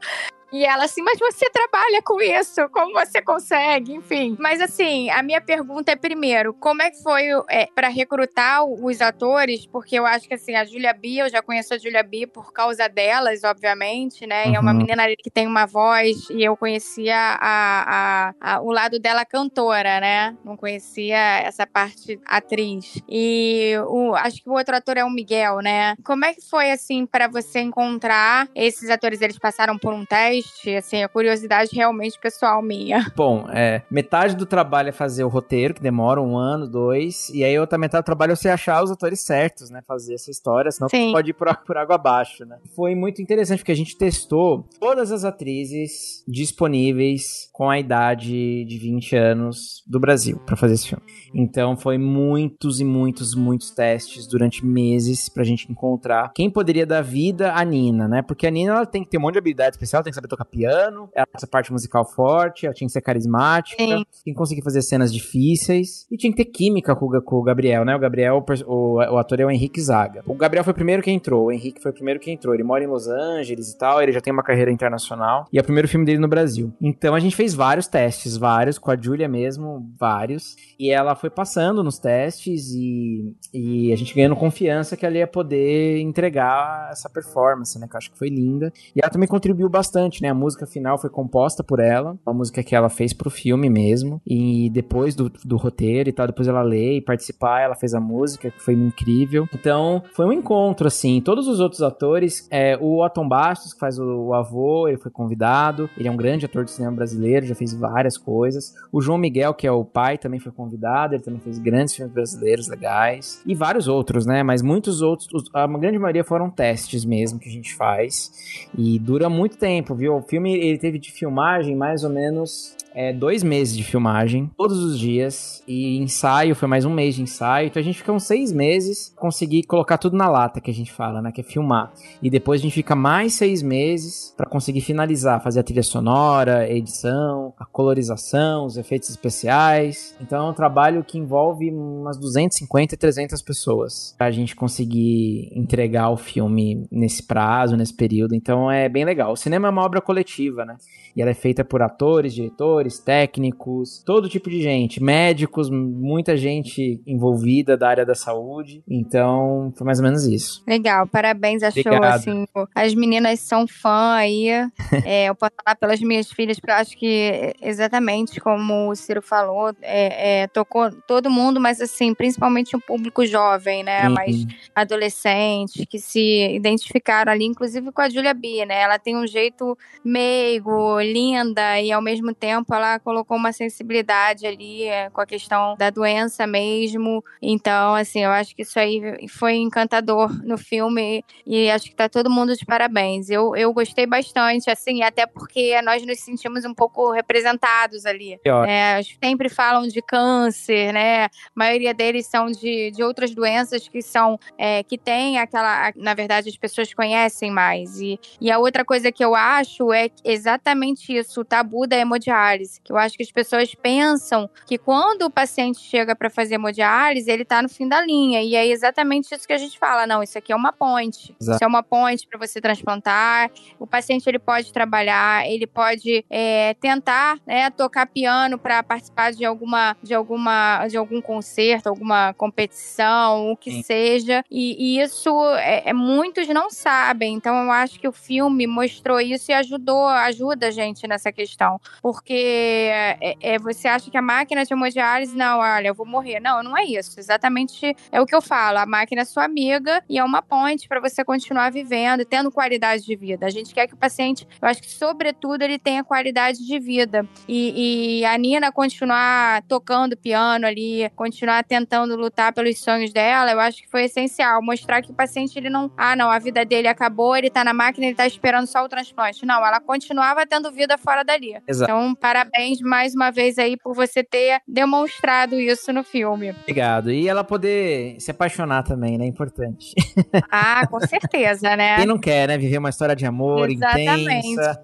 E 0.52 0.64
ela 0.66 0.86
assim, 0.86 1.02
mas 1.02 1.20
você 1.20 1.50
trabalha 1.50 2.02
com 2.02 2.22
isso, 2.22 2.68
como 2.70 2.94
você 2.94 3.22
consegue, 3.22 3.94
enfim. 3.94 4.36
Mas 4.40 4.62
assim, 4.62 5.10
a 5.10 5.22
minha 5.22 5.42
pergunta 5.42 5.92
é 5.92 5.96
primeiro, 5.96 6.54
como 6.54 6.82
é 6.82 6.90
que 6.90 7.02
foi 7.04 7.26
é, 7.50 7.68
para 7.74 7.90
recrutar 7.90 8.64
os 8.64 9.02
atores? 9.02 9.66
Porque 9.66 9.98
eu 9.98 10.06
acho 10.06 10.28
que 10.28 10.34
assim, 10.34 10.56
a 10.56 10.64
Julia 10.64 10.94
B, 10.94 11.18
eu 11.18 11.30
já 11.30 11.42
conheço 11.42 11.74
a 11.74 11.78
Julia 11.78 12.04
B 12.04 12.28
por 12.28 12.54
causa 12.54 12.88
delas, 12.88 13.44
obviamente, 13.44 14.26
né? 14.26 14.46
Uhum. 14.46 14.52
E 14.52 14.56
é 14.56 14.60
uma 14.60 14.72
uhum. 14.72 14.78
menina 14.78 15.04
que 15.18 15.30
tem 15.30 15.46
uma 15.46 15.66
voz 15.66 16.30
e 16.30 16.44
eu 16.44 16.56
conhecia 16.56 17.18
a, 17.18 18.32
a, 18.40 18.56
a, 18.56 18.62
o 18.62 18.72
lado 18.72 19.00
dela 19.00 19.26
cantora, 19.26 20.00
né? 20.00 20.36
Não 20.46 20.56
conhecia 20.56 21.18
essa 21.18 21.68
parte 21.68 22.20
atriz. 22.26 23.02
E 23.10 23.74
o, 23.88 24.16
acho 24.16 24.42
que 24.42 24.50
o 24.50 24.54
outro 24.54 24.76
ator 24.76 24.98
é 24.98 25.04
o 25.04 25.10
Miguel, 25.10 25.60
né? 25.60 25.96
Como 26.04 26.24
é 26.24 26.34
que 26.34 26.42
foi 26.42 26.72
assim 26.72 27.06
para 27.06 27.28
você 27.28 27.60
encontrar 27.60 28.48
esses 28.56 28.90
atores? 28.90 29.22
Eles 29.22 29.38
passaram 29.38 29.78
por 29.78 29.94
um 29.94 30.06
teste? 30.06 30.37
Assim, 30.78 31.04
a 31.04 31.10
curiosidade 31.10 31.72
realmente 31.74 32.20
pessoal 32.20 32.62
minha. 32.62 33.12
Bom, 33.16 33.48
é, 33.50 33.82
metade 33.90 34.36
do 34.36 34.46
trabalho 34.46 34.90
é 34.90 34.92
fazer 34.92 35.24
o 35.24 35.28
roteiro, 35.28 35.74
que 35.74 35.82
demora 35.82 36.22
um 36.22 36.38
ano, 36.38 36.68
dois, 36.68 37.30
e 37.30 37.44
aí 37.44 37.58
outra 37.60 37.78
metade 37.78 38.04
do 38.04 38.06
trabalho 38.06 38.34
é 38.34 38.36
você 38.36 38.50
achar 38.50 38.84
os 38.84 38.92
atores 38.92 39.22
certos, 39.22 39.70
né, 39.70 39.82
fazer 39.88 40.16
essa 40.16 40.32
história, 40.32 40.72
senão 40.72 40.90
Sim. 40.90 41.12
pode 41.12 41.32
ir 41.32 41.34
por, 41.34 41.56
por 41.66 41.78
água 41.78 41.96
abaixo, 41.96 42.46
né. 42.46 42.58
Foi 42.76 42.96
muito 42.96 43.22
interessante, 43.22 43.60
porque 43.60 43.72
a 43.72 43.76
gente 43.76 43.98
testou 43.98 44.68
todas 44.80 45.12
as 45.12 45.24
atrizes 45.24 46.24
disponíveis 46.28 47.50
com 47.52 47.70
a 47.70 47.80
idade 47.80 48.66
de 48.66 48.78
20 48.78 49.16
anos 49.16 49.84
do 49.88 50.00
Brasil 50.00 50.40
para 50.46 50.56
fazer 50.56 50.76
esse 50.76 50.90
filme. 50.90 51.04
Então 51.34 51.76
foi 51.76 51.98
muitos 51.98 52.80
e 52.80 52.86
muitos, 52.86 53.36
muitos 53.36 53.72
testes 53.72 54.28
durante 54.28 54.66
meses 54.66 55.30
pra 55.30 55.44
gente 55.44 55.72
encontrar 55.72 56.32
quem 56.34 56.50
poderia 56.50 56.86
dar 56.86 57.02
vida 57.02 57.54
à 57.54 57.64
Nina, 57.64 58.08
né? 58.08 58.22
Porque 58.22 58.48
a 58.48 58.52
Nina 58.52 58.74
ela 58.74 58.86
tem 58.86 59.04
que 59.04 59.10
ter 59.10 59.18
um 59.18 59.22
monte 59.22 59.34
de 59.34 59.40
habilidade 59.40 59.76
especial, 59.76 60.04
tem 60.04 60.12
que 60.12 60.16
saber 60.16 60.27
tocar 60.28 60.46
piano, 60.46 61.10
ela 61.14 61.26
tem 61.26 61.36
essa 61.36 61.48
parte 61.48 61.72
musical 61.72 62.06
forte, 62.06 62.66
ela 62.66 62.74
tinha 62.74 62.88
que 62.88 62.94
ser 62.94 63.02
carismática, 63.02 63.82
Sim. 63.82 64.06
tem 64.24 64.34
que 64.34 64.34
conseguir 64.34 64.64
fazer 64.64 64.82
cenas 64.82 65.14
difíceis 65.14 66.06
e 66.12 66.18
tinha 66.18 66.32
que 66.32 66.44
ter 66.44 66.50
química 66.50 66.96
com, 66.96 67.08
com 67.22 67.36
o 67.38 67.44
Gabriel, 67.44 67.86
né? 67.86 67.96
O 67.96 68.00
Gabriel, 68.00 68.44
o, 68.66 68.96
o, 68.96 69.18
ator 69.18 69.40
é 69.40 69.46
o 69.46 69.52
Henrique 69.52 69.82
Zaga. 69.82 70.24
O 70.26 70.36
Gabriel 70.36 70.64
foi 70.64 70.72
o 70.72 70.76
primeiro 70.76 71.02
que 71.02 71.12
entrou, 71.12 71.46
o 71.46 71.52
Henrique 71.52 71.82
foi 71.82 71.92
o 71.92 71.94
primeiro 71.94 72.20
que 72.20 72.32
entrou. 72.32 72.54
Ele 72.54 72.64
mora 72.64 72.84
em 72.84 72.88
Los 72.88 73.08
Angeles 73.08 73.72
e 73.72 73.78
tal, 73.78 74.02
ele 74.02 74.12
já 74.12 74.22
tem 74.22 74.34
uma 74.34 74.44
carreira 74.44 74.72
internacional 74.72 75.46
e 75.52 75.58
é 75.58 75.62
o 75.62 75.64
primeiro 75.64 75.88
filme 75.88 76.06
dele 76.06 76.20
no 76.20 76.28
Brasil. 76.28 76.74
Então 76.82 77.16
a 77.16 77.20
gente 77.20 77.36
fez 77.36 77.54
vários 77.54 77.88
testes, 77.88 78.38
vários, 78.38 78.78
com 78.78 78.92
a 78.92 78.98
Julia 78.98 79.28
mesmo, 79.28 79.90
vários, 80.00 80.56
e 80.80 80.90
ela 80.92 81.16
foi 81.16 81.30
passando 81.30 81.84
nos 81.84 82.00
testes 82.00 82.72
e, 82.74 83.34
e 83.54 83.92
a 83.92 83.96
gente 83.96 84.14
ganhando 84.14 84.36
confiança 84.36 84.96
que 84.96 85.06
ela 85.06 85.18
ia 85.18 85.28
poder 85.28 86.00
entregar 86.00 86.90
essa 86.92 87.10
performance, 87.10 87.78
né? 87.80 87.88
Que 87.88 87.96
eu 87.96 87.98
acho 87.98 88.12
que 88.12 88.18
foi 88.18 88.30
linda. 88.30 88.72
E 88.96 89.00
ela 89.02 89.12
também 89.12 89.28
contribuiu 89.28 89.70
bastante, 89.70 90.17
né? 90.22 90.30
A 90.30 90.34
música 90.34 90.66
final 90.66 90.98
foi 90.98 91.10
composta 91.10 91.64
por 91.64 91.80
ela, 91.80 92.18
uma 92.26 92.34
música 92.34 92.64
que 92.64 92.76
ela 92.76 92.90
fez 92.90 93.14
pro 93.14 93.30
filme 93.30 93.70
mesmo. 93.70 94.22
E 94.26 94.70
depois 94.70 95.16
do, 95.16 95.30
do 95.30 95.58
roteiro 95.58 96.10
e 96.10 96.14
tal, 96.14 96.28
depois 96.28 96.48
ela 96.48 96.62
lê 96.62 96.98
e 96.98 97.02
participar, 97.02 97.62
ela 97.62 97.76
fez 97.76 97.94
a 97.94 98.00
música, 98.00 98.52
que 98.52 98.62
foi 98.62 98.74
incrível. 98.74 99.48
Então, 99.54 100.04
foi 100.14 100.26
um 100.26 100.32
encontro, 100.32 100.88
assim. 100.88 101.22
Todos 101.22 101.48
os 101.48 101.60
outros 101.60 101.82
atores, 101.82 102.48
é, 102.52 102.78
o 102.78 103.04
Otton 103.04 103.28
Bastos, 103.28 103.74
que 103.74 103.80
faz 103.80 104.00
o, 104.00 104.28
o 104.28 104.34
avô, 104.34 104.88
ele 104.88 104.98
foi 104.98 105.12
convidado. 105.12 105.90
Ele 105.98 106.08
é 106.08 106.12
um 106.12 106.18
grande 106.18 106.46
ator 106.46 106.64
de 106.64 106.72
cinema 106.72 106.96
brasileiro, 106.96 107.46
já 107.46 107.56
fez 107.56 107.74
várias 107.74 108.18
coisas. 108.18 108.74
O 108.92 109.02
João 109.02 109.18
Miguel, 109.18 109.54
que 109.54 109.68
é 109.68 109.72
o 109.72 109.86
pai, 109.86 110.18
também 110.18 110.40
foi 110.40 110.52
convidado, 110.52 111.16
ele 111.16 111.24
também 111.24 111.40
fez 111.40 111.58
grandes 111.58 111.96
filmes 111.96 112.14
brasileiros 112.14 112.68
legais. 112.68 113.42
E 113.46 113.56
vários 113.56 113.88
outros, 113.88 114.26
né? 114.26 114.44
Mas 114.44 114.62
muitos 114.62 115.02
outros, 115.02 115.50
a 115.54 115.68
grande 115.68 116.00
maioria 116.00 116.24
foram 116.24 116.50
testes 116.50 117.06
mesmo 117.06 117.40
que 117.40 117.50
a 117.50 117.52
gente 117.52 117.74
faz. 117.76 118.68
E 118.78 119.00
dura 119.00 119.30
muito 119.30 119.58
tempo, 119.58 119.96
viu? 119.96 120.07
O 120.10 120.22
filme 120.22 120.56
ele 120.56 120.78
teve 120.78 121.00
de 121.00 121.12
filmagem 121.12 121.76
mais 121.76 122.04
ou 122.04 122.10
menos 122.10 122.76
é, 122.98 123.14
dois 123.14 123.44
meses 123.44 123.78
de 123.78 123.84
filmagem, 123.84 124.50
todos 124.58 124.84
os 124.84 124.98
dias, 124.98 125.64
e 125.68 126.00
ensaio 126.00 126.56
foi 126.56 126.68
mais 126.68 126.84
um 126.84 126.90
mês 126.90 127.14
de 127.14 127.22
ensaio, 127.22 127.68
então 127.68 127.80
a 127.80 127.84
gente 127.84 128.00
fica 128.00 128.12
uns 128.12 128.24
seis 128.24 128.52
meses 128.52 129.14
conseguir 129.16 129.62
colocar 129.68 130.00
tudo 130.00 130.18
na 130.18 130.28
lata, 130.28 130.60
que 130.60 130.72
a 130.72 130.74
gente 130.74 130.92
fala, 130.92 131.22
né, 131.22 131.32
que 131.32 131.42
é 131.42 131.44
filmar. 131.44 131.94
E 132.24 132.28
depois 132.28 132.60
a 132.60 132.64
gente 132.64 132.74
fica 132.74 132.96
mais 132.96 133.34
seis 133.34 133.62
meses 133.62 134.34
para 134.36 134.50
conseguir 134.50 134.82
finalizar, 134.82 135.44
fazer 135.44 135.60
a 135.60 135.64
trilha 135.64 135.84
sonora, 135.84 136.62
a 136.62 136.72
edição, 136.72 137.54
a 137.60 137.66
colorização, 137.66 138.66
os 138.66 138.78
efeitos 138.78 139.12
especiais. 139.12 140.16
Então 140.20 140.48
é 140.48 140.50
um 140.50 140.54
trabalho 140.54 141.04
que 141.04 141.20
envolve 141.20 141.70
umas 141.70 142.18
250, 142.18 142.98
300 142.98 143.40
pessoas 143.44 144.16
pra 144.18 144.32
gente 144.32 144.56
conseguir 144.56 145.52
entregar 145.54 146.10
o 146.10 146.18
filme 146.18 146.88
nesse 146.92 147.22
prazo, 147.22 147.78
nesse 147.78 147.94
período. 147.94 148.34
Então 148.34 148.72
é 148.72 148.90
bem 148.90 149.06
legal. 149.06 149.34
O 149.34 149.38
cinema 149.38 149.68
é 149.68 149.70
uma 149.72 149.86
obra 149.86 150.02
coletiva, 150.02 150.66
né? 150.66 150.78
E 151.16 151.22
ela 151.22 151.32
é 151.32 151.36
feita 151.36 151.64
por 151.66 151.82
atores, 151.82 152.34
diretores, 152.34 152.87
técnicos, 153.00 154.04
todo 154.06 154.30
tipo 154.30 154.50
de 154.50 154.62
gente, 154.62 155.02
médicos, 155.02 155.70
muita 155.70 156.38
gente 156.38 157.02
envolvida 157.06 157.76
da 157.78 157.90
área 157.90 158.06
da 158.06 158.16
saúde. 158.16 158.84
Então, 158.88 159.74
foi 159.76 159.86
mais 159.86 160.00
ou 160.00 160.06
menos 160.06 160.26
isso. 160.26 160.64
Legal, 160.68 161.08
parabéns, 161.08 161.64
achou 161.64 162.04
assim. 162.04 162.46
As 162.74 162.94
meninas 162.94 163.40
são 163.40 163.68
fã 163.68 164.16
aí. 164.16 164.48
é, 165.06 165.26
eu 165.26 165.36
posso 165.36 165.54
falar 165.64 165.76
pelas 165.76 166.00
minhas 166.00 166.32
filhas, 166.32 166.60
porque 166.60 166.72
eu 166.72 166.76
acho 166.76 166.98
que 166.98 167.54
exatamente 167.62 168.40
como 168.40 168.90
o 168.90 168.96
Ciro 168.96 169.22
falou, 169.22 169.74
é, 169.82 170.44
é, 170.44 170.48
tocou 170.48 170.92
todo 171.08 171.30
mundo, 171.30 171.60
mas 171.60 171.82
assim, 171.82 172.14
principalmente 172.14 172.76
o 172.76 172.82
público 172.82 173.26
jovem, 173.26 173.84
né? 173.84 174.08
Uhum. 174.08 174.14
Mais 174.14 174.46
adolescente, 174.76 175.86
que 175.86 176.00
se 176.00 176.56
identificaram 176.56 177.32
ali, 177.32 177.46
inclusive 177.46 177.92
com 177.92 178.02
a 178.02 178.10
Julia 178.10 178.34
B, 178.34 178.66
né? 178.66 178.82
Ela 178.82 179.00
tem 179.00 179.16
um 179.16 179.28
jeito 179.28 179.78
meigo, 180.04 181.00
linda 181.02 181.82
e 181.82 181.92
ao 181.92 182.02
mesmo 182.02 182.34
tempo 182.34 182.74
ela 182.78 183.00
colocou 183.00 183.38
uma 183.38 183.52
sensibilidade 183.52 184.46
ali 184.46 184.84
é, 184.84 185.10
com 185.10 185.22
a 185.22 185.26
questão 185.26 185.76
da 185.78 185.90
doença 185.90 186.48
mesmo. 186.48 187.24
Então, 187.42 187.96
assim, 187.96 188.24
eu 188.24 188.32
acho 188.32 188.56
que 188.56 188.62
isso 188.62 188.80
aí 188.80 189.28
foi 189.28 189.56
encantador 189.56 190.32
no 190.44 190.58
filme 190.58 191.24
e 191.46 191.70
acho 191.70 191.90
que 191.90 191.96
tá 191.96 192.08
todo 192.08 192.30
mundo 192.30 192.56
de 192.56 192.66
parabéns. 192.66 193.30
Eu, 193.30 193.56
eu 193.56 193.74
gostei 193.74 194.06
bastante, 194.06 194.70
assim, 194.70 195.04
até 195.04 195.26
porque 195.26 195.82
nós 195.82 196.06
nos 196.06 196.20
sentimos 196.20 196.66
um 196.66 196.74
pouco 196.74 197.12
representados 197.12 198.06
ali. 198.06 198.40
É, 198.68 199.02
sempre 199.24 199.50
falam 199.50 199.88
de 199.88 200.02
câncer, 200.02 200.94
né? 200.94 201.26
A 201.26 201.30
maioria 201.56 201.94
deles 201.94 202.28
são 202.28 202.48
de, 202.48 202.92
de 202.92 203.04
outras 203.04 203.34
doenças 203.34 203.88
que 203.88 204.02
são 204.02 204.40
é, 204.58 204.84
que 204.84 204.98
tem 204.98 205.38
aquela, 205.38 205.92
na 205.96 206.14
verdade, 206.14 206.50
as 206.50 206.58
pessoas 206.58 206.94
conhecem 206.94 207.52
mais. 207.52 208.00
E, 208.00 208.20
e 208.40 208.52
a 208.52 208.60
outra 208.60 208.86
coisa 208.86 209.12
que 209.12 209.24
eu 209.24 209.36
acho 209.36 209.92
é 209.92 210.10
exatamente 210.24 211.16
isso, 211.16 211.42
o 211.42 211.46
tabu 211.46 211.88
da 211.88 211.98
hemodiálise 211.98 212.67
hemodiálise. 212.68 212.82
Que 212.84 212.92
eu 212.92 212.98
acho 212.98 213.16
que 213.16 213.24
as 213.24 213.32
pessoas 213.32 213.74
pensam 213.74 214.50
que 214.66 214.78
quando 214.78 215.24
o 215.24 215.32
paciente 215.32 215.80
chega 215.80 216.16
para 216.16 216.30
fazer 216.30 216.56
hemodiálise, 216.56 217.30
ele 217.32 217.44
está 217.44 217.62
no 217.62 217.70
fim 217.70 217.88
da 217.88 218.02
linha. 218.02 218.42
E 218.42 218.56
é 218.56 218.68
exatamente 218.68 219.34
isso 219.34 219.48
que 219.48 219.54
a 219.54 219.58
gente 219.58 219.80
fala. 219.80 220.06
Não, 220.06 220.22
isso 220.22 220.38
aqui 220.38 220.52
é 220.52 220.56
uma 220.56 220.74
ponte. 220.74 221.36
Exato. 221.40 221.56
Isso 221.56 221.64
é 221.64 221.68
uma 221.68 221.82
ponte 221.82 222.28
para 222.28 222.38
você 222.38 222.60
transplantar. 222.60 223.50
O 223.80 223.88
paciente 223.88 224.28
ele 224.28 224.40
pode 224.40 224.72
trabalhar, 224.74 225.48
ele 225.48 225.66
pode 225.66 226.26
é, 226.30 226.74
tentar 226.76 227.40
né, 227.46 227.70
tocar 227.70 228.08
piano 228.08 228.58
para 228.58 228.84
participar 228.84 229.32
de 229.32 229.46
alguma, 229.46 229.96
de 230.04 230.14
alguma, 230.14 230.88
de 230.88 230.98
algum 230.98 231.22
concerto, 231.22 231.90
alguma 231.90 232.34
competição, 232.34 233.52
o 233.52 233.58
que 233.58 233.72
Sim. 233.72 233.84
seja. 233.84 234.44
E, 234.52 234.98
e 234.98 235.02
isso 235.02 235.30
é, 235.56 235.90
é, 235.90 235.94
muitos 235.94 236.48
não 236.50 236.70
sabem. 236.70 237.34
Então 237.34 237.56
eu 237.64 237.72
acho 237.72 238.00
que 238.00 238.08
o 238.08 238.12
filme 238.12 238.68
mostrou 238.68 239.20
isso 239.20 239.52
e 239.52 239.54
ajudou, 239.54 240.06
ajuda 240.08 240.68
a 240.68 240.72
gente 240.72 241.08
nessa 241.08 241.32
questão, 241.32 241.80
porque 242.02 242.47
é, 242.48 243.36
é, 243.42 243.60
você 243.60 243.88
acha 243.88 244.10
que 244.10 244.18
a 244.18 244.22
máquina 244.22 244.64
de 244.64 244.74
hemodiálise 244.74 245.36
não, 245.36 245.60
olha, 245.60 245.88
eu 245.88 245.96
vou 245.96 246.06
morrer. 246.06 246.40
Não, 246.40 246.64
não 246.64 246.78
é 246.78 246.84
isso. 246.84 247.20
Exatamente 247.20 247.96
é 248.12 248.22
o 248.22 248.26
que 248.26 248.36
eu 248.36 248.42
falo. 248.42 248.78
A 248.78 248.86
máquina 248.86 249.22
é 249.22 249.26
sua 249.26 249.46
amiga 249.46 250.04
e 250.10 250.18
é 250.18 250.24
uma 250.24 250.42
ponte 250.42 250.88
para 250.88 251.00
você 251.00 251.24
continuar 251.24 251.72
vivendo, 251.72 252.26
tendo 252.26 252.52
qualidade 252.52 253.04
de 253.04 253.16
vida. 253.16 253.46
A 253.46 253.50
gente 253.50 253.74
quer 253.74 253.88
que 253.88 253.94
o 253.94 253.98
paciente, 253.98 254.48
eu 254.62 254.68
acho 254.68 254.82
que 254.82 254.90
sobretudo 254.90 255.62
ele 255.62 255.78
tenha 255.80 256.04
qualidade 256.04 256.66
de 256.66 256.80
vida. 256.80 257.28
E, 257.48 258.20
e 258.20 258.26
a 258.26 258.38
Nina 258.38 258.72
continuar 258.72 259.62
tocando 259.64 260.18
piano 260.18 260.66
ali, 260.66 261.10
continuar 261.16 261.64
tentando 261.64 262.16
lutar 262.16 262.54
pelos 262.54 262.80
sonhos 262.80 263.12
dela, 263.12 263.52
eu 263.52 263.60
acho 263.60 263.82
que 263.82 263.90
foi 263.90 264.04
essencial. 264.04 264.62
Mostrar 264.62 265.02
que 265.02 265.12
o 265.12 265.14
paciente, 265.14 265.58
ele 265.58 265.70
não, 265.70 265.92
ah, 265.98 266.16
não, 266.16 266.30
a 266.30 266.40
vida 266.40 266.64
dele 266.66 266.88
acabou, 266.88 267.36
ele 267.36 267.50
tá 267.50 267.64
na 267.64 267.74
máquina, 267.74 268.06
ele 268.08 268.16
tá 268.16 268.26
esperando 268.26 268.68
só 268.68 268.84
o 268.84 268.90
transplante. 268.90 269.46
Não, 269.46 269.66
ela 269.66 269.80
continuava 269.80 270.46
tendo 270.46 270.72
vida 270.72 270.98
fora 270.98 271.24
dali. 271.24 271.56
Exato. 271.68 271.92
Então, 271.92 272.16
parabéns 272.38 272.80
mais 272.82 273.16
uma 273.16 273.32
vez 273.32 273.58
aí 273.58 273.76
por 273.78 273.96
você 273.96 274.24
ter 274.24 274.60
demonstrado 274.68 275.60
isso 275.60 275.92
no 275.92 276.04
filme. 276.04 276.52
Obrigado. 276.52 277.12
E 277.12 277.28
ela 277.28 277.44
poder 277.44 278.20
se 278.20 278.30
apaixonar 278.30 278.84
também, 278.84 279.18
né? 279.18 279.26
Importante. 279.26 279.96
Ah, 280.50 280.86
com 280.88 281.00
certeza, 281.00 281.76
né? 281.76 281.98
Quem 281.98 282.06
não 282.06 282.18
quer, 282.18 282.48
né? 282.48 282.58
Viver 282.58 282.78
uma 282.78 282.90
história 282.90 283.16
de 283.16 283.26
amor 283.26 283.70
Exatamente. 283.70 284.48
intensa. 284.48 284.82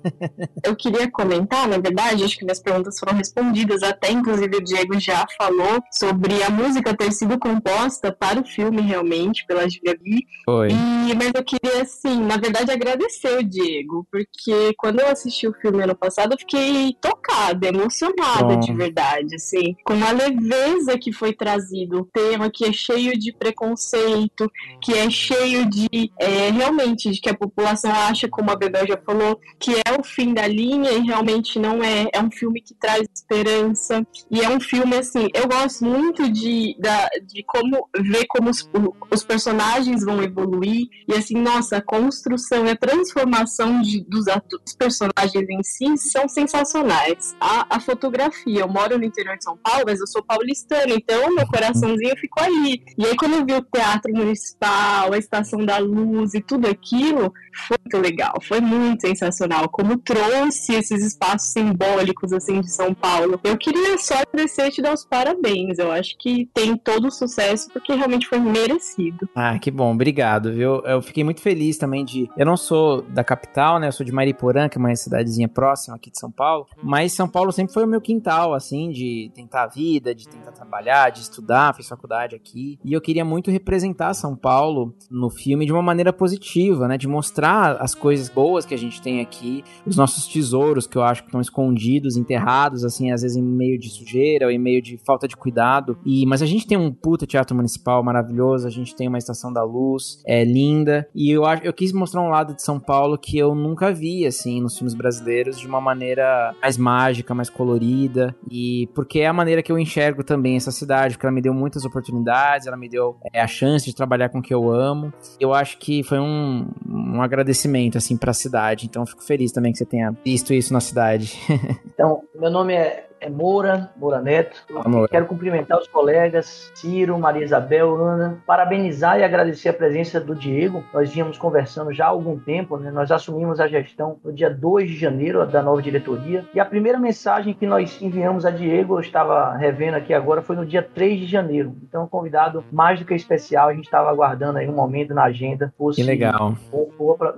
Eu 0.63 0.75
queria 0.75 1.09
comentar, 1.09 1.67
na 1.67 1.77
verdade, 1.77 2.23
acho 2.23 2.37
que 2.37 2.43
minhas 2.43 2.61
perguntas 2.61 2.99
foram 2.99 3.13
respondidas, 3.13 3.81
até 3.83 4.11
inclusive 4.11 4.57
o 4.57 4.63
Diego 4.63 4.99
já 4.99 5.25
falou 5.37 5.81
sobre 5.91 6.43
a 6.43 6.49
música 6.49 6.95
ter 6.95 7.11
sido 7.11 7.39
composta 7.39 8.11
para 8.11 8.39
o 8.39 8.45
filme, 8.45 8.81
realmente, 8.81 9.45
pela 9.45 9.69
Julia 9.69 9.97
B. 10.01 10.21
Foi. 10.45 10.69
E, 10.69 11.15
mas 11.15 11.31
eu 11.35 11.43
queria, 11.43 11.81
assim, 11.81 12.23
na 12.23 12.37
verdade, 12.37 12.71
agradecer 12.71 13.37
o 13.37 13.43
Diego, 13.43 14.05
porque 14.11 14.73
quando 14.77 14.99
eu 14.99 15.07
assisti 15.07 15.47
o 15.47 15.53
filme 15.53 15.83
ano 15.83 15.95
passado, 15.95 16.33
eu 16.33 16.39
fiquei 16.39 16.95
tocada, 16.99 17.42
emocionada 17.51 18.55
Bom. 18.55 18.59
de 18.59 18.73
verdade, 18.73 19.35
assim, 19.35 19.75
com 19.83 19.93
a 20.03 20.11
leveza 20.11 20.97
que 20.97 21.11
foi 21.11 21.33
trazido, 21.33 22.01
o 22.01 22.05
tema 22.05 22.49
que 22.49 22.65
é 22.65 22.73
cheio 22.73 23.17
de 23.17 23.33
preconceito, 23.33 24.51
que 24.81 24.93
é 24.93 25.09
cheio 25.09 25.65
de, 25.69 26.11
é, 26.19 26.49
realmente, 26.49 27.11
de 27.11 27.19
que 27.19 27.29
a 27.29 27.37
população 27.37 27.91
acha, 27.91 28.27
como 28.27 28.51
a 28.51 28.55
Bebel 28.55 28.87
já 28.87 28.97
falou, 28.97 29.39
que 29.59 29.71
é 29.71 29.99
o 29.99 30.03
fim 30.03 30.33
da 30.33 30.47
linha 30.47 30.91
e 30.91 31.01
realmente 31.01 31.59
não 31.59 31.83
é. 31.83 32.07
É 32.13 32.21
um 32.21 32.31
filme 32.31 32.61
que 32.61 32.73
traz 32.73 33.07
esperança 33.13 34.05
e 34.29 34.41
é 34.41 34.49
um 34.49 34.59
filme, 34.59 34.95
assim, 34.95 35.27
eu 35.33 35.47
gosto 35.47 35.85
muito 35.85 36.29
de, 36.31 36.75
da, 36.79 37.07
de 37.25 37.43
como 37.43 37.87
ver 37.95 38.25
como 38.27 38.49
os, 38.49 38.69
os 39.11 39.23
personagens 39.23 40.03
vão 40.03 40.21
evoluir 40.21 40.87
e, 41.07 41.13
assim, 41.13 41.35
nossa, 41.35 41.77
a 41.77 41.81
construção 41.81 42.65
e 42.65 42.71
a 42.71 42.75
transformação 42.75 43.81
de, 43.81 44.01
dos, 44.03 44.25
dos 44.25 44.75
personagens 44.75 45.49
em 45.49 45.63
si 45.63 45.97
são 45.97 46.27
sensacionais. 46.27 47.32
A, 47.39 47.79
fotografia, 47.79 48.61
eu 48.61 48.67
moro 48.67 48.97
no 48.97 49.03
interior 49.03 49.37
de 49.37 49.43
São 49.43 49.57
Paulo, 49.57 49.83
mas 49.85 49.99
eu 49.99 50.07
sou 50.07 50.23
paulistana, 50.23 50.93
então 50.93 51.33
meu 51.35 51.45
coraçãozinho 51.45 52.15
ficou 52.17 52.43
ali. 52.43 52.81
E 52.97 53.05
aí, 53.05 53.15
quando 53.15 53.33
eu 53.33 53.45
vi 53.45 53.53
o 53.53 53.61
Teatro 53.61 54.13
Municipal, 54.13 55.11
a 55.11 55.17
Estação 55.17 55.65
da 55.65 55.77
Luz 55.77 56.33
e 56.33 56.41
tudo 56.41 56.67
aquilo, 56.67 57.33
foi 57.67 57.77
muito 57.83 57.97
legal, 57.97 58.33
foi 58.41 58.61
muito 58.61 59.01
sensacional. 59.01 59.69
Como 59.69 59.97
trouxe 59.97 60.73
esses 60.73 61.05
espaços 61.05 61.51
simbólicos, 61.51 62.33
assim, 62.33 62.61
de 62.61 62.71
São 62.71 62.93
Paulo. 62.93 63.39
Eu 63.43 63.57
queria 63.57 63.97
só 63.97 64.15
agradecer 64.15 64.67
e 64.67 64.71
te 64.71 64.81
dar 64.81 64.93
os 64.93 65.05
parabéns. 65.05 65.79
Eu 65.79 65.91
acho 65.91 66.17
que 66.17 66.49
tem 66.53 66.75
todo 66.77 67.07
o 67.07 67.11
sucesso, 67.11 67.69
porque 67.71 67.93
realmente 67.93 68.27
foi 68.27 68.39
merecido. 68.39 69.29
Ah, 69.35 69.57
que 69.59 69.69
bom, 69.69 69.93
obrigado, 69.93 70.51
viu? 70.53 70.81
Eu 70.85 71.01
fiquei 71.01 71.23
muito 71.23 71.41
feliz 71.41 71.77
também 71.77 72.03
de. 72.03 72.29
Eu 72.37 72.45
não 72.45 72.57
sou 72.57 73.01
da 73.01 73.23
capital, 73.23 73.79
né? 73.79 73.87
Eu 73.87 73.91
sou 73.91 74.05
de 74.05 74.11
Mariporã, 74.11 74.67
que 74.67 74.77
é 74.77 74.79
uma 74.79 74.95
cidadezinha 74.95 75.47
próxima 75.47 75.95
aqui 75.95 76.09
de 76.09 76.19
São 76.19 76.31
Paulo. 76.31 76.67
Mas 76.81 77.13
São 77.13 77.22
Paulo 77.27 77.51
sempre 77.51 77.73
foi 77.73 77.83
o 77.83 77.87
meu 77.87 78.01
quintal, 78.01 78.53
assim, 78.53 78.89
de 78.91 79.31
tentar 79.33 79.63
a 79.63 79.67
vida, 79.67 80.13
de 80.13 80.27
tentar 80.27 80.51
trabalhar, 80.51 81.09
de 81.09 81.21
estudar, 81.21 81.75
fiz 81.75 81.87
faculdade 81.87 82.35
aqui. 82.35 82.79
E 82.83 82.93
eu 82.93 83.01
queria 83.01 83.25
muito 83.25 83.51
representar 83.51 84.13
São 84.13 84.35
Paulo 84.35 84.95
no 85.09 85.29
filme 85.29 85.65
de 85.65 85.71
uma 85.71 85.81
maneira 85.81 86.11
positiva, 86.11 86.87
né? 86.87 86.97
De 86.97 87.07
mostrar 87.07 87.77
as 87.81 87.93
coisas 87.95 88.29
boas 88.29 88.65
que 88.65 88.73
a 88.73 88.77
gente 88.77 89.01
tem 89.01 89.21
aqui, 89.21 89.63
os 89.85 89.95
nossos 89.95 90.27
tesouros 90.27 90.87
que 90.87 90.97
eu 90.97 91.03
acho 91.03 91.21
que 91.21 91.27
estão 91.27 91.41
escondidos, 91.41 92.17
enterrados, 92.17 92.83
assim, 92.83 93.11
às 93.11 93.21
vezes 93.21 93.37
em 93.37 93.43
meio 93.43 93.79
de 93.79 93.89
sujeira 93.89 94.45
ou 94.45 94.51
em 94.51 94.57
meio 94.57 94.81
de 94.81 94.97
falta 94.97 95.27
de 95.27 95.35
cuidado. 95.35 95.97
E 96.05 96.25
mas 96.25 96.41
a 96.41 96.45
gente 96.45 96.67
tem 96.67 96.77
um 96.77 96.91
puta 96.91 97.25
teatro 97.25 97.55
municipal 97.55 98.03
maravilhoso, 98.03 98.67
a 98.67 98.69
gente 98.69 98.95
tem 98.95 99.07
uma 99.07 99.17
estação 99.17 99.51
da 99.51 99.63
luz, 99.63 100.21
é 100.25 100.43
linda. 100.43 101.07
E 101.13 101.29
eu 101.29 101.45
acho, 101.45 101.63
eu 101.63 101.73
quis 101.73 101.91
mostrar 101.91 102.21
um 102.21 102.29
lado 102.29 102.55
de 102.55 102.61
São 102.61 102.79
Paulo 102.79 103.17
que 103.17 103.37
eu 103.37 103.53
nunca 103.55 103.93
vi 103.93 104.25
assim 104.25 104.61
nos 104.61 104.77
filmes 104.77 104.93
brasileiros 104.93 105.59
de 105.59 105.67
uma 105.67 105.81
maneira 105.81 106.53
mais 106.61 106.77
mágica, 106.77 107.12
mais 107.35 107.49
colorida 107.49 108.35
e 108.49 108.87
porque 108.95 109.19
é 109.19 109.27
a 109.27 109.33
maneira 109.33 109.61
que 109.61 109.71
eu 109.71 109.77
enxergo 109.77 110.23
também 110.23 110.55
essa 110.55 110.71
cidade, 110.71 111.15
porque 111.15 111.25
ela 111.25 111.35
me 111.35 111.41
deu 111.41 111.53
muitas 111.53 111.85
oportunidades, 111.85 112.65
ela 112.65 112.77
me 112.77 112.89
deu 112.89 113.17
é, 113.31 113.41
a 113.41 113.47
chance 113.47 113.85
de 113.85 113.93
trabalhar 113.93 114.29
com 114.29 114.39
o 114.39 114.41
que 114.41 114.53
eu 114.53 114.71
amo. 114.71 115.13
Eu 115.39 115.53
acho 115.53 115.77
que 115.77 116.03
foi 116.03 116.19
um, 116.19 116.67
um 116.87 117.21
agradecimento 117.21 117.97
assim 117.97 118.17
para 118.17 118.31
a 118.31 118.33
cidade. 118.33 118.85
Então 118.85 119.05
fico 119.05 119.23
feliz 119.23 119.51
também 119.51 119.71
que 119.71 119.77
você 119.77 119.85
tenha 119.85 120.11
visto 120.23 120.53
isso 120.53 120.73
na 120.73 120.79
cidade. 120.79 121.37
então, 121.93 122.23
meu 122.35 122.49
nome 122.49 122.73
é 122.73 123.07
é 123.23 123.29
Moura, 123.29 123.89
Moura 123.95 124.21
Neto. 124.21 124.63
Amor. 124.83 125.07
Quero 125.07 125.25
cumprimentar 125.25 125.79
os 125.79 125.87
colegas 125.87 126.71
Ciro, 126.75 127.17
Maria 127.17 127.43
Isabel, 127.43 127.95
Ana, 127.95 128.37
parabenizar 128.45 129.17
e 129.17 129.23
agradecer 129.23 129.69
a 129.69 129.73
presença 129.73 130.19
do 130.19 130.35
Diego. 130.35 130.83
Nós 130.93 131.11
vínhamos 131.11 131.37
conversando 131.37 131.93
já 131.93 132.05
há 132.05 132.09
algum 132.09 132.37
tempo, 132.37 132.77
né? 132.77 132.91
nós 132.91 133.11
assumimos 133.11 133.59
a 133.59 133.67
gestão 133.67 134.17
no 134.23 134.33
dia 134.33 134.49
2 134.49 134.89
de 134.89 134.97
janeiro 134.97 135.45
da 135.47 135.61
nova 135.61 135.81
diretoria. 135.81 136.45
E 136.53 136.59
a 136.59 136.65
primeira 136.65 136.99
mensagem 136.99 137.53
que 137.53 137.65
nós 137.65 138.01
enviamos 138.01 138.45
a 138.45 138.51
Diego, 138.51 138.95
eu 138.95 138.99
estava 138.99 139.55
revendo 139.55 139.95
aqui 139.95 140.13
agora, 140.13 140.41
foi 140.41 140.57
no 140.57 140.65
dia 140.65 140.83
3 140.83 141.21
de 141.21 141.25
janeiro. 141.25 141.75
Então, 141.83 142.05
convidado 142.07 142.63
mais 142.71 142.99
do 142.99 143.05
que 143.05 143.13
especial, 143.13 143.69
a 143.69 143.73
gente 143.73 143.85
estava 143.85 144.09
aguardando 144.09 144.59
aí 144.59 144.67
um 144.67 144.75
momento 144.75 145.13
na 145.13 145.23
agenda. 145.23 145.73
Fosse 145.77 146.01
que 146.01 146.07
legal. 146.07 146.57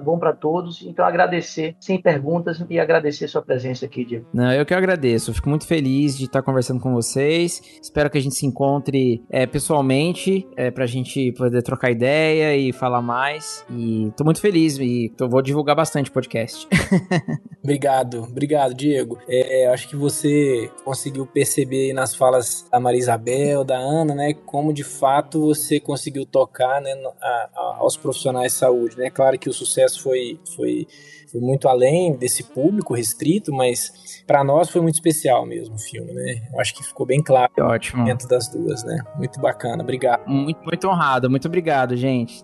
Bom 0.04 0.17
para 0.17 0.34
todos. 0.34 0.84
Então, 0.84 1.06
agradecer, 1.06 1.76
sem 1.80 2.02
perguntas, 2.02 2.65
e 2.69 2.80
agradecer 2.80 3.28
sua 3.28 3.41
presença 3.41 3.86
aqui, 3.86 4.04
Diego. 4.04 4.26
Não, 4.34 4.52
eu 4.52 4.65
que 4.65 4.74
agradeço. 4.74 5.34
Fico 5.34 5.50
muito 5.50 5.67
feliz 5.67 5.74
feliz 5.75 6.17
de 6.17 6.23
estar 6.23 6.41
conversando 6.41 6.79
com 6.79 6.93
vocês. 6.93 7.61
Espero 7.81 8.09
que 8.09 8.17
a 8.17 8.21
gente 8.21 8.35
se 8.35 8.45
encontre 8.45 9.21
é, 9.29 9.45
pessoalmente 9.45 10.47
é, 10.55 10.71
para 10.71 10.85
a 10.85 10.88
gente 10.88 11.33
poder 11.33 11.61
trocar 11.63 11.91
ideia 11.91 12.55
e 12.55 12.71
falar 12.71 13.01
mais. 13.01 13.65
E 13.69 14.09
tô 14.15 14.23
muito 14.23 14.39
feliz 14.39 14.77
e 14.79 15.11
tô, 15.17 15.27
vou 15.27 15.41
divulgar 15.41 15.75
bastante 15.75 16.09
o 16.09 16.13
podcast. 16.13 16.65
obrigado, 17.61 18.23
obrigado, 18.23 18.73
Diego. 18.73 19.17
É, 19.27 19.67
acho 19.67 19.89
que 19.89 19.97
você 19.97 20.71
conseguiu 20.85 21.27
perceber 21.27 21.91
nas 21.91 22.15
falas 22.15 22.65
da 22.71 22.79
Maria 22.79 22.99
Isabel, 22.99 23.65
da 23.65 23.77
Ana, 23.77 24.15
né, 24.15 24.33
como 24.45 24.73
de 24.73 24.83
fato 24.83 25.41
você 25.41 25.77
conseguiu 25.77 26.25
tocar 26.25 26.79
né, 26.79 26.93
a, 27.21 27.49
a, 27.53 27.75
aos 27.79 27.97
profissionais 27.97 28.53
de 28.53 28.59
saúde. 28.59 28.97
Né? 28.97 29.09
Claro 29.09 29.38
que 29.38 29.49
o 29.49 29.53
sucesso 29.53 30.01
foi, 30.01 30.39
foi 30.55 30.88
foi 31.35 31.41
muito 31.41 31.67
além 31.67 32.15
desse 32.15 32.43
público 32.43 32.93
restrito, 32.93 33.51
mas 33.51 33.91
para 34.25 34.43
nós 34.43 34.69
foi 34.69 34.81
muito 34.81 34.95
especial 34.95 35.45
mesmo 35.45 35.75
o 35.75 35.79
filme, 35.79 36.11
né? 36.13 36.41
Eu 36.53 36.59
acho 36.59 36.73
que 36.73 36.83
ficou 36.83 37.05
bem 37.05 37.21
claro 37.21 37.51
Ótimo. 37.59 38.03
dentro 38.05 38.27
das 38.27 38.47
duas, 38.47 38.83
né? 38.83 38.97
Muito 39.17 39.39
bacana, 39.39 39.83
obrigado. 39.83 40.27
Muito, 40.27 40.61
muito 40.63 40.88
honrado, 40.88 41.29
muito 41.29 41.47
obrigado, 41.47 41.95
gente. 41.95 42.43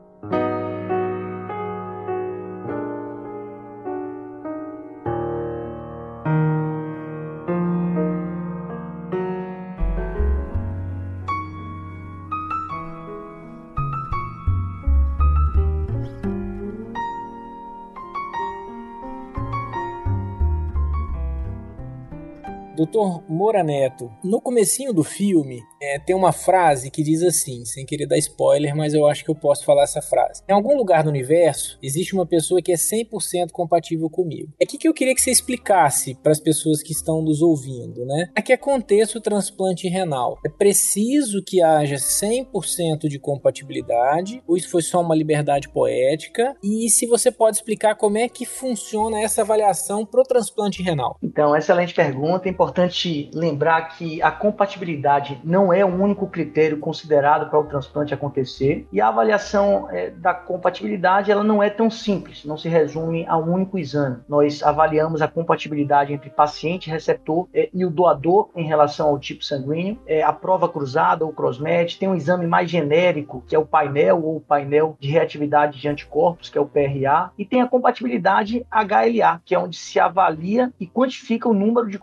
Doutor 22.91 23.23
Moura 23.29 23.63
Neto, 23.63 24.11
no 24.21 24.41
comecinho 24.41 24.91
do 24.91 25.01
filme, 25.01 25.61
é, 25.81 25.97
tem 25.97 26.13
uma 26.13 26.33
frase 26.33 26.91
que 26.91 27.01
diz 27.01 27.23
assim, 27.23 27.63
sem 27.63 27.85
querer 27.85 28.05
dar 28.05 28.17
spoiler, 28.17 28.75
mas 28.75 28.93
eu 28.93 29.07
acho 29.07 29.23
que 29.23 29.31
eu 29.31 29.35
posso 29.35 29.63
falar 29.63 29.83
essa 29.83 30.01
frase. 30.01 30.43
Em 30.47 30.51
algum 30.51 30.75
lugar 30.75 31.03
do 31.03 31.09
universo, 31.09 31.79
existe 31.81 32.13
uma 32.13 32.25
pessoa 32.25 32.61
que 32.61 32.71
é 32.71 32.75
100% 32.75 33.51
compatível 33.53 34.09
comigo. 34.09 34.51
É 34.59 34.65
aqui 34.65 34.77
que 34.77 34.89
eu 34.89 34.93
queria 34.93 35.15
que 35.15 35.21
você 35.21 35.31
explicasse 35.31 36.15
para 36.15 36.33
as 36.33 36.39
pessoas 36.39 36.83
que 36.83 36.91
estão 36.91 37.21
nos 37.21 37.41
ouvindo, 37.41 38.05
né? 38.05 38.29
A 38.35 38.41
que 38.41 38.51
aconteça 38.51 39.17
o 39.17 39.21
transplante 39.21 39.87
renal. 39.87 40.37
É 40.45 40.49
preciso 40.49 41.41
que 41.41 41.61
haja 41.63 41.95
100% 41.95 43.07
de 43.07 43.17
compatibilidade, 43.17 44.43
ou 44.45 44.57
isso 44.57 44.69
foi 44.69 44.81
só 44.81 44.99
uma 44.99 45.15
liberdade 45.15 45.69
poética? 45.69 46.55
E 46.61 46.89
se 46.89 47.07
você 47.07 47.31
pode 47.31 47.55
explicar 47.55 47.95
como 47.95 48.17
é 48.17 48.27
que 48.27 48.45
funciona 48.45 49.21
essa 49.21 49.43
avaliação 49.43 50.05
pro 50.05 50.23
transplante 50.23 50.83
renal? 50.83 51.17
Então, 51.23 51.55
excelente 51.55 51.93
pergunta. 51.93 52.49
É 52.49 52.51
importante 52.81 53.29
lembrar 53.33 53.81
que 53.89 54.21
a 54.21 54.31
compatibilidade 54.31 55.39
não 55.43 55.71
é 55.71 55.85
o 55.85 55.87
único 55.87 56.27
critério 56.27 56.79
considerado 56.79 57.49
para 57.49 57.59
o 57.59 57.65
transplante 57.65 58.13
acontecer 58.13 58.87
e 58.91 58.99
a 58.99 59.07
avaliação 59.07 59.87
é, 59.91 60.09
da 60.09 60.33
compatibilidade 60.33 61.31
ela 61.31 61.43
não 61.43 61.61
é 61.61 61.69
tão 61.69 61.89
simples, 61.89 62.43
não 62.45 62.57
se 62.57 62.67
resume 62.67 63.25
a 63.27 63.37
um 63.37 63.53
único 63.53 63.77
exame. 63.77 64.17
Nós 64.27 64.63
avaliamos 64.63 65.21
a 65.21 65.27
compatibilidade 65.27 66.13
entre 66.13 66.29
paciente 66.29 66.89
receptor 66.89 67.47
é, 67.53 67.69
e 67.73 67.85
o 67.85 67.89
doador 67.89 68.49
em 68.55 68.65
relação 68.65 69.09
ao 69.09 69.19
tipo 69.19 69.43
sanguíneo, 69.43 69.99
é, 70.07 70.23
a 70.23 70.33
prova 70.33 70.67
cruzada 70.67 71.25
ou 71.25 71.33
crossmatch, 71.33 71.97
tem 71.97 72.09
um 72.09 72.15
exame 72.15 72.47
mais 72.47 72.69
genérico 72.69 73.43
que 73.47 73.55
é 73.55 73.59
o 73.59 73.65
painel 73.65 74.23
ou 74.23 74.37
o 74.37 74.41
painel 74.41 74.97
de 74.99 75.09
reatividade 75.09 75.79
de 75.79 75.87
anticorpos 75.87 76.49
que 76.49 76.57
é 76.57 76.61
o 76.61 76.65
PRA 76.65 77.31
e 77.37 77.45
tem 77.45 77.61
a 77.61 77.67
compatibilidade 77.67 78.65
HLA 78.71 79.41
que 79.45 79.53
é 79.53 79.59
onde 79.59 79.77
se 79.77 79.99
avalia 79.99 80.71
e 80.79 80.87
quantifica 80.87 81.47
o 81.47 81.53
número 81.53 81.87
de 81.87 81.97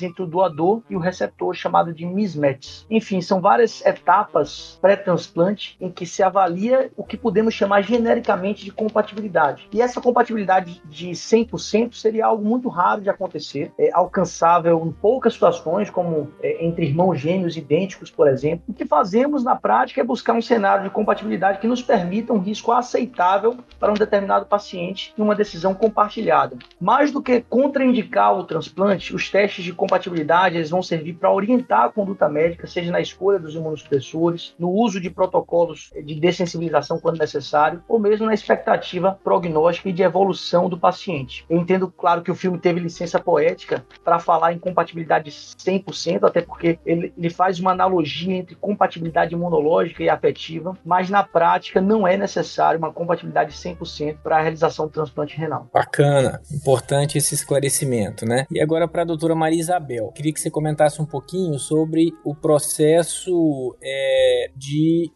entre 0.00 0.22
o 0.22 0.26
doador 0.26 0.82
e 0.88 0.96
o 0.96 1.00
receptor 1.00 1.54
chamado 1.54 1.92
de 1.92 2.06
mismatch. 2.06 2.86
Enfim, 2.88 3.20
são 3.20 3.40
várias 3.40 3.84
etapas 3.84 4.78
pré-transplante 4.80 5.76
em 5.80 5.90
que 5.90 6.06
se 6.06 6.22
avalia 6.22 6.90
o 6.96 7.04
que 7.04 7.16
podemos 7.16 7.52
chamar 7.52 7.82
genericamente 7.82 8.64
de 8.64 8.70
compatibilidade. 8.70 9.68
E 9.72 9.82
essa 9.82 10.00
compatibilidade 10.00 10.80
de 10.84 11.10
100% 11.10 11.94
seria 11.94 12.26
algo 12.26 12.44
muito 12.44 12.68
raro 12.68 13.00
de 13.00 13.10
acontecer, 13.10 13.72
é 13.78 13.90
alcançável 13.92 14.82
em 14.86 14.92
poucas 14.92 15.34
situações, 15.34 15.90
como 15.90 16.30
é, 16.42 16.64
entre 16.64 16.86
irmãos 16.86 17.16
gêmeos 17.16 17.56
idênticos, 17.56 18.10
por 18.10 18.28
exemplo. 18.28 18.64
O 18.68 18.72
que 18.72 18.86
fazemos 18.86 19.42
na 19.42 19.56
prática 19.56 20.00
é 20.00 20.04
buscar 20.04 20.34
um 20.34 20.42
cenário 20.42 20.84
de 20.84 20.90
compatibilidade 20.90 21.58
que 21.58 21.66
nos 21.66 21.82
permita 21.82 22.32
um 22.32 22.38
risco 22.38 22.70
aceitável 22.72 23.56
para 23.78 23.90
um 23.90 23.94
determinado 23.94 24.46
paciente 24.46 25.12
em 25.18 25.22
uma 25.22 25.34
decisão 25.34 25.74
compartilhada. 25.74 26.56
Mais 26.80 27.10
do 27.10 27.22
que 27.22 27.40
contraindicar 27.40 28.36
o 28.36 28.44
transplante, 28.44 29.14
os 29.14 29.30
testes 29.30 29.64
de 29.64 29.72
compatibilidade 29.82 30.56
eles 30.56 30.70
vão 30.70 30.80
servir 30.80 31.14
para 31.14 31.32
orientar 31.32 31.86
a 31.86 31.88
conduta 31.88 32.28
médica 32.28 32.68
seja 32.68 32.92
na 32.92 33.00
escolha 33.00 33.40
dos 33.40 33.56
imunossupressores, 33.56 34.54
no 34.56 34.70
uso 34.70 35.00
de 35.00 35.10
protocolos 35.10 35.90
de 36.04 36.14
dessensibilização 36.20 37.00
quando 37.00 37.18
necessário, 37.18 37.82
ou 37.88 37.98
mesmo 37.98 38.26
na 38.26 38.34
expectativa 38.34 39.18
prognóstica 39.24 39.88
e 39.88 39.92
de 39.92 40.04
evolução 40.04 40.68
do 40.68 40.78
paciente. 40.78 41.44
Eu 41.50 41.58
entendo, 41.58 41.90
claro, 41.90 42.22
que 42.22 42.30
o 42.30 42.34
filme 42.34 42.58
teve 42.58 42.78
licença 42.78 43.18
poética 43.18 43.84
para 44.04 44.20
falar 44.20 44.52
em 44.52 44.58
compatibilidade 44.58 45.32
100%, 45.32 46.28
até 46.28 46.40
porque 46.42 46.78
ele, 46.86 47.12
ele 47.18 47.30
faz 47.30 47.58
uma 47.58 47.72
analogia 47.72 48.36
entre 48.36 48.54
compatibilidade 48.54 49.34
imunológica 49.34 50.04
e 50.04 50.08
afetiva, 50.08 50.78
mas 50.84 51.10
na 51.10 51.24
prática 51.24 51.80
não 51.80 52.06
é 52.06 52.16
necessário 52.16 52.78
uma 52.78 52.92
compatibilidade 52.92 53.52
100% 53.52 54.18
para 54.22 54.36
a 54.36 54.42
realização 54.42 54.86
do 54.86 54.92
transplante 54.92 55.36
renal. 55.36 55.68
Bacana, 55.74 56.40
importante 56.52 57.18
esse 57.18 57.34
esclarecimento, 57.34 58.24
né? 58.24 58.46
E 58.48 58.60
agora 58.60 58.86
para 58.86 59.02
a 59.02 59.06
doutora 59.06 59.34
Maria 59.34 59.71
Isabel, 59.72 60.12
queria 60.14 60.32
que 60.32 60.40
você 60.40 60.50
comentasse 60.50 61.00
um 61.00 61.06
pouquinho 61.06 61.58
sobre 61.58 62.12
o 62.24 62.34
processo 62.34 63.74
é, 63.82 64.50
de 64.54 65.10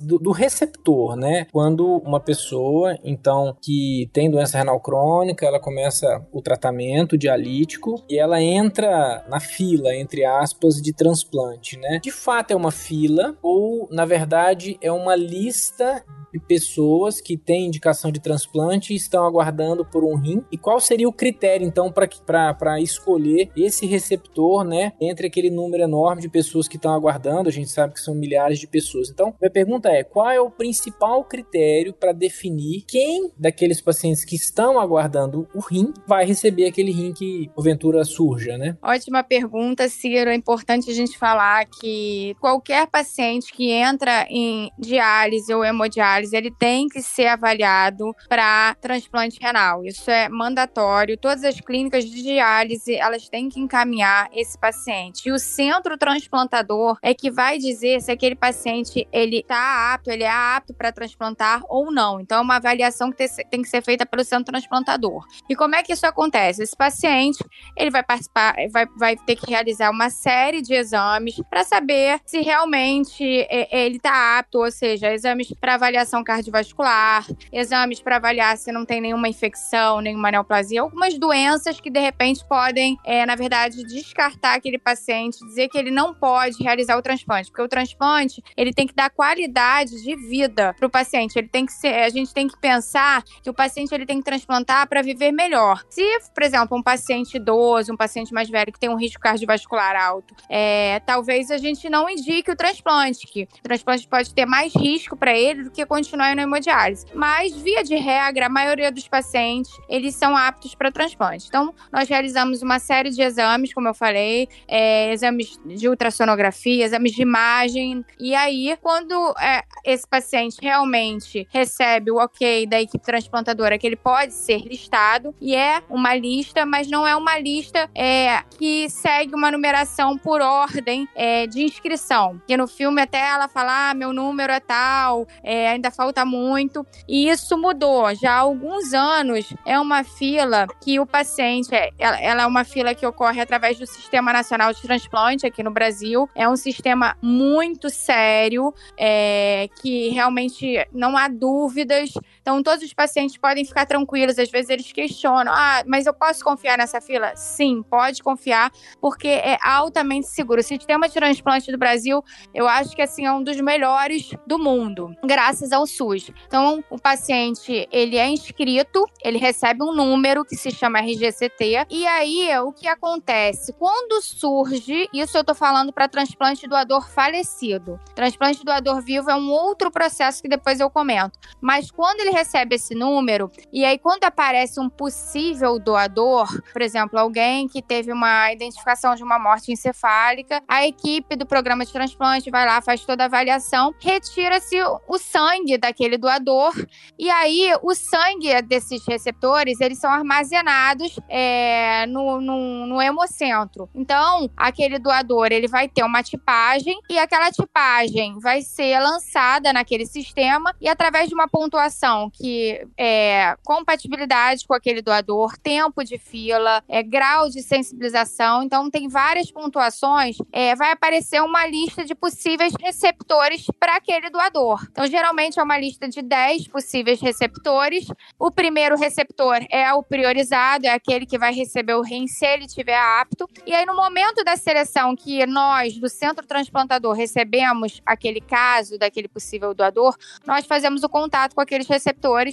do, 0.00 0.18
do, 0.18 0.32
receptor, 0.32 1.14
né? 1.16 1.46
Quando 1.52 1.98
uma 1.98 2.18
pessoa, 2.18 2.98
então, 3.04 3.56
que 3.62 4.10
tem 4.12 4.30
doença 4.30 4.58
renal 4.58 4.80
crônica, 4.80 5.46
ela 5.46 5.60
começa 5.60 6.26
o 6.32 6.42
tratamento 6.42 7.16
dialítico 7.16 7.94
e 8.08 8.18
ela 8.18 8.42
entra 8.42 9.24
na 9.28 9.38
fila, 9.38 9.94
entre 9.94 10.24
aspas, 10.24 10.76
de 10.82 10.92
transplante, 10.92 11.76
né? 11.78 12.00
De 12.02 12.10
fato 12.10 12.50
é 12.50 12.56
uma 12.56 12.72
fila 12.72 13.36
ou, 13.42 13.88
na 13.90 14.04
verdade, 14.04 14.76
é 14.82 14.90
uma 14.90 15.14
lista 15.14 16.04
de 16.32 16.38
pessoas 16.38 17.20
que 17.20 17.36
têm 17.36 17.66
indicação 17.66 18.10
de 18.10 18.20
transplante 18.20 18.92
e 18.92 18.96
estão 18.96 19.24
aguardando 19.24 19.84
por 19.84 20.04
um 20.04 20.16
rim? 20.16 20.42
E 20.50 20.58
qual 20.58 20.80
seria 20.80 21.08
o 21.08 21.12
critério, 21.12 21.66
então, 21.66 21.92
para 21.92 22.80
escolher 22.80 23.50
esse 23.56 23.86
receptor, 23.86 24.64
né? 24.64 24.92
Entre 25.00 25.26
aquele 25.26 25.50
número 25.50 25.82
enorme 25.82 26.22
de 26.22 26.28
pessoas 26.28 26.68
que 26.68 26.76
estão 26.76 26.92
aguardando, 26.92 27.48
a 27.48 27.52
gente 27.52 27.70
sabe 27.70 27.94
que 27.94 28.00
são 28.00 28.14
milhares 28.14 28.58
de 28.58 28.66
pessoas. 28.66 29.10
Então, 29.10 29.34
minha 29.40 29.50
pergunta 29.50 29.88
é: 29.88 30.04
qual 30.04 30.30
é 30.30 30.40
o 30.40 30.50
principal 30.50 31.24
critério 31.24 31.92
para 31.92 32.12
definir 32.12 32.84
quem 32.86 33.30
daqueles 33.36 33.80
pacientes 33.80 34.24
que 34.24 34.36
estão 34.36 34.78
aguardando 34.78 35.48
o 35.54 35.60
rim 35.60 35.92
vai 36.06 36.24
receber 36.24 36.66
aquele 36.66 36.92
rim 36.92 37.12
que 37.12 37.50
porventura 37.54 38.04
surja, 38.04 38.56
né? 38.56 38.76
Ótima 38.82 39.22
pergunta, 39.22 39.88
Ciro. 39.88 40.30
É 40.30 40.34
importante 40.34 40.90
a 40.90 40.94
gente 40.94 41.18
falar 41.18 41.66
que 41.66 42.36
qualquer 42.40 42.86
paciente 42.86 43.52
que 43.52 43.70
entra 43.70 44.26
em 44.28 44.70
diálise 44.78 45.52
ou 45.52 45.64
hemodiálise 45.64 46.19
ele 46.32 46.50
tem 46.50 46.88
que 46.88 47.02
ser 47.02 47.26
avaliado 47.26 48.14
para 48.28 48.74
transplante 48.80 49.38
renal. 49.40 49.84
Isso 49.84 50.10
é 50.10 50.28
mandatório. 50.28 51.16
Todas 51.16 51.44
as 51.44 51.60
clínicas 51.60 52.04
de 52.04 52.22
diálise, 52.22 52.94
elas 52.94 53.28
têm 53.28 53.48
que 53.48 53.60
encaminhar 53.60 54.28
esse 54.32 54.58
paciente. 54.58 55.28
E 55.28 55.32
o 55.32 55.38
centro 55.38 55.96
transplantador 55.96 56.98
é 57.02 57.14
que 57.14 57.30
vai 57.30 57.58
dizer 57.58 58.00
se 58.00 58.10
aquele 58.10 58.34
paciente 58.34 59.06
ele 59.12 59.38
está 59.38 59.94
apto, 59.94 60.10
ele 60.10 60.24
é 60.24 60.30
apto 60.30 60.74
para 60.74 60.92
transplantar 60.92 61.62
ou 61.68 61.92
não. 61.92 62.20
Então 62.20 62.38
é 62.38 62.40
uma 62.40 62.56
avaliação 62.56 63.10
que 63.10 63.26
tem 63.50 63.62
que 63.62 63.68
ser 63.68 63.82
feita 63.82 64.04
pelo 64.06 64.24
centro 64.24 64.52
transplantador. 64.52 65.24
E 65.48 65.54
como 65.54 65.74
é 65.74 65.82
que 65.82 65.92
isso 65.92 66.06
acontece? 66.06 66.62
Esse 66.62 66.76
paciente, 66.76 67.44
ele 67.76 67.90
vai 67.90 68.02
participar, 68.02 68.54
vai, 68.70 68.86
vai 68.98 69.16
ter 69.16 69.36
que 69.36 69.50
realizar 69.50 69.90
uma 69.90 70.10
série 70.10 70.62
de 70.62 70.74
exames 70.74 71.40
para 71.48 71.64
saber 71.64 72.20
se 72.26 72.40
realmente 72.40 73.24
ele 73.70 73.96
está 73.96 74.38
apto, 74.38 74.58
ou 74.58 74.70
seja, 74.70 75.12
exames 75.12 75.52
para 75.60 75.74
avaliação 75.74 76.09
cardiovascular, 76.24 77.26
exames 77.52 78.00
para 78.00 78.16
avaliar 78.16 78.56
se 78.56 78.72
não 78.72 78.84
tem 78.84 79.00
nenhuma 79.00 79.28
infecção, 79.28 80.00
nenhuma 80.00 80.30
neoplasia, 80.30 80.80
algumas 80.80 81.18
doenças 81.18 81.80
que 81.80 81.90
de 81.90 82.00
repente 82.00 82.44
podem, 82.46 82.98
é, 83.04 83.24
na 83.24 83.36
verdade, 83.36 83.84
descartar 83.84 84.54
aquele 84.54 84.78
paciente, 84.78 85.38
dizer 85.46 85.68
que 85.68 85.78
ele 85.78 85.90
não 85.90 86.12
pode 86.12 86.62
realizar 86.62 86.96
o 86.96 87.02
transplante, 87.02 87.50
porque 87.50 87.62
o 87.62 87.68
transplante 87.68 88.42
ele 88.56 88.72
tem 88.72 88.86
que 88.86 88.94
dar 88.94 89.10
qualidade 89.10 90.02
de 90.02 90.16
vida 90.16 90.74
para 90.74 90.86
o 90.86 90.90
paciente. 90.90 91.36
Ele 91.36 91.48
tem 91.48 91.66
que 91.66 91.72
ser, 91.72 91.94
a 91.94 92.08
gente 92.08 92.32
tem 92.32 92.48
que 92.48 92.58
pensar 92.58 93.22
que 93.42 93.50
o 93.50 93.54
paciente 93.54 93.94
ele 93.94 94.06
tem 94.06 94.18
que 94.18 94.24
transplantar 94.24 94.88
para 94.88 95.02
viver 95.02 95.32
melhor. 95.32 95.82
Se, 95.88 96.02
por 96.34 96.42
exemplo, 96.42 96.76
um 96.76 96.82
paciente 96.82 97.36
idoso, 97.36 97.92
um 97.92 97.96
paciente 97.96 98.32
mais 98.32 98.48
velho 98.48 98.72
que 98.72 98.78
tem 98.78 98.90
um 98.90 98.96
risco 98.96 99.20
cardiovascular 99.20 99.96
alto, 99.96 100.34
é, 100.48 101.00
talvez 101.06 101.50
a 101.50 101.58
gente 101.58 101.88
não 101.88 102.08
indique 102.08 102.50
o 102.50 102.56
transplante, 102.56 103.26
que 103.26 103.42
o 103.42 103.62
transplante 103.62 104.06
pode 104.08 104.34
ter 104.34 104.46
mais 104.46 104.74
risco 104.74 105.16
para 105.16 105.36
ele 105.36 105.64
do 105.64 105.70
que 105.70 105.82
continuar 106.00 106.34
na 106.34 106.42
hemodiálise. 106.42 107.04
Mas, 107.14 107.54
via 107.56 107.84
de 107.84 107.94
regra, 107.94 108.46
a 108.46 108.48
maioria 108.48 108.90
dos 108.90 109.06
pacientes, 109.06 109.70
eles 109.88 110.14
são 110.14 110.36
aptos 110.36 110.74
para 110.74 110.90
transplante. 110.90 111.46
Então, 111.46 111.74
nós 111.92 112.08
realizamos 112.08 112.62
uma 112.62 112.78
série 112.78 113.10
de 113.10 113.20
exames, 113.20 113.74
como 113.74 113.88
eu 113.88 113.94
falei, 113.94 114.48
é, 114.66 115.12
exames 115.12 115.60
de 115.64 115.88
ultrassonografia, 115.88 116.84
exames 116.84 117.12
de 117.12 117.22
imagem. 117.22 118.04
E 118.18 118.34
aí, 118.34 118.76
quando 118.80 119.34
é, 119.38 119.62
esse 119.84 120.08
paciente 120.08 120.56
realmente 120.60 121.46
recebe 121.50 122.10
o 122.10 122.16
ok 122.16 122.66
da 122.66 122.80
equipe 122.80 123.04
transplantadora, 123.04 123.78
que 123.78 123.86
ele 123.86 123.96
pode 123.96 124.32
ser 124.32 124.62
listado, 124.62 125.34
e 125.40 125.54
é 125.54 125.82
uma 125.90 126.14
lista, 126.14 126.64
mas 126.64 126.88
não 126.88 127.06
é 127.06 127.14
uma 127.14 127.38
lista 127.38 127.90
é, 127.94 128.42
que 128.58 128.88
segue 128.88 129.34
uma 129.34 129.50
numeração 129.50 130.16
por 130.16 130.40
ordem 130.40 131.06
é, 131.14 131.46
de 131.46 131.62
inscrição. 131.62 132.40
Que 132.46 132.56
no 132.56 132.66
filme 132.66 133.02
até 133.02 133.20
ela 133.20 133.48
fala, 133.48 133.90
ah, 133.90 133.94
meu 133.94 134.12
número 134.12 134.52
é 134.52 134.60
tal, 134.60 135.26
é, 135.42 135.74
ainda 135.90 135.92
falta 135.92 136.24
muito. 136.24 136.86
E 137.08 137.28
isso 137.28 137.58
mudou. 137.58 138.14
Já 138.14 138.32
há 138.32 138.38
alguns 138.38 138.94
anos 138.94 139.52
é 139.66 139.78
uma 139.78 140.04
fila 140.04 140.66
que 140.80 140.98
o 141.00 141.06
paciente, 141.06 141.74
é, 141.74 141.90
ela, 141.98 142.42
é 142.42 142.46
uma 142.46 142.64
fila 142.64 142.94
que 142.94 143.04
ocorre 143.04 143.40
através 143.40 143.78
do 143.78 143.86
Sistema 143.86 144.32
Nacional 144.32 144.72
de 144.72 144.80
Transplante 144.80 145.46
aqui 145.46 145.62
no 145.62 145.70
Brasil. 145.70 146.28
É 146.34 146.48
um 146.48 146.56
sistema 146.56 147.16
muito 147.20 147.90
sério, 147.90 148.72
é, 148.96 149.68
que 149.82 150.08
realmente 150.10 150.86
não 150.92 151.16
há 151.16 151.28
dúvidas 151.28 152.10
Então, 152.40 152.62
todos 152.62 152.84
os 152.84 152.92
pacientes 152.92 153.36
podem 153.36 153.64
ficar 153.64 153.86
tranquilos. 153.86 154.38
Às 154.38 154.50
vezes 154.50 154.70
eles 154.70 154.92
questionam: 154.92 155.52
ah, 155.52 155.82
mas 155.86 156.06
eu 156.06 156.14
posso 156.14 156.42
confiar 156.44 156.78
nessa 156.78 157.00
fila? 157.00 157.34
Sim, 157.36 157.82
pode 157.82 158.22
confiar, 158.22 158.72
porque 159.00 159.28
é 159.28 159.58
altamente 159.62 160.28
seguro. 160.28 160.60
O 160.60 160.64
sistema 160.64 161.08
de 161.08 161.14
transplante 161.14 161.70
do 161.70 161.78
Brasil, 161.78 162.22
eu 162.54 162.68
acho 162.68 162.94
que 162.94 163.02
assim 163.02 163.26
é 163.26 163.32
um 163.32 163.42
dos 163.42 163.60
melhores 163.60 164.30
do 164.46 164.58
mundo, 164.58 165.14
graças 165.24 165.72
ao 165.72 165.86
SUS. 165.86 166.30
Então, 166.46 166.82
o 166.90 166.98
paciente 166.98 167.88
ele 167.90 168.16
é 168.16 168.28
inscrito, 168.28 169.04
ele 169.24 169.38
recebe 169.38 169.82
um 169.82 169.92
número 169.92 170.44
que 170.44 170.56
se 170.56 170.70
chama 170.70 171.00
RGCT, 171.00 171.86
e 171.90 172.06
aí 172.06 172.48
o 172.58 172.72
que 172.72 172.88
acontece? 172.88 173.72
Quando 173.74 174.20
surge, 174.22 175.08
isso 175.12 175.36
eu 175.36 175.44
tô 175.44 175.54
falando 175.54 175.92
para 175.92 176.08
transplante 176.08 176.66
doador 176.66 177.08
falecido. 177.08 177.98
Transplante 178.14 178.64
doador 178.64 179.00
vivo 179.00 179.30
é 179.30 179.34
um 179.34 179.50
outro 179.50 179.90
processo 179.90 180.42
que 180.42 180.48
depois 180.48 180.80
eu 180.80 180.90
comento. 180.90 181.38
Mas 181.60 181.90
quando 181.90 182.20
ele 182.20 182.30
recebe 182.40 182.76
esse 182.76 182.94
número, 182.94 183.50
e 183.72 183.84
aí 183.84 183.98
quando 183.98 184.24
aparece 184.24 184.80
um 184.80 184.88
possível 184.88 185.78
doador, 185.78 186.48
por 186.72 186.82
exemplo, 186.82 187.18
alguém 187.18 187.68
que 187.68 187.82
teve 187.82 188.12
uma 188.12 188.52
identificação 188.52 189.14
de 189.14 189.22
uma 189.22 189.38
morte 189.38 189.70
encefálica, 189.70 190.62
a 190.66 190.86
equipe 190.86 191.36
do 191.36 191.46
programa 191.46 191.84
de 191.84 191.92
transplante 191.92 192.50
vai 192.50 192.66
lá, 192.66 192.80
faz 192.80 193.04
toda 193.04 193.24
a 193.24 193.26
avaliação, 193.26 193.94
retira-se 194.00 194.76
o 195.06 195.18
sangue 195.18 195.76
daquele 195.76 196.16
doador, 196.16 196.72
e 197.18 197.28
aí 197.30 197.72
o 197.82 197.94
sangue 197.94 198.62
desses 198.62 199.06
receptores, 199.06 199.80
eles 199.80 199.98
são 199.98 200.10
armazenados 200.10 201.18
é, 201.28 202.06
no, 202.06 202.40
no, 202.40 202.86
no 202.86 203.02
hemocentro. 203.02 203.88
Então, 203.94 204.50
aquele 204.56 204.98
doador, 204.98 205.48
ele 205.50 205.68
vai 205.68 205.88
ter 205.88 206.04
uma 206.04 206.22
tipagem, 206.22 206.98
e 207.10 207.18
aquela 207.18 207.50
tipagem 207.50 208.38
vai 208.40 208.62
ser 208.62 208.98
lançada 209.00 209.72
naquele 209.72 210.06
sistema, 210.06 210.74
e 210.80 210.88
através 210.88 211.28
de 211.28 211.34
uma 211.34 211.48
pontuação 211.48 212.19
que 212.28 212.84
é 212.98 213.56
compatibilidade 213.64 214.66
com 214.66 214.74
aquele 214.74 215.00
doador, 215.00 215.56
tempo 215.56 216.02
de 216.02 216.18
fila, 216.18 216.82
é, 216.88 217.02
grau 217.02 217.48
de 217.48 217.62
sensibilização. 217.62 218.62
Então, 218.62 218.90
tem 218.90 219.08
várias 219.08 219.50
pontuações. 219.50 220.36
É, 220.52 220.74
vai 220.74 220.90
aparecer 220.90 221.40
uma 221.40 221.66
lista 221.66 222.04
de 222.04 222.14
possíveis 222.14 222.72
receptores 222.80 223.66
para 223.78 223.96
aquele 223.96 224.28
doador. 224.28 224.84
Então, 224.90 225.06
geralmente 225.06 225.58
é 225.58 225.62
uma 225.62 225.78
lista 225.78 226.08
de 226.08 226.20
10 226.20 226.68
possíveis 226.68 227.20
receptores. 227.20 228.06
O 228.38 228.50
primeiro 228.50 228.96
receptor 228.96 229.64
é 229.70 229.92
o 229.94 230.02
priorizado, 230.02 230.86
é 230.86 230.90
aquele 230.90 231.24
que 231.24 231.38
vai 231.38 231.54
receber 231.54 231.94
o 231.94 232.02
rim 232.02 232.26
se 232.26 232.44
ele 232.44 232.64
estiver 232.64 232.98
apto. 232.98 233.48
E 233.64 233.72
aí, 233.72 233.86
no 233.86 233.94
momento 233.94 234.42
da 234.42 234.56
seleção 234.56 235.14
que 235.14 235.46
nós, 235.46 235.96
do 235.98 236.08
centro 236.08 236.46
transplantador, 236.46 237.14
recebemos 237.14 238.00
aquele 238.04 238.40
caso 238.40 238.98
daquele 238.98 239.28
possível 239.28 239.72
doador, 239.72 240.16
nós 240.46 240.66
fazemos 240.66 241.02
o 241.02 241.08
contato 241.08 241.54
com 241.54 241.60
aqueles 241.60 241.86
receptores, 241.86 242.09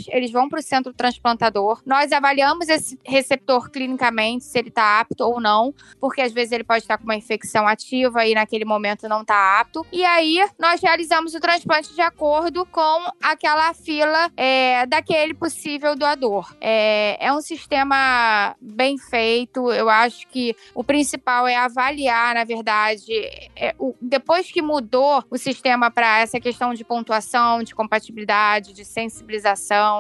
eles 0.10 0.32
vão 0.32 0.50
para 0.50 0.60
o 0.60 0.64
centro 0.64 0.94
transplantador. 0.94 1.82
Nós 1.86 2.12
avaliamos 2.12 2.70
esse 2.70 3.00
receptor 3.06 3.70
clinicamente, 3.70 4.46
se 4.46 4.58
ele 4.58 4.70
está 4.70 5.00
apto 5.00 5.24
ou 5.24 5.40
não, 5.40 5.74
porque 6.00 6.22
às 6.22 6.32
vezes 6.32 6.52
ele 6.52 6.64
pode 6.64 6.84
estar 6.84 6.98
com 6.98 7.04
uma 7.04 7.16
infecção 7.16 7.68
ativa 7.68 8.26
e 8.26 8.34
naquele 8.34 8.66
momento 8.66 9.08
não 9.08 9.22
está 9.22 9.60
apto. 9.60 9.86
E 9.92 10.04
aí 10.04 10.46
nós 10.60 10.82
realizamos 10.82 11.34
o 11.34 11.40
transplante 11.40 11.94
de 11.94 12.02
acordo 12.02 12.66
com 12.66 13.12
aquela 13.22 13.74
fila 13.74 14.32
é, 14.36 14.86
daquele 14.86 15.34
possível 15.34 15.96
doador. 15.96 16.56
É, 16.60 17.18
é 17.20 17.34
um 17.34 17.42
sistema 17.42 18.56
bem 18.60 18.98
feito. 18.98 19.72
Eu 19.72 19.90
acho 19.90 20.28
que 20.28 20.56
o 20.74 20.84
principal 20.84 21.48
é 21.48 21.56
avaliar, 21.56 22.36
na 22.36 22.44
verdade, 22.44 23.12
é, 23.56 23.76
o, 23.80 23.96
depois 24.02 24.52
que 24.52 24.62
mudou 24.62 25.24
o 25.30 25.38
sistema 25.38 25.90
para 25.90 26.20
essa 26.20 26.40
questão 26.40 26.74
de 26.74 26.84
pontuação, 26.84 27.64
de 27.64 27.74
compatibilidade, 27.74 28.74
de 28.74 28.86
sensibilização, 28.86 29.47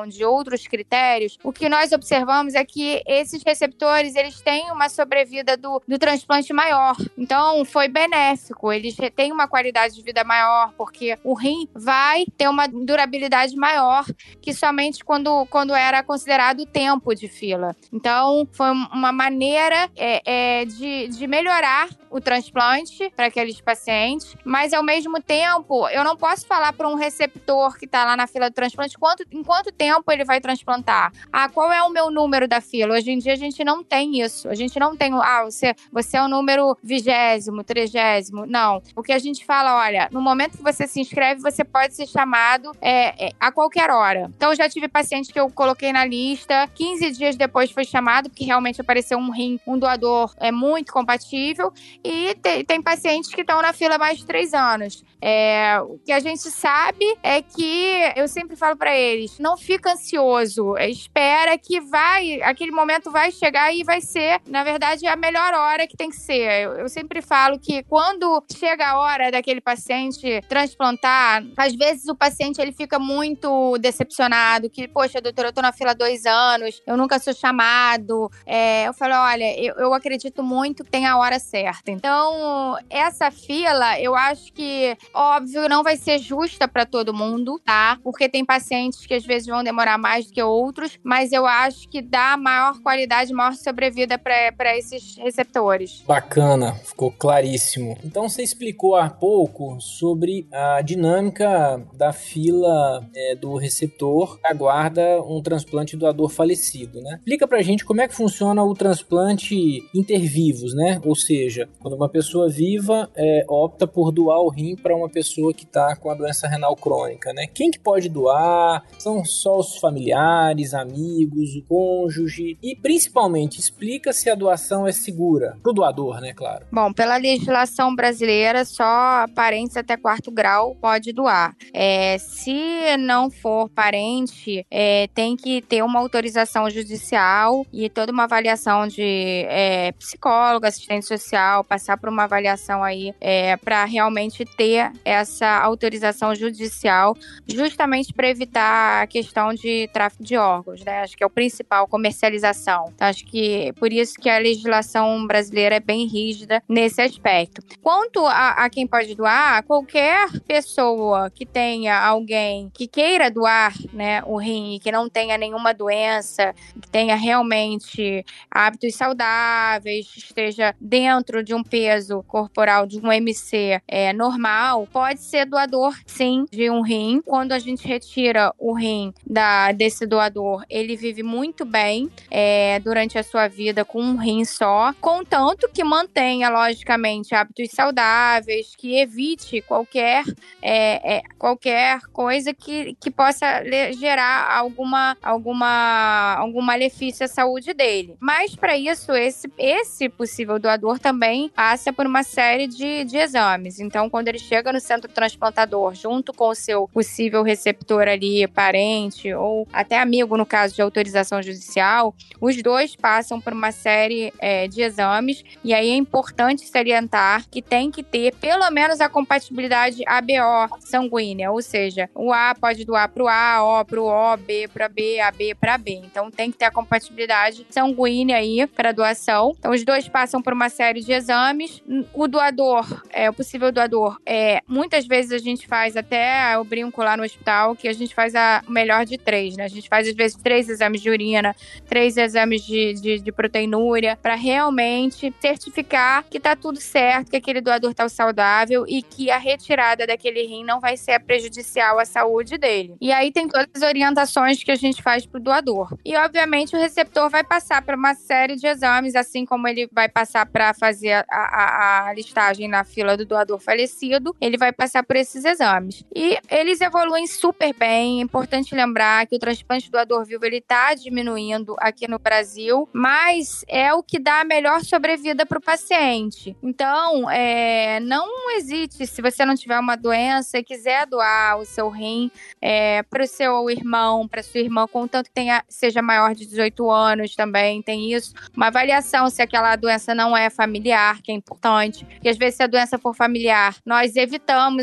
de 0.08 0.26
outros 0.26 0.68
critérios, 0.68 1.38
o 1.44 1.52
que 1.52 1.70
nós 1.70 1.92
observamos 1.92 2.54
é 2.54 2.64
que 2.66 3.02
esses 3.06 3.44
receptores 3.44 4.16
eles 4.16 4.42
têm 4.42 4.72
uma 4.72 4.90
sobrevida 4.90 5.56
do, 5.56 5.82
do 5.88 5.98
transplante 5.98 6.52
maior. 6.54 6.96
Então, 7.18 7.64
foi 7.66 7.88
benéfico. 7.88 8.72
Eles 8.72 8.96
têm 9.16 9.32
uma 9.32 9.48
qualidade 9.48 9.96
de 9.96 10.02
vida 10.02 10.24
maior, 10.24 10.74
porque 10.78 11.18
o 11.24 11.34
rim 11.34 11.68
vai 11.74 12.26
ter 12.38 12.48
uma 12.48 12.68
durabilidade 12.68 13.56
maior 13.56 14.06
que 14.42 14.54
somente 14.54 15.04
quando, 15.04 15.46
quando 15.48 15.74
era 15.74 16.04
considerado 16.04 16.66
tempo 16.66 17.14
de 17.14 17.28
fila. 17.28 17.76
Então, 17.92 18.48
foi 18.52 18.72
uma 18.72 19.12
maneira 19.12 19.90
é, 19.96 20.22
é, 20.62 20.66
de, 20.66 21.08
de 21.08 21.28
melhorar 21.28 21.90
o 22.10 22.22
transplante 22.22 23.12
para 23.16 23.28
aqueles 23.28 23.60
pacientes, 23.62 24.36
mas 24.44 24.74
ao 24.74 24.84
mesmo 24.84 25.22
tempo, 25.22 25.88
eu 25.90 26.04
não 26.04 26.16
posso 26.16 26.46
falar 26.48 26.74
para 26.74 26.88
um 26.88 26.96
receptor 26.96 27.78
que 27.78 27.86
está 27.86 28.06
lá 28.06 28.16
na 28.16 28.28
fila 28.28 28.50
do 28.50 28.54
transplante 28.54 28.98
quanto, 28.98 29.24
em 29.38 29.44
quanto 29.44 29.72
tempo 29.72 30.12
ele 30.12 30.26
vai 30.26 30.42
transplantar. 30.42 31.12
Ah, 31.32 31.48
qual 31.48 31.72
é 31.72 31.82
o 31.84 31.90
meu 31.90 32.10
número 32.10 32.48
da 32.48 32.60
fila? 32.60 32.96
Hoje 32.96 33.12
em 33.12 33.20
dia 33.20 33.34
a 33.34 33.38
gente 33.38 33.64
não 33.64 33.84
tem 33.84 34.22
isso. 34.22 34.50
A 34.50 34.56
gente 34.56 34.80
não 34.80 34.96
tem, 34.96 35.14
ah, 35.14 35.44
você, 35.44 35.76
você 35.92 36.18
é 36.18 36.24
o 36.24 36.28
número 36.28 36.76
vigésimo, 36.84 37.64
trigésimo. 37.64 38.46
Não. 38.46 38.82
O 38.96 39.04
que 39.04 39.12
a 39.12 39.20
gente 39.20 39.46
fala, 39.46 39.78
olha, 39.78 40.10
no 40.12 40.22
momento 40.22 40.58
que 40.58 40.64
você 40.64 40.88
se 40.88 41.00
inscreve, 41.00 41.42
você 41.42 41.64
pode 41.64 41.94
ser 41.94 42.08
chamado 42.08 42.72
é, 42.82 43.28
é, 43.28 43.32
a 43.40 43.52
qualquer 43.52 43.90
hora. 43.90 44.32
Então, 44.36 44.54
já 44.56 44.68
tive 44.68 44.88
paciente 44.88 45.32
que 45.32 45.40
eu 45.40 45.50
coloquei 45.50 45.94
na 45.94 46.06
lista, 46.06 46.68
15 46.74 47.12
dias 47.12 47.36
depois 47.36 47.72
foi 47.72 47.86
chamado, 47.86 48.30
porque 48.30 48.46
realmente 48.46 48.82
apareceu 48.82 49.18
um 49.18 49.30
rim, 49.30 49.60
um 49.68 49.78
doador 49.78 50.34
é 50.38 50.52
muito 50.52 50.92
compatível, 50.92 51.72
e 52.04 52.34
te, 52.36 52.64
tem 52.64 52.82
pacientes 52.82 53.30
que 53.30 53.42
estão 53.42 53.62
na 53.62 53.74
fila 53.74 53.98
mais 53.98 54.18
de 54.18 54.26
três 54.26 54.54
anos. 54.54 55.04
É, 55.22 55.80
o 55.82 55.98
que 56.00 56.12
a 56.12 56.20
gente 56.20 56.50
sabe 56.52 57.06
é 57.24 57.42
que 57.42 58.14
eu 58.16 58.28
sempre 58.28 58.56
falo 58.56 58.78
para 58.78 58.96
eles: 58.96 59.40
não 59.40 59.58
fica 59.58 59.94
ansioso, 59.94 60.78
espera 60.78 61.58
que 61.58 61.82
vai, 61.82 62.42
aquele 62.42 62.72
momento 62.72 63.12
vai 63.12 63.32
chegar 63.32 63.74
e 63.74 63.84
vai 63.84 64.02
ser, 64.02 64.42
na 64.48 64.64
verdade, 64.64 65.08
a 65.08 65.16
melhor 65.16 65.54
hora 65.54 65.88
que 65.88 65.98
tem 65.98 66.10
que 66.10 66.18
ser. 66.18 66.64
Eu, 66.64 66.74
eu 66.74 66.90
sempre 66.90 67.22
falo 67.22 67.60
que 67.60 67.84
quando 67.84 68.44
chega 68.56 68.88
a 68.88 69.00
hora 69.00 69.32
daquele 69.32 69.62
paciente 69.62 70.42
transplantar, 70.48 71.44
às 71.58 71.76
vezes 71.76 72.08
o 72.08 72.16
paciente 72.16 72.62
ele 72.62 72.72
fica 72.72 73.00
muito 73.00 73.78
decepcionado, 73.80 74.70
que, 74.70 74.88
poxa, 74.88 75.22
doutor, 75.22 75.46
eu 75.46 75.54
tô 75.54 75.62
na 75.62 75.72
fila 75.72 75.92
há 75.92 75.96
dois 75.96 76.26
anos, 76.26 76.82
eu 76.86 76.96
nunca 76.96 77.20
sou 77.20 77.34
chamado. 77.34 78.30
É, 78.46 78.88
eu 78.88 78.94
falo, 78.94 79.16
olha, 79.16 79.60
eu, 79.60 79.76
eu 79.76 79.94
acredito 79.94 80.44
muito 80.44 80.84
que 80.84 80.92
tem 80.92 81.06
a 81.06 81.18
hora 81.18 81.40
certa. 81.40 81.92
Então, 81.92 82.78
essa 82.90 83.32
fila, 83.32 84.00
eu 84.00 84.16
acho 84.16 84.52
que 84.54 84.98
Óbvio, 85.14 85.68
não 85.70 85.84
vai 85.84 85.98
ser 85.98 86.20
justa 86.20 86.68
para 86.68 86.86
todo 86.86 87.14
mundo, 87.14 87.60
tá? 87.64 88.00
Porque 88.04 88.30
tem 88.30 88.46
pacientes 88.46 89.06
que 89.06 89.14
às 89.14 89.26
vezes 89.26 89.48
vão 89.48 89.64
demorar 89.64 89.98
mais 89.98 90.28
do 90.28 90.34
que 90.34 90.42
outros, 90.42 91.00
mas 91.04 91.32
eu 91.32 91.46
acho 91.46 91.88
que 91.90 92.02
dá 92.02 92.38
maior 92.38 92.80
qualidade, 92.82 93.34
maior 93.34 93.54
sobrevida 93.54 94.18
para 94.18 94.78
esses 94.78 95.16
receptores. 95.18 96.04
Bacana, 96.08 96.74
ficou 96.76 97.12
claríssimo. 97.12 97.98
Então 98.04 98.28
você 98.30 98.44
explicou 98.44 98.96
há 98.96 99.10
pouco 99.10 99.80
sobre 99.80 100.48
a 100.52 100.82
dinâmica 100.82 101.82
da 101.94 102.14
fila 102.14 103.06
é, 103.16 103.36
do 103.36 103.56
receptor 103.56 104.40
que 104.40 104.48
aguarda 104.48 105.22
um 105.24 105.42
transplante 105.42 105.98
doador 105.98 106.30
falecido, 106.30 107.02
né? 107.02 107.16
Explica 107.18 107.48
pra 107.48 107.62
gente 107.62 107.86
como 107.86 108.02
é 108.02 108.08
que 108.08 108.16
funciona 108.16 108.64
o 108.64 108.74
transplante 108.74 109.84
intervivos, 109.94 110.74
né? 110.74 111.02
Ou 111.04 111.16
seja, 111.16 111.70
quando 111.80 111.96
uma 111.96 112.10
pessoa 112.10 112.50
viva 112.50 113.10
é, 113.16 113.46
opta 113.48 113.88
por 113.88 114.12
doar 114.12 114.40
o 114.40 114.50
rim 114.50 114.76
para 114.76 114.96
uma 114.98 115.10
pessoa 115.10 115.54
que 115.54 115.64
está 115.64 115.96
com 115.96 116.10
a 116.10 116.16
doença 116.16 116.48
renal 116.48 116.76
crônica, 116.76 117.34
né? 117.34 117.48
Quem 117.48 117.72
que 117.72 117.80
pode 117.80 118.10
doar? 118.10 118.84
São 118.98 119.24
só 119.24 119.60
os 119.60 119.78
familiares, 119.78 120.74
amigos, 120.74 121.56
o 121.56 121.64
cônjuge 121.64 122.58
e 122.62 122.76
principalmente 122.76 123.60
explica 123.60 124.12
se 124.14 124.30
a 124.30 124.36
doação 124.36 124.88
é 124.88 124.92
segura 124.92 125.58
para 125.62 125.72
o 125.72 125.74
doador, 125.74 126.20
né? 126.20 126.34
Claro. 126.34 126.66
Bom, 126.72 126.92
pela 126.94 127.18
legislação 127.18 127.96
brasileira, 127.96 128.66
só 128.66 129.26
parentes 129.36 129.78
até 129.78 129.98
quarto 129.98 130.32
grau 130.32 130.76
pode 130.76 131.12
doar. 131.12 131.56
É, 131.74 132.18
se 132.18 132.98
não 133.00 133.30
for 133.30 133.70
parente, 133.70 134.66
é, 134.70 135.08
tem 135.14 135.36
que 135.36 135.62
ter 135.62 135.84
uma 135.84 136.00
autorização 136.00 136.70
judicial 136.70 137.66
e 137.72 137.90
toda 137.90 138.12
uma 138.12 138.24
avaliação 138.24 138.88
de 138.88 139.46
é, 139.48 139.92
psicólogo, 139.94 140.66
assistente 140.66 141.06
social, 141.06 141.64
passar 141.64 141.98
por 141.98 142.10
uma 142.10 142.24
avaliação 142.24 142.84
aí 142.84 143.14
é, 143.20 143.56
para 143.58 143.86
realmente 143.86 144.46
ter 144.46 144.87
essa 145.04 145.48
autorização 145.60 146.34
judicial, 146.36 147.16
justamente 147.48 148.14
para 148.14 148.30
evitar 148.30 149.04
a 149.04 149.08
questão 149.08 149.54
de 149.54 149.90
tráfico 149.94 150.24
de 150.24 150.38
órgãos, 150.38 150.84
né? 150.84 151.02
Acho 151.02 151.16
que 151.16 151.24
é 151.24 151.28
o 151.28 151.30
principal, 151.30 151.88
comercialização. 151.88 152.92
Então, 152.94 153.08
acho 153.08 153.26
que 153.26 153.74
por 153.74 153.92
isso 153.92 154.16
que 154.20 154.30
a 154.30 154.38
legislação 154.38 155.26
brasileira 155.26 155.76
é 155.76 155.80
bem 155.80 156.06
rígida 156.06 156.62
nesse 156.68 157.02
aspecto. 157.02 157.62
Quanto 157.82 158.26
a, 158.26 158.66
a 158.66 158.70
quem 158.70 158.86
pode 158.86 159.16
doar, 159.16 159.64
qualquer 159.64 160.28
pessoa 160.42 161.30
que 161.30 161.46
tenha 161.46 161.98
alguém 162.00 162.70
que 162.74 162.88
queira 162.88 163.30
doar, 163.32 163.74
né, 163.94 164.22
o 164.26 164.38
rim, 164.38 164.80
que 164.82 164.92
não 164.92 165.10
tenha 165.10 165.38
nenhuma 165.38 165.74
doença, 165.74 166.54
que 166.82 166.90
tenha 166.90 167.16
realmente 167.16 168.24
hábitos 168.50 168.96
saudáveis, 168.96 170.08
esteja 170.16 170.76
dentro 170.80 171.44
de 171.44 171.54
um 171.54 171.64
peso 171.64 172.24
corporal 172.24 172.86
de 172.86 173.00
um 173.00 173.12
MC 173.12 173.82
é, 173.88 174.14
normal, 174.14 174.77
pode 174.86 175.22
ser 175.22 175.46
doador, 175.46 175.96
sim, 176.06 176.46
de 176.52 176.70
um 176.70 176.82
rim. 176.82 177.22
Quando 177.26 177.52
a 177.52 177.60
gente 177.60 177.88
retira 177.88 178.54
o, 178.58 178.74
rim 178.74 179.14
da, 179.26 179.72
desse 179.72 180.06
doador, 180.06 180.64
ele 180.70 180.96
vive 180.96 181.24
muito 181.24 181.66
bem 181.66 182.10
é, 182.30 182.80
durante 182.80 183.18
a 183.18 183.24
sua 183.24 183.48
vida 183.48 183.84
com 183.84 184.02
um 184.02 184.18
rim 184.18 184.46
só, 184.46 184.94
contanto 185.02 185.70
que 185.74 185.84
mantenha, 185.84 186.50
logicamente, 186.50 187.34
hábitos 187.34 187.72
saudáveis, 187.72 188.76
que 188.76 188.98
evite 189.00 189.62
qualquer, 189.62 190.24
é, 190.62 191.18
é, 191.18 191.22
qualquer 191.38 192.02
coisa 192.14 192.54
que, 192.54 192.96
que 193.00 193.10
possa 193.10 193.64
gerar 193.94 194.56
alguma, 194.58 195.18
alguma, 195.22 196.36
algum 196.36 196.62
malefício 196.62 197.26
à 197.26 197.28
saúde 197.28 197.74
dele. 197.74 198.16
Mas, 198.20 198.56
para 198.56 198.78
isso, 198.78 199.12
esse, 199.14 199.52
esse 199.58 200.10
possível 200.10 200.60
doador 200.60 201.00
também 201.00 201.50
passa 201.50 201.92
por 201.92 202.06
uma 202.06 202.24
série 202.24 202.68
de, 202.68 203.04
de 203.06 203.18
exames. 203.18 203.80
Então, 203.80 204.10
quando 204.10 204.28
ele 204.28 204.40
chega 204.40 204.67
no 204.72 204.80
centro 204.80 205.12
transplantador, 205.12 205.94
junto 205.94 206.34
com 206.34 206.50
o 206.50 206.56
seu 206.56 206.88
possível 206.88 207.44
receptor 207.44 208.08
ali, 208.08 208.48
parente 208.48 209.34
ou 209.34 209.68
até 209.72 210.00
amigo, 210.00 210.38
no 210.38 210.46
caso 210.46 210.76
de 210.76 210.82
autorização 210.82 211.42
judicial, 211.42 212.16
os 212.40 212.62
dois 212.62 212.96
passam 212.96 213.40
por 213.40 213.54
uma 213.54 213.72
série 213.72 214.34
é, 214.40 214.68
de 214.68 214.82
exames. 214.82 215.44
E 215.64 215.74
aí 215.74 215.90
é 215.90 215.96
importante 215.96 216.66
salientar 216.66 217.46
que 217.50 217.62
tem 217.62 217.92
que 217.92 218.04
ter 218.04 218.34
pelo 218.36 218.70
menos 218.72 219.02
a 219.02 219.10
compatibilidade 219.10 220.04
ABO 220.06 220.80
sanguínea, 220.80 221.52
ou 221.52 221.62
seja, 221.62 222.10
o 222.14 222.32
A 222.32 222.56
pode 222.60 222.86
doar 222.86 223.10
para 223.10 223.24
o 223.24 223.28
A, 223.28 223.82
O 223.82 223.86
para 223.86 224.02
o 224.02 224.06
O, 224.08 224.38
B 224.38 224.68
para 224.68 224.90
B, 224.90 225.20
AB 225.20 225.56
para 225.56 225.78
B. 225.78 226.02
Então 226.04 226.30
tem 226.32 226.52
que 226.52 226.58
ter 226.58 226.66
a 226.66 226.72
compatibilidade 226.72 227.66
sanguínea 227.70 228.38
aí 228.38 228.66
para 228.68 228.92
doação. 228.92 229.56
Então 229.58 229.72
os 229.72 229.84
dois 229.84 230.08
passam 230.08 230.42
por 230.42 230.54
uma 230.54 230.70
série 230.70 231.02
de 231.02 231.12
exames. 231.12 231.82
O 232.14 232.28
doador, 232.28 233.04
é, 233.10 233.30
o 233.30 233.34
possível 233.34 233.72
doador, 233.72 234.18
é, 234.26 234.57
muitas 234.68 235.06
vezes 235.06 235.32
a 235.32 235.38
gente 235.38 235.68
faz 235.68 235.98
até, 235.98 236.56
eu 236.56 236.64
brinco 236.64 237.04
lá 237.04 237.18
no 237.18 237.24
hospital, 237.24 237.76
que 237.76 237.88
a 237.88 237.94
gente 237.94 238.14
faz 238.16 238.36
a, 238.36 238.64
o 238.68 238.72
melhor 238.72 239.06
de 239.06 239.18
três, 239.18 239.56
né? 239.56 239.66
A 239.66 239.70
gente 239.70 239.90
faz 239.90 240.08
às 240.08 240.16
vezes 240.16 240.38
três 240.38 240.70
exames 240.70 241.02
de 241.02 241.10
urina, 241.10 241.56
três 241.88 242.18
exames 242.18 242.64
de, 242.64 242.94
de, 242.94 243.20
de 243.20 243.32
proteinúria, 243.32 244.18
para 244.22 244.36
realmente 244.36 245.34
certificar 245.40 246.24
que 246.30 246.40
tá 246.40 246.56
tudo 246.56 246.80
certo, 246.80 247.32
que 247.32 247.38
aquele 247.38 247.62
doador 247.62 247.94
tá 247.94 248.08
saudável 248.10 248.86
e 248.88 249.02
que 249.02 249.30
a 249.30 249.38
retirada 249.38 250.08
daquele 250.08 250.44
rim 250.44 250.64
não 250.64 250.80
vai 250.80 250.98
ser 250.98 251.20
prejudicial 251.20 252.00
à 252.00 252.06
saúde 252.06 252.58
dele. 252.58 252.96
E 253.02 253.12
aí 253.12 253.32
tem 253.32 253.48
todas 253.48 253.68
as 253.76 253.82
orientações 253.82 254.64
que 254.64 254.72
a 254.72 254.76
gente 254.76 255.02
faz 255.02 255.26
pro 255.26 255.40
doador. 255.40 255.98
E 256.06 256.16
obviamente 256.16 256.76
o 256.76 256.80
receptor 256.80 257.30
vai 257.30 257.44
passar 257.44 257.82
por 257.82 257.96
uma 257.96 258.14
série 258.14 258.56
de 258.56 258.68
exames, 258.68 259.16
assim 259.16 259.46
como 259.46 259.68
ele 259.68 259.90
vai 259.92 260.10
passar 260.10 260.46
para 260.46 260.74
fazer 260.74 261.14
a, 261.14 261.26
a, 261.30 262.08
a, 262.08 262.14
listagem 262.14 262.68
na 262.68 262.84
fila 262.84 263.18
do 263.18 263.26
doador 263.26 263.60
falecido, 263.60 264.36
ele 264.40 264.58
vai 264.58 264.72
passar 264.72 265.04
por 265.04 265.16
esses 265.16 265.44
exames. 265.44 266.06
E 266.16 266.38
eles 266.50 266.82
evoluem 266.82 267.28
super 267.28 267.74
bem. 267.74 268.20
É 268.20 268.24
importante 268.24 268.76
lembrar 268.76 269.26
que 269.28 269.36
o 269.36 269.40
transplante 269.40 269.92
doador 269.92 270.26
vivo 270.26 270.46
ele 270.46 270.62
tá 270.62 270.94
diminuindo 270.94 271.76
aqui 271.80 272.08
no 272.08 272.20
Brasil, 272.20 272.88
mas 272.94 273.66
é 273.68 273.94
o 273.94 274.04
que 274.04 274.20
dá 274.20 274.42
a 274.42 274.46
melhor 274.46 274.82
sobrevida 274.82 275.46
para 275.46 275.58
o 275.58 275.62
paciente. 275.62 276.56
Então, 276.62 277.30
é, 277.30 278.00
não 278.00 278.56
hesite 278.58 279.06
se 279.08 279.22
você 279.22 279.46
não 279.46 279.56
tiver 279.56 279.80
uma 279.80 279.96
doença 279.96 280.60
e 280.60 280.64
quiser 280.64 281.06
doar 281.08 281.58
o 281.58 281.66
seu 281.66 281.90
rim 281.90 282.32
é, 282.62 283.04
para 283.04 283.24
o 283.24 283.28
seu 283.28 283.70
irmão, 283.70 284.28
para 284.28 284.44
sua 284.44 284.60
irmã, 284.60 284.88
contanto 284.88 285.28
que 285.28 285.34
tenha, 285.34 285.64
seja 285.68 286.02
maior 286.02 286.36
de 286.36 286.46
18 286.46 286.90
anos 286.90 287.36
também, 287.36 287.82
tem 287.82 288.14
isso. 288.14 288.34
Uma 288.56 288.68
avaliação 288.68 289.30
se 289.30 289.42
aquela 289.42 289.76
doença 289.76 290.14
não 290.14 290.36
é 290.36 290.50
familiar, 290.50 291.22
que 291.22 291.32
é 291.32 291.36
importante. 291.36 292.06
Porque 292.06 292.30
às 292.30 292.38
vezes, 292.38 292.56
se 292.56 292.64
a 292.64 292.68
doença 292.68 292.98
for 292.98 293.16
familiar, 293.16 293.76
nós 293.86 294.16
evitamos 294.16 294.27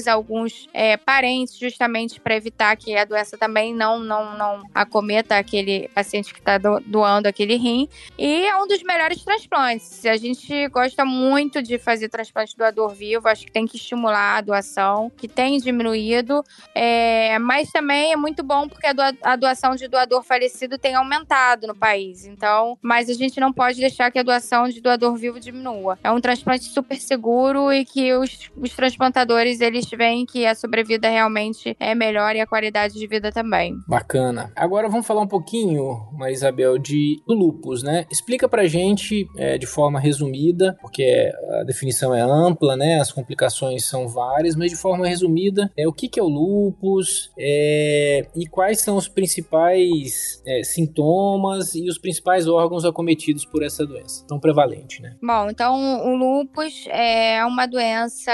alguns 0.08 0.68
é, 0.72 0.96
parentes 0.96 1.58
justamente 1.58 2.20
para 2.20 2.36
evitar 2.36 2.76
que 2.76 2.96
a 2.96 3.04
doença 3.04 3.36
também 3.36 3.74
não, 3.74 3.98
não, 3.98 4.36
não 4.36 4.62
acometa 4.74 5.36
aquele 5.36 5.88
paciente 5.88 6.32
que 6.32 6.40
está 6.40 6.58
do, 6.58 6.80
doando 6.80 7.28
aquele 7.28 7.56
rim. 7.56 7.88
E 8.18 8.46
é 8.46 8.56
um 8.56 8.66
dos 8.66 8.82
melhores 8.82 9.22
transplantes. 9.22 10.04
A 10.06 10.16
gente 10.16 10.68
gosta 10.68 11.04
muito 11.04 11.62
de 11.62 11.78
fazer 11.78 12.08
transplante 12.08 12.56
doador 12.56 12.94
vivo, 12.94 13.28
acho 13.28 13.46
que 13.46 13.52
tem 13.52 13.66
que 13.66 13.76
estimular 13.76 14.38
a 14.38 14.40
doação, 14.40 15.10
que 15.16 15.28
tem 15.28 15.58
diminuído. 15.58 16.44
É, 16.74 17.38
mas 17.38 17.70
também 17.70 18.12
é 18.12 18.16
muito 18.16 18.42
bom 18.42 18.68
porque 18.68 18.86
a 19.22 19.36
doação 19.36 19.74
de 19.74 19.88
doador 19.88 20.22
falecido 20.22 20.78
tem 20.78 20.94
aumentado 20.94 21.66
no 21.66 21.74
país. 21.74 22.24
Então, 22.24 22.78
mas 22.80 23.08
a 23.08 23.14
gente 23.14 23.40
não 23.40 23.52
pode 23.52 23.78
deixar 23.78 24.10
que 24.10 24.18
a 24.18 24.22
doação 24.22 24.68
de 24.68 24.80
doador 24.80 25.16
vivo 25.16 25.40
diminua. 25.40 25.98
É 26.02 26.10
um 26.10 26.20
transplante 26.20 26.64
super 26.64 26.96
seguro 26.96 27.72
e 27.72 27.84
que 27.84 28.12
os, 28.14 28.50
os 28.56 28.74
transplantadores 28.74 29.33
eles 29.38 29.58
veem 29.96 30.26
que 30.26 30.46
a 30.46 30.54
sobrevida 30.54 31.08
realmente 31.08 31.76
é 31.78 31.94
melhor 31.94 32.34
e 32.36 32.40
a 32.40 32.46
qualidade 32.46 32.94
de 32.94 33.06
vida 33.06 33.30
também. 33.32 33.74
Bacana. 33.88 34.52
Agora 34.56 34.88
vamos 34.88 35.06
falar 35.06 35.22
um 35.22 35.28
pouquinho, 35.28 36.08
Marisabel, 36.12 36.78
de 36.78 37.22
do 37.26 37.34
lupus, 37.34 37.82
né? 37.82 38.06
Explica 38.10 38.48
pra 38.48 38.66
gente 38.66 39.26
é, 39.36 39.58
de 39.58 39.66
forma 39.66 40.00
resumida, 40.00 40.76
porque 40.80 41.30
a 41.60 41.64
definição 41.64 42.14
é 42.14 42.20
ampla, 42.20 42.76
né? 42.76 43.00
As 43.00 43.12
complicações 43.12 43.84
são 43.84 44.08
várias, 44.08 44.56
mas 44.56 44.70
de 44.70 44.76
forma 44.76 45.06
resumida, 45.06 45.70
é 45.76 45.86
o 45.86 45.92
que, 45.92 46.08
que 46.08 46.18
é 46.18 46.22
o 46.22 46.28
lupus 46.28 47.30
é, 47.38 48.26
e 48.34 48.46
quais 48.46 48.80
são 48.80 48.96
os 48.96 49.08
principais 49.08 50.42
é, 50.46 50.62
sintomas 50.62 51.74
e 51.74 51.88
os 51.88 51.98
principais 51.98 52.46
órgãos 52.48 52.84
acometidos 52.84 53.44
por 53.44 53.62
essa 53.62 53.86
doença 53.86 54.24
tão 54.26 54.38
prevalente, 54.38 55.00
né? 55.00 55.16
Bom, 55.22 55.48
então 55.50 55.74
o 56.06 56.16
lupus 56.16 56.86
é 56.88 57.44
uma 57.44 57.66
doença 57.66 58.32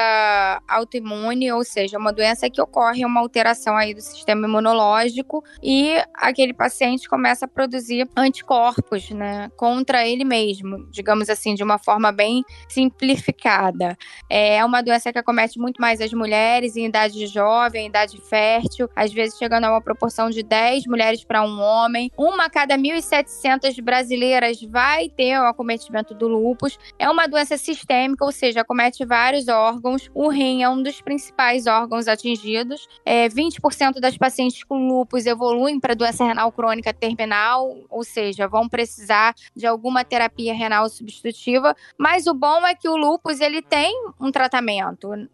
autoimune, 0.68 0.89
ou 1.54 1.64
seja, 1.64 1.98
uma 1.98 2.12
doença 2.12 2.48
que 2.50 2.60
ocorre 2.60 3.04
uma 3.04 3.20
alteração 3.20 3.76
aí 3.76 3.94
do 3.94 4.00
sistema 4.00 4.46
imunológico 4.46 5.44
e 5.62 5.94
aquele 6.14 6.52
paciente 6.52 7.08
começa 7.08 7.44
a 7.44 7.48
produzir 7.48 8.08
anticorpos, 8.16 9.10
né, 9.10 9.50
contra 9.56 10.06
ele 10.06 10.24
mesmo, 10.24 10.86
digamos 10.90 11.28
assim, 11.28 11.54
de 11.54 11.62
uma 11.62 11.78
forma 11.78 12.10
bem 12.12 12.42
simplificada. 12.68 13.96
É 14.28 14.64
uma 14.64 14.82
doença 14.82 15.12
que 15.12 15.18
acomete 15.18 15.58
muito 15.58 15.80
mais 15.80 16.00
as 16.00 16.12
mulheres 16.12 16.76
em 16.76 16.86
idade 16.86 17.26
jovem, 17.26 17.86
idade 17.86 18.20
fértil, 18.20 18.88
às 18.94 19.12
vezes 19.12 19.38
chegando 19.38 19.64
a 19.64 19.70
uma 19.70 19.80
proporção 19.80 20.30
de 20.30 20.42
10 20.42 20.86
mulheres 20.86 21.24
para 21.24 21.42
um 21.42 21.60
homem. 21.60 22.10
Uma 22.16 22.44
a 22.44 22.50
cada 22.50 22.76
1.700 22.76 23.82
brasileiras 23.82 24.60
vai 24.62 25.08
ter 25.08 25.38
o 25.38 25.46
acometimento 25.46 26.14
do 26.14 26.28
lúpus. 26.28 26.78
É 26.98 27.08
uma 27.08 27.26
doença 27.26 27.56
sistêmica, 27.56 28.24
ou 28.24 28.32
seja, 28.32 28.60
acomete 28.60 29.04
vários 29.04 29.48
órgãos. 29.48 30.10
O 30.14 30.28
rim 30.28 30.62
é 30.62 30.68
um 30.68 30.79
dos 30.82 31.00
principais 31.00 31.66
órgãos 31.66 32.08
atingidos. 32.08 32.88
É, 33.04 33.28
20% 33.28 34.00
das 34.00 34.16
pacientes 34.16 34.64
com 34.64 34.88
lúpus 34.88 35.26
evoluem 35.26 35.78
para 35.78 35.94
doença 35.94 36.24
renal 36.24 36.50
crônica 36.52 36.92
terminal, 36.92 37.76
ou 37.88 38.04
seja, 38.04 38.48
vão 38.48 38.68
precisar 38.68 39.34
de 39.54 39.66
alguma 39.66 40.04
terapia 40.04 40.54
renal 40.54 40.88
substitutiva. 40.88 41.74
Mas 41.98 42.26
o 42.26 42.34
bom 42.34 42.66
é 42.66 42.74
que 42.74 42.88
o 42.88 42.96
lúpus 42.96 43.40
ele 43.40 43.62
tem 43.62 43.94
um 44.20 44.30
tratamento 44.30 44.70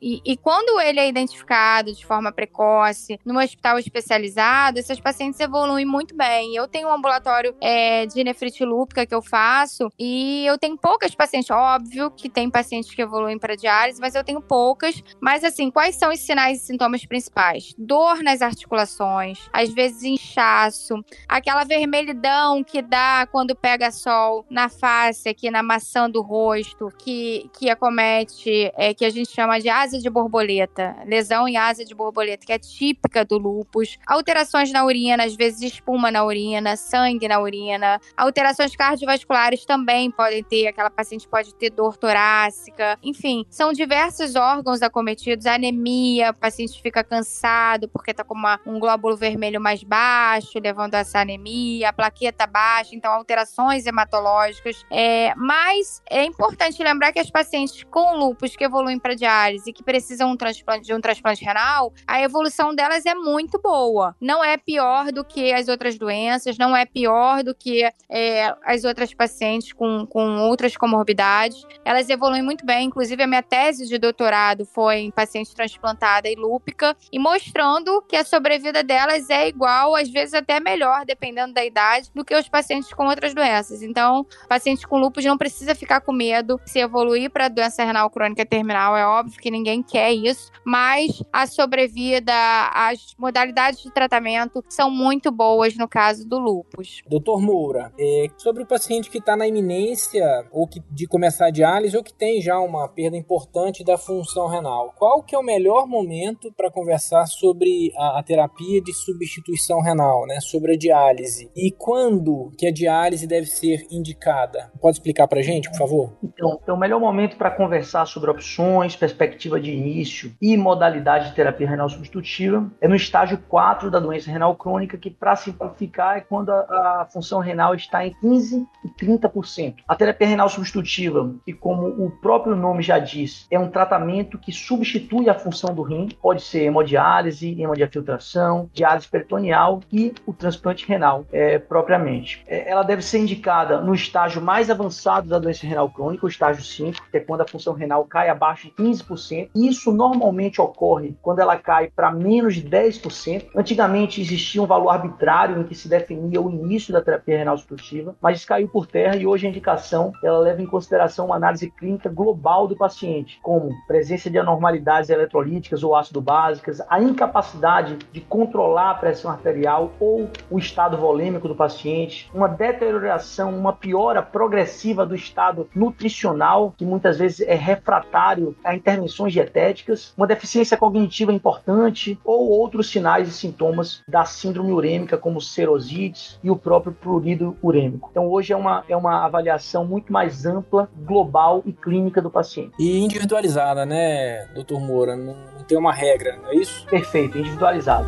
e, 0.00 0.20
e 0.24 0.36
quando 0.36 0.80
ele 0.80 1.00
é 1.00 1.08
identificado 1.08 1.92
de 1.92 2.04
forma 2.04 2.32
precoce 2.32 3.18
no 3.24 3.38
hospital 3.38 3.78
especializado, 3.78 4.78
essas 4.78 5.00
pacientes 5.00 5.40
evoluem 5.40 5.84
muito 5.84 6.14
bem. 6.14 6.54
Eu 6.54 6.68
tenho 6.68 6.88
um 6.88 6.92
ambulatório 6.92 7.54
é, 7.60 8.06
de 8.06 8.22
nefrite 8.22 8.64
lúpica 8.64 9.06
que 9.06 9.14
eu 9.14 9.22
faço 9.22 9.90
e 9.98 10.44
eu 10.46 10.58
tenho 10.58 10.76
poucas 10.76 11.14
pacientes, 11.14 11.50
óbvio 11.50 12.10
que 12.10 12.28
tem 12.28 12.50
pacientes 12.50 12.94
que 12.94 13.02
evoluem 13.02 13.38
para 13.38 13.56
diálise, 13.56 14.00
mas 14.00 14.14
eu 14.14 14.24
tenho 14.24 14.40
poucas. 14.40 15.02
Mas 15.20 15.35
assim, 15.44 15.70
quais 15.70 15.96
são 15.96 16.12
os 16.12 16.20
sinais 16.20 16.62
e 16.62 16.66
sintomas 16.66 17.04
principais? 17.04 17.74
Dor 17.78 18.22
nas 18.22 18.42
articulações, 18.42 19.38
às 19.52 19.72
vezes 19.72 20.02
inchaço, 20.02 21.04
aquela 21.28 21.64
vermelhidão 21.64 22.62
que 22.62 22.80
dá 22.82 23.26
quando 23.30 23.54
pega 23.54 23.90
sol 23.90 24.44
na 24.50 24.68
face, 24.68 25.28
aqui 25.28 25.50
na 25.50 25.62
maçã 25.62 26.08
do 26.08 26.22
rosto, 26.22 26.88
que, 26.98 27.50
que 27.58 27.68
acomete, 27.68 28.70
é, 28.76 28.94
que 28.94 29.04
a 29.04 29.10
gente 29.10 29.30
chama 29.30 29.58
de 29.60 29.68
asa 29.68 29.98
de 29.98 30.08
borboleta, 30.08 30.96
lesão 31.04 31.48
em 31.48 31.56
asa 31.56 31.84
de 31.84 31.94
borboleta, 31.94 32.46
que 32.46 32.52
é 32.52 32.58
típica 32.58 33.24
do 33.24 33.38
lúpus. 33.38 33.98
Alterações 34.06 34.70
na 34.72 34.84
urina, 34.84 35.24
às 35.24 35.34
vezes 35.34 35.62
espuma 35.72 36.10
na 36.10 36.24
urina, 36.24 36.76
sangue 36.76 37.28
na 37.28 37.40
urina. 37.40 38.00
Alterações 38.16 38.74
cardiovasculares 38.74 39.64
também 39.64 40.10
podem 40.10 40.42
ter, 40.42 40.68
aquela 40.68 40.90
paciente 40.90 41.28
pode 41.28 41.54
ter 41.54 41.70
dor 41.70 41.96
torácica. 41.96 42.98
Enfim, 43.02 43.44
são 43.50 43.72
diversos 43.72 44.34
órgãos 44.34 44.82
acometidos, 44.82 45.25
anemia, 45.46 46.30
o 46.30 46.34
paciente 46.34 46.80
fica 46.80 47.02
cansado 47.02 47.88
porque 47.88 48.14
tá 48.14 48.24
com 48.24 48.34
uma, 48.34 48.60
um 48.66 48.78
glóbulo 48.78 49.16
vermelho 49.16 49.60
mais 49.60 49.82
baixo, 49.82 50.58
levando 50.58 50.94
a 50.94 50.98
essa 50.98 51.20
anemia, 51.20 51.88
a 51.88 51.92
plaqueta 51.92 52.46
baixa, 52.46 52.94
então 52.94 53.12
alterações 53.12 53.86
hematológicas. 53.86 54.84
É, 54.90 55.34
mas 55.36 56.02
é 56.08 56.24
importante 56.24 56.82
lembrar 56.82 57.12
que 57.12 57.18
as 57.18 57.30
pacientes 57.30 57.84
com 57.90 58.16
lúpus 58.16 58.56
que 58.56 58.64
evoluem 58.64 58.98
para 58.98 59.14
diálise 59.14 59.70
e 59.70 59.72
que 59.72 59.82
precisam 59.82 60.30
um 60.30 60.36
de 60.80 60.94
um 60.94 61.00
transplante 61.00 61.44
renal, 61.44 61.92
a 62.06 62.20
evolução 62.20 62.74
delas 62.74 63.06
é 63.06 63.14
muito 63.14 63.60
boa. 63.60 64.14
Não 64.20 64.44
é 64.44 64.56
pior 64.56 65.12
do 65.12 65.24
que 65.24 65.52
as 65.52 65.68
outras 65.68 65.98
doenças, 65.98 66.58
não 66.58 66.76
é 66.76 66.84
pior 66.84 67.42
do 67.42 67.54
que 67.54 67.90
é, 68.08 68.54
as 68.64 68.84
outras 68.84 69.12
pacientes 69.12 69.72
com, 69.72 70.06
com 70.06 70.38
outras 70.38 70.76
comorbidades. 70.76 71.62
Elas 71.84 72.08
evoluem 72.08 72.42
muito 72.42 72.64
bem. 72.64 72.86
Inclusive, 72.86 73.22
a 73.22 73.26
minha 73.26 73.42
tese 73.42 73.86
de 73.86 73.98
doutorado 73.98 74.64
foi 74.64 75.00
paciente 75.16 75.54
transplantada 75.54 76.28
e 76.28 76.36
lúpica, 76.36 76.94
e 77.10 77.18
mostrando 77.18 78.02
que 78.02 78.14
a 78.14 78.24
sobrevida 78.24 78.84
delas 78.84 79.30
é 79.30 79.48
igual, 79.48 79.96
às 79.96 80.10
vezes 80.10 80.34
até 80.34 80.60
melhor, 80.60 81.06
dependendo 81.06 81.54
da 81.54 81.64
idade, 81.64 82.10
do 82.14 82.24
que 82.24 82.36
os 82.36 82.48
pacientes 82.48 82.92
com 82.92 83.06
outras 83.06 83.34
doenças. 83.34 83.82
Então, 83.82 84.26
pacientes 84.46 84.84
com 84.84 84.98
lúpus 84.98 85.24
não 85.24 85.38
precisa 85.38 85.74
ficar 85.74 86.02
com 86.02 86.12
medo 86.12 86.60
se 86.66 86.78
evoluir 86.78 87.30
para 87.30 87.48
doença 87.48 87.82
renal 87.82 88.10
crônica 88.10 88.44
terminal. 88.44 88.94
É 88.96 89.06
óbvio 89.06 89.40
que 89.40 89.50
ninguém 89.50 89.82
quer 89.82 90.12
isso, 90.12 90.52
mas 90.64 91.22
a 91.32 91.46
sobrevida, 91.46 92.34
as 92.74 93.14
modalidades 93.18 93.82
de 93.82 93.90
tratamento 93.90 94.62
são 94.68 94.90
muito 94.90 95.30
boas 95.30 95.76
no 95.76 95.88
caso 95.88 96.28
do 96.28 96.38
lúpus. 96.38 97.00
Doutor 97.06 97.40
Moura, 97.40 97.92
é, 97.98 98.26
sobre 98.36 98.62
o 98.62 98.66
paciente 98.66 99.08
que 99.08 99.18
está 99.18 99.34
na 99.34 99.48
iminência 99.48 100.46
ou 100.52 100.66
que, 100.66 100.82
de 100.90 101.06
começar 101.06 101.46
a 101.46 101.50
diálise 101.50 101.96
ou 101.96 102.02
que 102.02 102.12
tem 102.12 102.40
já 102.42 102.58
uma 102.58 102.86
perda 102.88 103.16
importante 103.16 103.82
da 103.82 103.96
função 103.96 104.46
renal, 104.46 104.94
qual 104.96 105.22
que 105.22 105.34
é 105.34 105.38
o 105.38 105.42
melhor 105.42 105.86
momento 105.86 106.50
para 106.56 106.70
conversar 106.70 107.26
sobre 107.26 107.92
a, 107.96 108.18
a, 108.18 108.22
terapia 108.22 108.80
de 108.80 108.94
substituição 108.94 109.80
renal, 109.82 110.26
né, 110.26 110.40
sobre 110.40 110.72
a 110.72 110.76
diálise? 110.76 111.50
E 111.54 111.70
quando 111.70 112.50
que 112.58 112.66
a 112.66 112.72
diálise 112.72 113.26
deve 113.26 113.46
ser 113.46 113.86
indicada? 113.90 114.72
Pode 114.80 114.96
explicar 114.96 115.28
para 115.28 115.42
gente, 115.42 115.70
por 115.70 115.76
favor? 115.76 116.16
Então, 116.22 116.58
então 116.62 116.74
o 116.74 116.78
melhor 116.78 116.98
momento 116.98 117.36
para 117.36 117.50
conversar 117.50 118.06
sobre 118.06 118.30
opções, 118.30 118.96
perspectiva 118.96 119.60
de 119.60 119.70
início 119.70 120.32
e 120.40 120.56
modalidade 120.56 121.28
de 121.28 121.34
terapia 121.34 121.68
renal 121.68 121.90
substitutiva 121.90 122.66
é 122.80 122.88
no 122.88 122.96
estágio 122.96 123.38
4 123.48 123.90
da 123.90 124.00
doença 124.00 124.30
renal 124.30 124.56
crônica, 124.56 124.96
que 124.96 125.10
para 125.10 125.36
simplificar 125.36 126.16
é 126.16 126.20
quando 126.22 126.50
a, 126.50 127.02
a 127.02 127.08
função 127.12 127.40
renal 127.40 127.74
está 127.74 128.06
em 128.06 128.14
15 128.18 128.66
e 128.84 129.04
30%. 129.04 129.74
A 129.86 129.94
terapia 129.94 130.26
renal 130.26 130.48
substitutiva, 130.48 131.34
que 131.44 131.52
como 131.52 131.86
o 131.86 132.10
próprio 132.10 132.56
nome 132.56 132.82
já 132.82 132.98
diz, 132.98 133.46
é 133.50 133.58
um 133.58 133.70
tratamento 133.70 134.38
que 134.38 134.52
substitui 134.52 134.85
a 135.28 135.34
função 135.34 135.74
do 135.74 135.82
rim, 135.82 136.08
pode 136.20 136.42
ser 136.42 136.64
hemodiálise, 136.64 137.60
hemodiafiltração, 137.60 138.70
diálise 138.72 139.08
peritoneal 139.08 139.80
e 139.92 140.12
o 140.26 140.32
transplante 140.32 140.86
renal 140.86 141.24
é, 141.32 141.58
propriamente. 141.58 142.44
É, 142.46 142.70
ela 142.70 142.82
deve 142.82 143.02
ser 143.02 143.18
indicada 143.18 143.80
no 143.80 143.94
estágio 143.94 144.40
mais 144.40 144.70
avançado 144.70 145.28
da 145.28 145.38
doença 145.38 145.66
renal 145.66 145.90
crônica, 145.90 146.24
o 146.24 146.28
estágio 146.28 146.62
5, 146.62 147.10
que 147.10 147.16
é 147.16 147.20
quando 147.20 147.40
a 147.40 147.46
função 147.46 147.74
renal 147.74 148.04
cai 148.04 148.28
abaixo 148.28 148.68
de 148.68 148.82
15%. 148.82 149.50
Isso 149.54 149.92
normalmente 149.92 150.60
ocorre 150.60 151.16
quando 151.22 151.40
ela 151.40 151.56
cai 151.56 151.90
para 151.94 152.10
menos 152.10 152.54
de 152.54 152.62
10%. 152.62 153.46
Antigamente 153.54 154.20
existia 154.20 154.62
um 154.62 154.66
valor 154.66 154.90
arbitrário 154.90 155.60
em 155.60 155.64
que 155.64 155.74
se 155.74 155.88
definia 155.88 156.40
o 156.40 156.50
início 156.50 156.92
da 156.92 157.02
terapia 157.02 157.38
renal 157.38 157.58
substitutiva, 157.58 158.14
mas 158.20 158.38
isso 158.38 158.46
caiu 158.46 158.68
por 158.68 158.86
terra 158.86 159.16
e 159.16 159.26
hoje 159.26 159.46
a 159.46 159.50
indicação 159.50 160.12
ela 160.22 160.38
leva 160.38 160.62
em 160.62 160.66
consideração 160.66 161.26
uma 161.26 161.36
análise 161.36 161.70
clínica 161.70 162.08
global 162.08 162.66
do 162.66 162.76
paciente, 162.76 163.38
como 163.42 163.70
presença 163.86 164.30
de 164.30 164.38
anormalidades 164.76 165.10
eletrolíticas 165.10 165.82
ou 165.82 165.94
ácido 165.94 166.20
básicas, 166.20 166.80
a 166.88 167.00
incapacidade 167.00 167.98
de 168.12 168.20
controlar 168.20 168.90
a 168.90 168.94
pressão 168.94 169.30
arterial 169.30 169.92
ou 169.98 170.28
o 170.50 170.58
estado 170.58 170.96
volêmico 170.96 171.48
do 171.48 171.54
paciente, 171.54 172.30
uma 172.34 172.48
deterioração, 172.48 173.56
uma 173.56 173.72
piora 173.72 174.22
progressiva 174.22 175.04
do 175.04 175.14
estado 175.14 175.68
nutricional, 175.74 176.74
que 176.76 176.84
muitas 176.84 177.18
vezes 177.18 177.40
é 177.40 177.54
refratário 177.54 178.54
a 178.64 178.74
intervenções 178.74 179.32
dietéticas, 179.32 180.12
uma 180.16 180.26
deficiência 180.26 180.76
cognitiva 180.76 181.32
importante 181.32 182.18
ou 182.24 182.48
outros 182.48 182.90
sinais 182.90 183.28
e 183.28 183.32
sintomas 183.32 184.02
da 184.08 184.24
síndrome 184.24 184.72
urêmica, 184.72 185.16
como 185.16 185.40
serosites 185.40 186.38
e 186.42 186.50
o 186.50 186.56
próprio 186.56 186.92
prurido 186.92 187.56
urêmico. 187.62 188.08
Então, 188.10 188.28
hoje 188.28 188.52
é 188.52 188.56
uma, 188.56 188.84
é 188.88 188.96
uma 188.96 189.24
avaliação 189.24 189.84
muito 189.84 190.12
mais 190.12 190.44
ampla, 190.44 190.88
global 191.04 191.62
e 191.64 191.72
clínica 191.72 192.20
do 192.20 192.30
paciente. 192.30 192.72
E 192.78 192.98
individualizada, 192.98 193.86
né, 193.86 194.46
doutor 194.54 194.65
Moura? 194.74 195.16
Não, 195.16 195.34
não 195.54 195.64
tem 195.66 195.76
uma 195.78 195.92
regra, 195.92 196.36
não 196.42 196.50
é 196.50 196.56
isso? 196.56 196.86
Perfeito, 196.86 197.38
individualizado. 197.38 198.06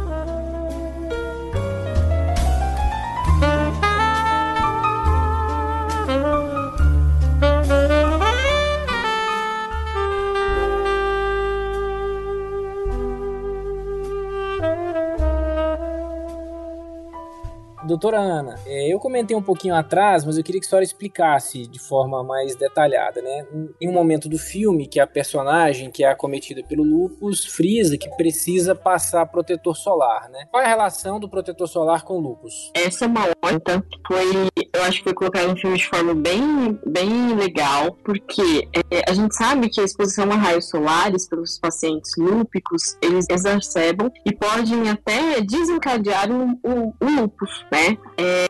Doutora 17.88 18.18
Ana, 18.18 18.60
é, 18.66 18.92
eu 18.92 18.98
comentei 18.98 19.34
um 19.34 19.42
pouquinho 19.42 19.74
atrás, 19.74 20.22
mas 20.22 20.36
eu 20.36 20.44
queria 20.44 20.60
que 20.60 20.66
a 20.66 20.68
senhora 20.68 20.84
explicasse 20.84 21.66
de 21.66 21.78
forma 21.78 22.22
mais 22.22 22.54
detalhada, 22.54 23.22
né? 23.22 23.46
Em 23.80 23.88
um 23.88 23.92
momento 23.92 24.28
do 24.28 24.36
filme, 24.36 24.86
que 24.86 25.00
a 25.00 25.06
personagem 25.06 25.90
que 25.90 26.04
é 26.04 26.10
acometida 26.10 26.62
pelo 26.62 26.82
lupus 26.82 27.46
frisa 27.46 27.96
que 27.96 28.10
precisa 28.10 28.74
passar 28.74 29.24
protetor 29.24 29.74
solar, 29.74 30.28
né? 30.28 30.46
Qual 30.50 30.62
é 30.62 30.66
a 30.66 30.68
relação 30.68 31.18
do 31.18 31.30
protetor 31.30 31.66
solar 31.66 32.04
com 32.04 32.18
o 32.18 32.20
lupus? 32.20 32.70
Essa 32.74 33.06
é 33.06 33.08
uma 33.08 33.26
ótima, 33.42 33.82
foi, 34.06 34.48
eu 34.72 34.82
acho 34.82 34.98
que 34.98 35.04
foi 35.04 35.14
colocado 35.14 35.48
no 35.48 35.56
filme 35.56 35.76
de 35.76 35.86
forma 35.86 36.14
bem, 36.14 36.78
bem 36.86 37.34
legal, 37.34 37.96
porque 38.04 38.68
é, 38.90 39.10
a 39.10 39.14
gente 39.14 39.34
sabe 39.34 39.68
que 39.68 39.80
a 39.80 39.84
exposição 39.84 40.30
a 40.30 40.36
raios 40.36 40.68
solares 40.68 41.26
pelos 41.28 41.58
pacientes 41.58 42.12
lúpicos, 42.18 42.96
eles 43.00 43.26
exacerbam 43.30 44.10
e 44.26 44.32
podem 44.32 44.90
até 44.90 45.40
desencadear 45.40 46.30
o, 46.30 46.94
lupus, 47.00 47.64
né? 47.72 47.78
né? 47.78 47.96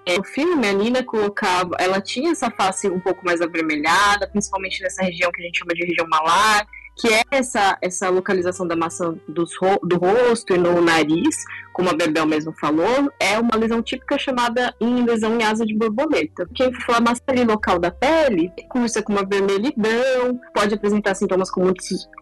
É, 0.07 0.19
o 0.19 0.25
filme, 0.25 0.67
a 0.67 0.73
Nina 0.73 1.05
colocava, 1.05 1.77
ela 1.79 2.01
tinha 2.01 2.33
essa 2.33 2.51
face 2.51 2.89
um 2.89 3.01
pouco 3.01 3.25
mais 3.25 3.41
avermelhada, 3.41 4.27
principalmente 4.29 4.83
nessa 4.83 5.03
região 5.03 5.31
que 5.31 5.43
a 5.43 5.45
gente 5.45 5.59
chama 5.59 5.75
de 5.75 5.85
região 5.85 6.07
malar, 6.09 6.67
que 6.99 7.09
é 7.09 7.23
essa, 7.31 7.79
essa 7.81 8.09
localização 8.09 8.67
da 8.67 8.75
maçã 8.75 9.15
dos, 9.29 9.51
do 9.83 9.97
rosto 9.97 10.53
e 10.53 10.59
no 10.59 10.81
nariz, 10.81 11.45
como 11.73 11.91
a 11.91 11.95
Bebel 11.95 12.27
mesmo 12.27 12.53
falou, 12.53 13.11
é 13.21 13.39
uma 13.39 13.57
lesão 13.57 13.81
típica 13.81 14.19
chamada 14.19 14.75
em 14.81 15.05
lesão 15.05 15.39
em 15.39 15.45
asa 15.45 15.65
de 15.65 15.77
borboleta. 15.77 16.47
Que 16.53 16.65
a 16.65 16.67
inflamação 16.67 17.23
local 17.47 17.79
da 17.79 17.91
pele 17.91 18.53
cursa 18.69 19.01
com 19.01 19.13
uma 19.13 19.25
vermelhidão, 19.25 20.41
pode 20.53 20.75
apresentar 20.75 21.15
sintomas 21.15 21.51
como 21.51 21.73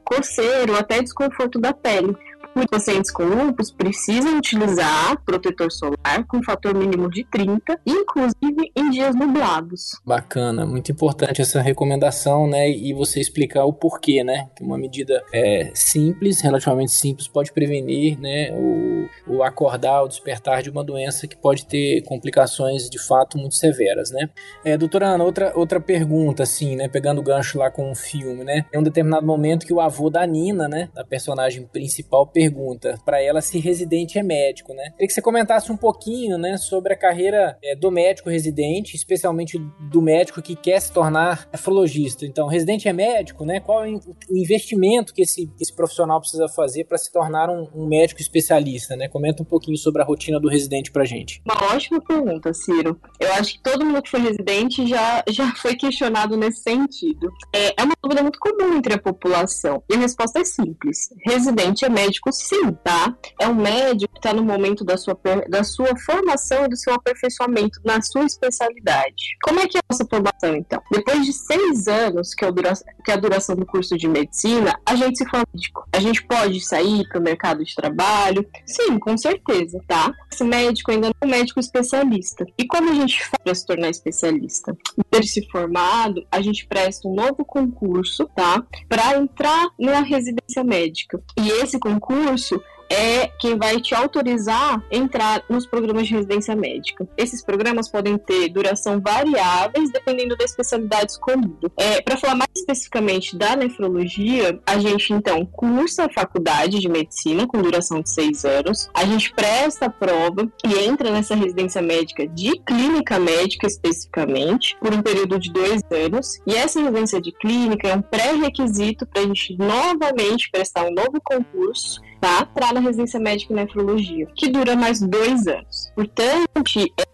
coceiro 0.05 0.77
até 0.77 1.03
desconforto 1.03 1.59
da 1.59 1.73
pele. 1.73 2.15
Os 2.57 2.65
pacientes 2.65 3.11
com 3.11 3.25
lúpus 3.25 3.71
precisam 3.71 4.39
utilizar 4.39 5.23
protetor 5.27 5.71
solar 5.71 6.25
com 6.27 6.43
fator 6.43 6.75
mínimo 6.75 7.11
de 7.11 7.23
30, 7.23 7.79
inclusive 7.85 8.73
em 8.75 8.89
dias 8.89 9.15
nublados. 9.15 10.01
Bacana, 10.07 10.65
muito 10.65 10.91
importante 10.91 11.43
essa 11.43 11.61
recomendação, 11.61 12.49
né? 12.49 12.71
E 12.71 12.95
você 12.95 13.21
explicar 13.21 13.67
o 13.67 13.75
porquê, 13.75 14.25
né? 14.25 14.49
Que 14.57 14.65
uma 14.65 14.79
medida 14.79 15.23
é, 15.35 15.71
simples, 15.75 16.41
relativamente 16.41 16.93
simples, 16.93 17.29
pode 17.29 17.53
prevenir, 17.53 18.19
né? 18.19 18.51
O, 18.53 19.07
o 19.27 19.43
acordar, 19.43 20.03
o 20.05 20.09
despertar 20.09 20.63
de 20.63 20.71
uma 20.71 20.83
doença 20.83 21.27
que 21.27 21.37
pode 21.37 21.67
ter 21.67 22.01
complicações 22.05 22.89
de 22.89 22.99
fato 22.99 23.37
muito 23.37 23.57
severas, 23.57 24.11
né? 24.11 24.31
É, 24.65 24.79
doutora 24.79 25.09
Ana, 25.09 25.25
outra, 25.25 25.53
outra 25.55 25.79
pergunta, 25.79 26.43
assim, 26.43 26.75
né? 26.75 26.89
Pegando 26.89 27.21
o 27.21 27.23
gancho 27.23 27.59
lá 27.59 27.71
com 27.71 27.91
o 27.91 27.95
filme, 27.95 28.45
né? 28.45 28.65
É 28.73 28.79
um 28.79 28.83
determinado 28.83 29.27
momento 29.27 29.67
que 29.67 29.75
o 29.75 29.81
avô 29.81 30.09
da 30.09 30.27
Nina, 30.27 30.67
né? 30.67 30.89
Da 30.95 31.05
personagem 31.05 31.67
principal, 31.67 32.27
pergunta 32.27 32.46
pergunta 32.47 32.99
para 33.05 33.21
ela 33.21 33.41
se 33.41 33.59
residente 33.59 34.19
é 34.19 34.23
médico, 34.23 34.73
né? 34.73 34.91
Queria 34.93 35.07
que 35.07 35.13
você 35.13 35.23
comentasse 35.23 35.71
um 35.73 35.77
pouquinho, 35.77 36.39
né, 36.39 36.57
sobre 36.57 36.93
a 36.93 36.97
carreira 36.97 37.59
é, 37.63 37.75
do 37.75 37.91
médico 37.91 38.31
residente, 38.31 38.95
especialmente 38.95 39.59
do 39.81 40.01
médico 40.01 40.41
que 40.41 40.55
quer 40.55 40.81
se 40.81 40.93
tornar 40.93 41.49
nefrologista. 41.53 42.25
Então, 42.25 42.47
residente 42.47 42.89
é 42.89 42.93
médico, 42.93 43.45
né? 43.45 43.61
Qual 43.61 43.85
é 43.85 43.89
o 43.91 44.37
investimento 44.37 45.13
que 45.13 45.23
esse, 45.23 45.51
esse 45.61 45.75
profissional 45.75 46.21
precisa 46.21 46.49
fazer 46.49 46.85
para 46.85 46.99
se 46.99 47.13
tornar 47.13 47.51
um, 47.51 47.69
um, 47.75 47.87
médico 47.87 48.21
especialista, 48.21 48.97
né? 48.97 49.09
Comenta 49.09 49.43
um 49.43 49.47
pouquinho 49.47 49.77
sobre 49.77 50.03
a 50.03 50.05
rotina 50.05 50.39
do 50.39 50.49
residente 50.49 50.91
pra 50.91 51.05
gente. 51.05 51.43
Uma 51.45 51.75
ótima 51.75 52.01
pergunta, 52.01 52.53
Ciro. 52.55 53.01
Eu 53.19 53.33
acho 53.35 53.55
que 53.55 53.63
todo 53.63 53.85
mundo 53.85 54.03
que 54.03 54.11
foi 54.11 54.21
residente 54.21 54.87
já, 54.87 55.25
já 55.29 55.53
foi 55.57 55.75
questionado 55.75 56.37
nesse 56.37 56.63
sentido. 56.63 57.31
É, 57.53 57.81
é 57.81 57.85
uma 57.85 57.95
dúvida 58.03 58.23
muito 58.23 58.39
comum 58.39 58.77
entre 58.77 58.95
a 58.95 58.99
população. 58.99 59.83
E 59.91 59.95
a 59.95 59.99
resposta 59.99 60.41
é 60.41 60.45
simples. 60.45 61.09
Residente 61.25 61.85
é 61.85 61.89
médico 61.89 62.31
sim, 62.37 62.73
tá? 62.85 63.17
É 63.41 63.49
um 63.49 63.55
médico 63.55 64.13
que 64.13 64.19
está 64.19 64.33
no 64.33 64.45
momento 64.45 64.85
da 64.85 64.97
sua, 64.97 65.19
da 65.49 65.65
sua 65.65 65.97
formação 65.99 66.65
e 66.65 66.69
do 66.69 66.77
seu 66.77 66.95
aperfeiçoamento 66.95 67.81
na 67.85 68.01
sua 68.03 68.25
especialidade. 68.25 69.37
Como 69.43 69.61
é 69.61 69.67
que 69.67 69.79
é 69.79 69.81
a 69.81 69.93
nossa 69.93 70.07
formação, 70.09 70.57
então? 70.57 70.83
Depois 70.91 71.25
de 71.25 71.33
seis 71.33 71.89
anos, 71.89 72.35
que 72.35 72.45
é, 72.45 72.49
a 72.49 72.51
duração, 72.51 72.87
que 73.05 73.11
é 73.11 73.15
a 73.15 73.19
duração 73.19 73.57
do 73.57 73.67
curso 73.67 73.97
de 73.97 74.09
medicina, 74.09 74.79
a 74.85 74.95
gente 74.95 75.19
se 75.19 75.29
forma 75.29 75.47
médico. 75.55 75.87
A 75.93 76.01
gente 76.01 76.25
pode 76.25 76.61
sair 76.61 77.09
para 77.09 77.19
o 77.19 77.23
mercado 77.23 77.65
de 77.65 77.75
trabalho? 77.75 78.47
Sim, 78.65 78.99
com 78.99 79.17
certeza, 79.17 79.81
tá? 79.87 80.13
Esse 80.33 80.45
médico 80.45 80.91
ainda 80.91 81.09
não 81.09 81.15
é 81.21 81.27
um 81.27 81.31
médico 81.31 81.61
especialista. 81.61 82.47
E 82.59 82.67
como 82.67 82.91
a 82.91 82.95
gente 82.95 83.21
faz 83.21 83.37
para 83.43 83.55
se 83.55 83.67
tornar 83.67 83.91
especialista? 83.91 84.77
Ter 85.11 85.25
se 85.25 85.47
formado, 85.49 86.27
a 86.31 86.41
gente 86.41 86.67
presta 86.67 87.09
um 87.09 87.15
novo 87.15 87.45
concurso, 87.45 88.29
tá? 88.35 88.63
Para 88.89 89.17
entrar 89.17 89.69
na 89.79 90.01
residência 90.01 90.63
médica. 90.63 91.23
E 91.39 91.49
esse 91.49 91.79
concurso 91.79 92.16
concurso 92.17 92.63
é 92.89 93.29
quem 93.41 93.57
vai 93.57 93.81
te 93.81 93.95
autorizar 93.95 94.83
entrar 94.91 95.43
nos 95.49 95.67
programas 95.67 96.07
de 96.07 96.15
residência 96.15 96.55
médica. 96.55 97.09
Esses 97.17 97.43
programas 97.45 97.89
podem 97.89 98.17
ter 98.17 98.49
duração 98.49 99.01
variáveis 99.01 99.91
dependendo 99.91 100.37
da 100.37 100.45
especialidade 100.45 101.13
escolhida. 101.13 101.71
É, 101.77 102.01
Para 102.01 102.17
falar 102.17 102.37
mais 102.37 102.51
especificamente 102.57 103.37
da 103.37 103.57
nefrologia, 103.57 104.61
a 104.65 104.79
gente 104.79 105.13
então 105.13 105.45
cursa 105.45 106.05
a 106.05 106.13
faculdade 106.13 106.79
de 106.79 106.89
medicina 106.89 107.47
com 107.47 107.61
duração 107.61 108.01
de 108.01 108.11
seis 108.11 108.45
anos, 108.45 108.89
a 108.95 109.05
gente 109.05 109.33
presta 109.33 109.87
a 109.87 109.91
prova 109.91 110.49
e 110.65 110.79
entra 110.87 111.11
nessa 111.11 111.35
residência 111.35 111.83
médica 111.83 112.27
de 112.27 112.53
clínica 112.61 113.19
médica 113.19 113.67
especificamente 113.67 114.77
por 114.81 114.95
um 114.95 115.03
período 115.03 115.39
de 115.39 115.53
dois 115.53 115.83
anos. 115.91 116.41
E 116.47 116.55
essa 116.55 116.81
residência 116.81 117.21
de 117.21 117.33
clínica 117.33 117.89
é 117.89 117.97
um 117.97 118.03
pré-requisito 118.03 119.07
para 119.07 119.23
a 119.23 119.27
gente 119.27 119.57
novamente 119.59 120.51
prestar 120.51 120.85
um 120.85 120.93
novo 120.93 121.21
concurso 121.23 122.01
tá? 122.21 122.47
Para 122.47 122.73
na 122.73 122.81
residência 122.81 123.21
médica 123.21 123.53
em 123.53 123.57
nefrologia, 123.57 124.27
que 124.35 124.49
dura 124.49 124.77
mais 124.77 125.01
dois 125.01 125.47
anos. 125.47 125.93
Portanto, 125.95 126.63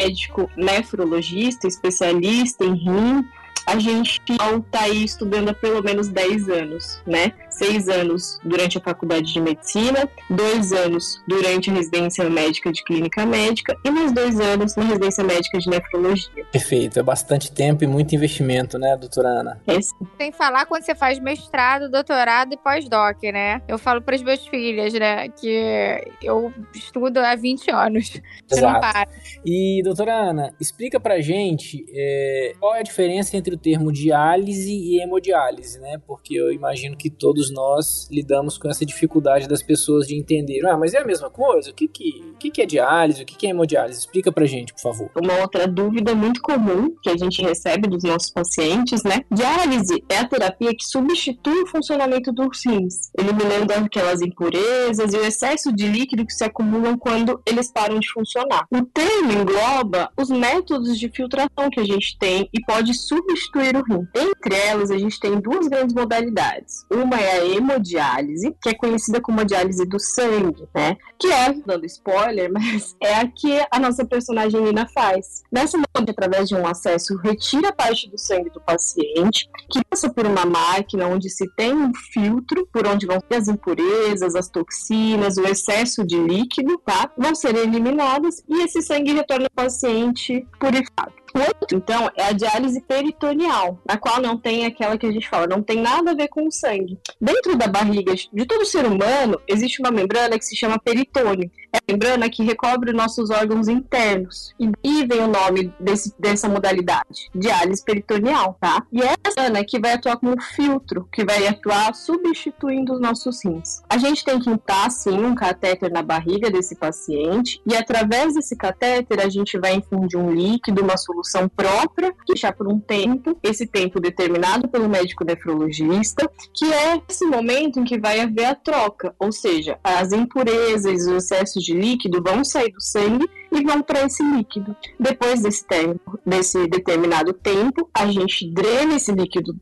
médico 0.01 0.51
nefrologista, 0.57 1.67
especialista 1.67 2.65
em 2.65 2.75
rim, 2.75 3.25
a 3.67 3.79
gente 3.79 4.21
está 4.29 4.83
aí 4.83 5.05
estudando 5.05 5.51
há 5.51 5.55
pelo 5.55 5.83
menos 5.83 6.09
10 6.09 6.49
anos, 6.49 7.03
né? 7.07 7.33
Seis 7.51 7.89
anos 7.89 8.39
durante 8.45 8.79
a 8.79 8.81
faculdade 8.81 9.33
de 9.33 9.41
medicina, 9.41 10.09
dois 10.31 10.73
anos 10.73 11.23
durante 11.29 11.71
a 11.71 11.75
residência 11.75 12.29
médica 12.29 12.73
de 12.73 12.83
clínica 12.83 13.27
médica 13.27 13.77
e 13.85 13.91
mais 13.91 14.13
dois 14.13 14.41
anos 14.41 14.75
na 14.75 14.85
residência 14.85 15.23
médica 15.23 15.59
de 15.59 15.69
nefrologia. 15.69 16.45
Perfeito, 16.51 16.99
é 16.99 17.03
bastante 17.03 17.53
tempo 17.53 17.85
e 17.85 17.87
muito 17.87 18.15
investimento, 18.15 18.79
né, 18.79 18.97
doutora 18.97 19.29
Ana? 19.29 19.61
É 19.67 19.81
sim. 19.81 19.95
Sem 20.19 20.33
falar 20.33 20.67
quando 20.67 20.85
você 20.85 20.95
faz 20.95 21.19
mestrado, 21.19 21.91
doutorado 21.91 22.55
e 22.55 22.57
pós-doc, 22.57 23.23
né? 23.25 23.61
Eu 23.69 23.79
falo 23.79 24.01
para 24.01 24.15
as 24.15 24.23
minhas 24.23 24.47
filhas, 24.47 24.93
né, 24.95 25.29
que 25.29 26.03
eu 26.23 26.53
estudo 26.75 27.19
há 27.19 27.35
20 27.35 27.71
anos. 27.71 28.21
Exato. 28.51 29.11
E, 29.45 29.83
doutora 29.85 30.15
Ana, 30.15 30.55
explica 30.61 30.99
pra 30.99 31.21
gente 31.21 31.85
é, 31.95 32.55
qual 32.59 32.75
é 32.75 32.81
a 32.81 32.83
diferença 32.83 33.37
entre 33.37 33.52
o 33.55 33.59
termo 33.59 33.93
diálise 33.93 34.73
e 34.73 35.01
hemodiálise, 35.01 35.79
né? 35.79 36.01
Porque 36.07 36.35
eu 36.35 36.53
imagino 36.53 36.97
que 36.97 37.11
todos 37.11 37.51
nós 37.51 38.09
lidamos 38.11 38.59
com 38.59 38.69
essa 38.69 38.85
dificuldade 38.85 39.49
das 39.49 39.63
pessoas 39.63 40.07
de 40.07 40.17
entender. 40.17 40.65
Ah, 40.67 40.77
mas 40.77 40.95
é 40.95 40.99
a 40.99 41.05
mesma 41.05 41.31
coisa? 41.31 41.71
O 41.71 41.75
que, 41.75 41.89
que, 41.89 42.23
o 42.35 42.39
que, 42.39 42.51
que 42.51 42.63
é 42.63 42.67
diálise? 42.67 43.23
O 43.23 43.27
que, 43.27 43.37
que 43.37 43.47
é 43.47 43.51
hemodiálise? 43.51 44.01
Explica 44.01 44.33
pra 44.33 44.47
gente, 44.47 44.73
por 44.73 44.81
favor. 44.81 45.11
Uma 45.17 45.41
outra 45.41 45.67
dúvida 45.67 46.15
muito 46.15 46.41
comum 46.41 46.95
que 47.03 47.11
a 47.11 47.17
gente 47.17 47.43
recebe 47.43 47.89
dos 47.89 48.03
nossos 48.03 48.31
pacientes, 48.31 49.03
né? 49.05 49.25
Diálise 49.31 50.03
é 50.09 50.19
a 50.19 50.29
terapia 50.29 50.75
que 50.75 50.85
substitui 50.85 51.63
o 51.63 51.67
funcionamento 51.67 52.33
dos 52.33 52.65
rins, 52.65 53.11
eliminando 53.19 53.73
aquelas 53.73 54.21
impurezas 54.21 55.13
e 55.13 55.17
o 55.17 55.25
excesso 55.25 55.73
de 55.73 55.87
líquido 55.87 56.27
que 56.27 56.33
se 56.33 56.45
acumulam 56.45 56.97
quando 56.97 57.41
eles 57.47 57.71
param 57.71 57.99
de 57.99 58.09
funcionar. 58.11 58.67
O 58.71 58.83
termo 58.83 59.33
engloba 59.33 60.11
os 60.17 60.31
métodos 60.31 60.99
de 60.99 61.09
filtração 61.09 61.71
que 61.71 61.81
a 61.81 61.85
gente 61.85 62.19
tem 62.19 62.49
e 62.53 62.61
pode 62.65 62.95
substituir 62.95 63.42
substituir 63.43 63.77
o 63.77 63.83
rim. 63.83 64.07
Entre 64.15 64.55
elas, 64.55 64.91
a 64.91 64.99
gente 64.99 65.19
tem 65.19 65.41
duas 65.41 65.67
grandes 65.69 65.95
modalidades. 65.95 66.87
Uma 66.91 67.21
é 67.21 67.41
a 67.41 67.47
hemodiálise, 67.47 68.55
que 68.61 68.69
é 68.69 68.75
conhecida 68.75 69.21
como 69.21 69.41
a 69.41 69.45
diálise 69.45 69.85
do 69.85 69.99
sangue, 69.99 70.69
né? 70.75 70.97
Que 71.19 71.29
é, 71.29 71.53
dando 71.67 71.85
spoiler, 71.87 72.51
mas 72.53 72.97
é 73.03 73.15
a 73.17 73.27
que 73.27 73.61
a 73.71 73.79
nossa 73.79 74.05
personagem 74.05 74.61
Nina 74.61 74.87
faz. 74.89 75.43
Nessa 75.51 75.79
modalidade, 75.79 76.11
através 76.11 76.49
de 76.49 76.55
um 76.55 76.67
acesso, 76.67 77.17
retira 77.17 77.73
parte 77.73 78.09
do 78.11 78.19
sangue 78.19 78.51
do 78.51 78.61
paciente, 78.61 79.49
que 79.71 79.85
passa 79.85 80.13
por 80.13 80.27
uma 80.27 80.45
máquina 80.45 81.07
onde 81.07 81.29
se 81.29 81.49
tem 81.57 81.75
um 81.75 81.93
filtro, 82.13 82.67
por 82.73 82.87
onde 82.87 83.07
vão 83.07 83.19
as 83.31 83.49
impurezas, 83.49 84.35
as 84.35 84.49
toxinas, 84.49 85.37
o 85.39 85.47
excesso 85.47 86.05
de 86.05 86.19
líquido, 86.19 86.79
tá? 86.79 87.11
Vão 87.17 87.35
ser 87.35 87.57
eliminadas 87.57 88.43
e 88.49 88.63
esse 88.63 88.83
sangue 88.83 89.13
retorna 89.13 89.47
ao 89.47 89.65
paciente 89.65 90.47
purificado. 90.61 91.22
Outro, 91.35 91.79
então, 91.79 92.11
é 92.17 92.25
a 92.25 92.33
diálise 92.33 92.81
peritoneal, 92.83 93.79
na 93.87 93.97
qual 93.97 94.21
não 94.21 94.37
tem 94.37 94.67
aquela 94.67 94.99
que 94.99 95.07
a 95.07 95.11
gente 95.11 95.29
fala, 95.29 95.47
não 95.47 95.63
tem 95.63 95.81
nada 95.81 96.11
a 96.11 96.15
ver 96.15 96.29
com 96.29 96.47
o 96.47 96.53
sangue. 96.53 96.99
Dentro 97.21 97.57
da 97.57 97.67
barriga 97.67 98.15
de 98.15 98.47
todo 98.47 98.67
ser 98.67 98.85
humano, 98.85 99.41
existe 99.49 99.81
uma 99.81 99.91
membrana 99.91 100.39
que 100.39 100.45
se 100.45 100.55
chama 100.55 100.79
peritônio. 100.79 101.51
É 101.73 101.79
a 101.79 101.93
membrana 101.93 102.29
que 102.29 102.43
recobre 102.43 102.93
nossos 102.93 103.31
órgãos 103.31 103.69
internos. 103.69 104.55
E 104.59 105.07
vem 105.07 105.21
o 105.21 105.29
nome 105.29 105.73
desse, 105.79 106.15
dessa 106.19 106.49
modalidade, 106.49 107.31
diálise 107.35 107.85
peritoneal, 107.85 108.57
tá? 108.61 108.85
E 108.93 109.01
é 109.03 109.15
essa 109.25 109.43
membrana 109.43 109.65
que 109.65 109.79
vai 109.79 109.93
atuar 109.93 110.17
como 110.17 110.41
filtro, 110.41 111.09
que 111.13 111.25
vai 111.25 111.47
atuar 111.47 111.95
substituindo 111.95 112.93
os 112.93 113.01
nossos 113.01 113.45
rins. 113.45 113.83
A 113.89 113.99
gente 113.99 114.25
tem 114.25 114.39
que 114.39 114.51
implantar, 114.51 114.91
sim, 114.91 115.25
um 115.25 115.35
catéter 115.35 115.91
na 115.91 116.03
barriga 116.03 116.51
desse 116.51 116.75
paciente, 116.75 117.61
e 117.67 117.77
através 117.77 118.35
desse 118.35 118.57
catéter 118.57 119.21
a 119.21 119.29
gente 119.29 119.59
vai 119.59 119.75
infundir 119.75 120.19
um 120.19 120.31
líquido, 120.31 120.83
uma 120.83 120.97
solução 120.97 121.49
própria, 121.49 122.15
que 122.27 122.37
já 122.37 122.53
por 122.53 122.69
um 122.69 122.79
tempo, 122.79 123.39
esse 123.43 123.67
tempo 123.67 124.01
determinado 124.01 124.69
pelo 124.69 124.89
médico 124.89 125.25
nefrologista, 125.25 126.31
que 126.55 126.73
é 126.73 127.01
esse 127.09 127.25
momento 127.25 127.81
em 127.81 127.85
que 127.85 127.99
vai 127.99 128.21
haver 128.21 128.47
a 128.47 128.55
troca, 128.55 129.15
ou 129.19 129.33
seja, 129.33 129.79
as 129.83 130.13
impurezas, 130.13 131.07
os 131.07 131.17
excessos 131.17 131.62
de 131.63 131.75
líquido 131.75 132.23
vão 132.23 132.45
sair 132.45 132.73
do 132.73 132.81
sangue 132.81 133.29
e 133.51 133.63
vão 133.63 133.83
para 133.83 134.05
esse 134.05 134.23
líquido. 134.23 134.75
Depois 134.99 135.43
desse 135.43 135.67
tempo, 135.67 136.19
desse 136.25 136.67
determinado 136.67 137.33
tempo, 137.33 137.89
a 137.95 138.11
gente 138.11 138.51
drena 138.51 138.97
esse 138.97 139.13
líquido 139.13 139.57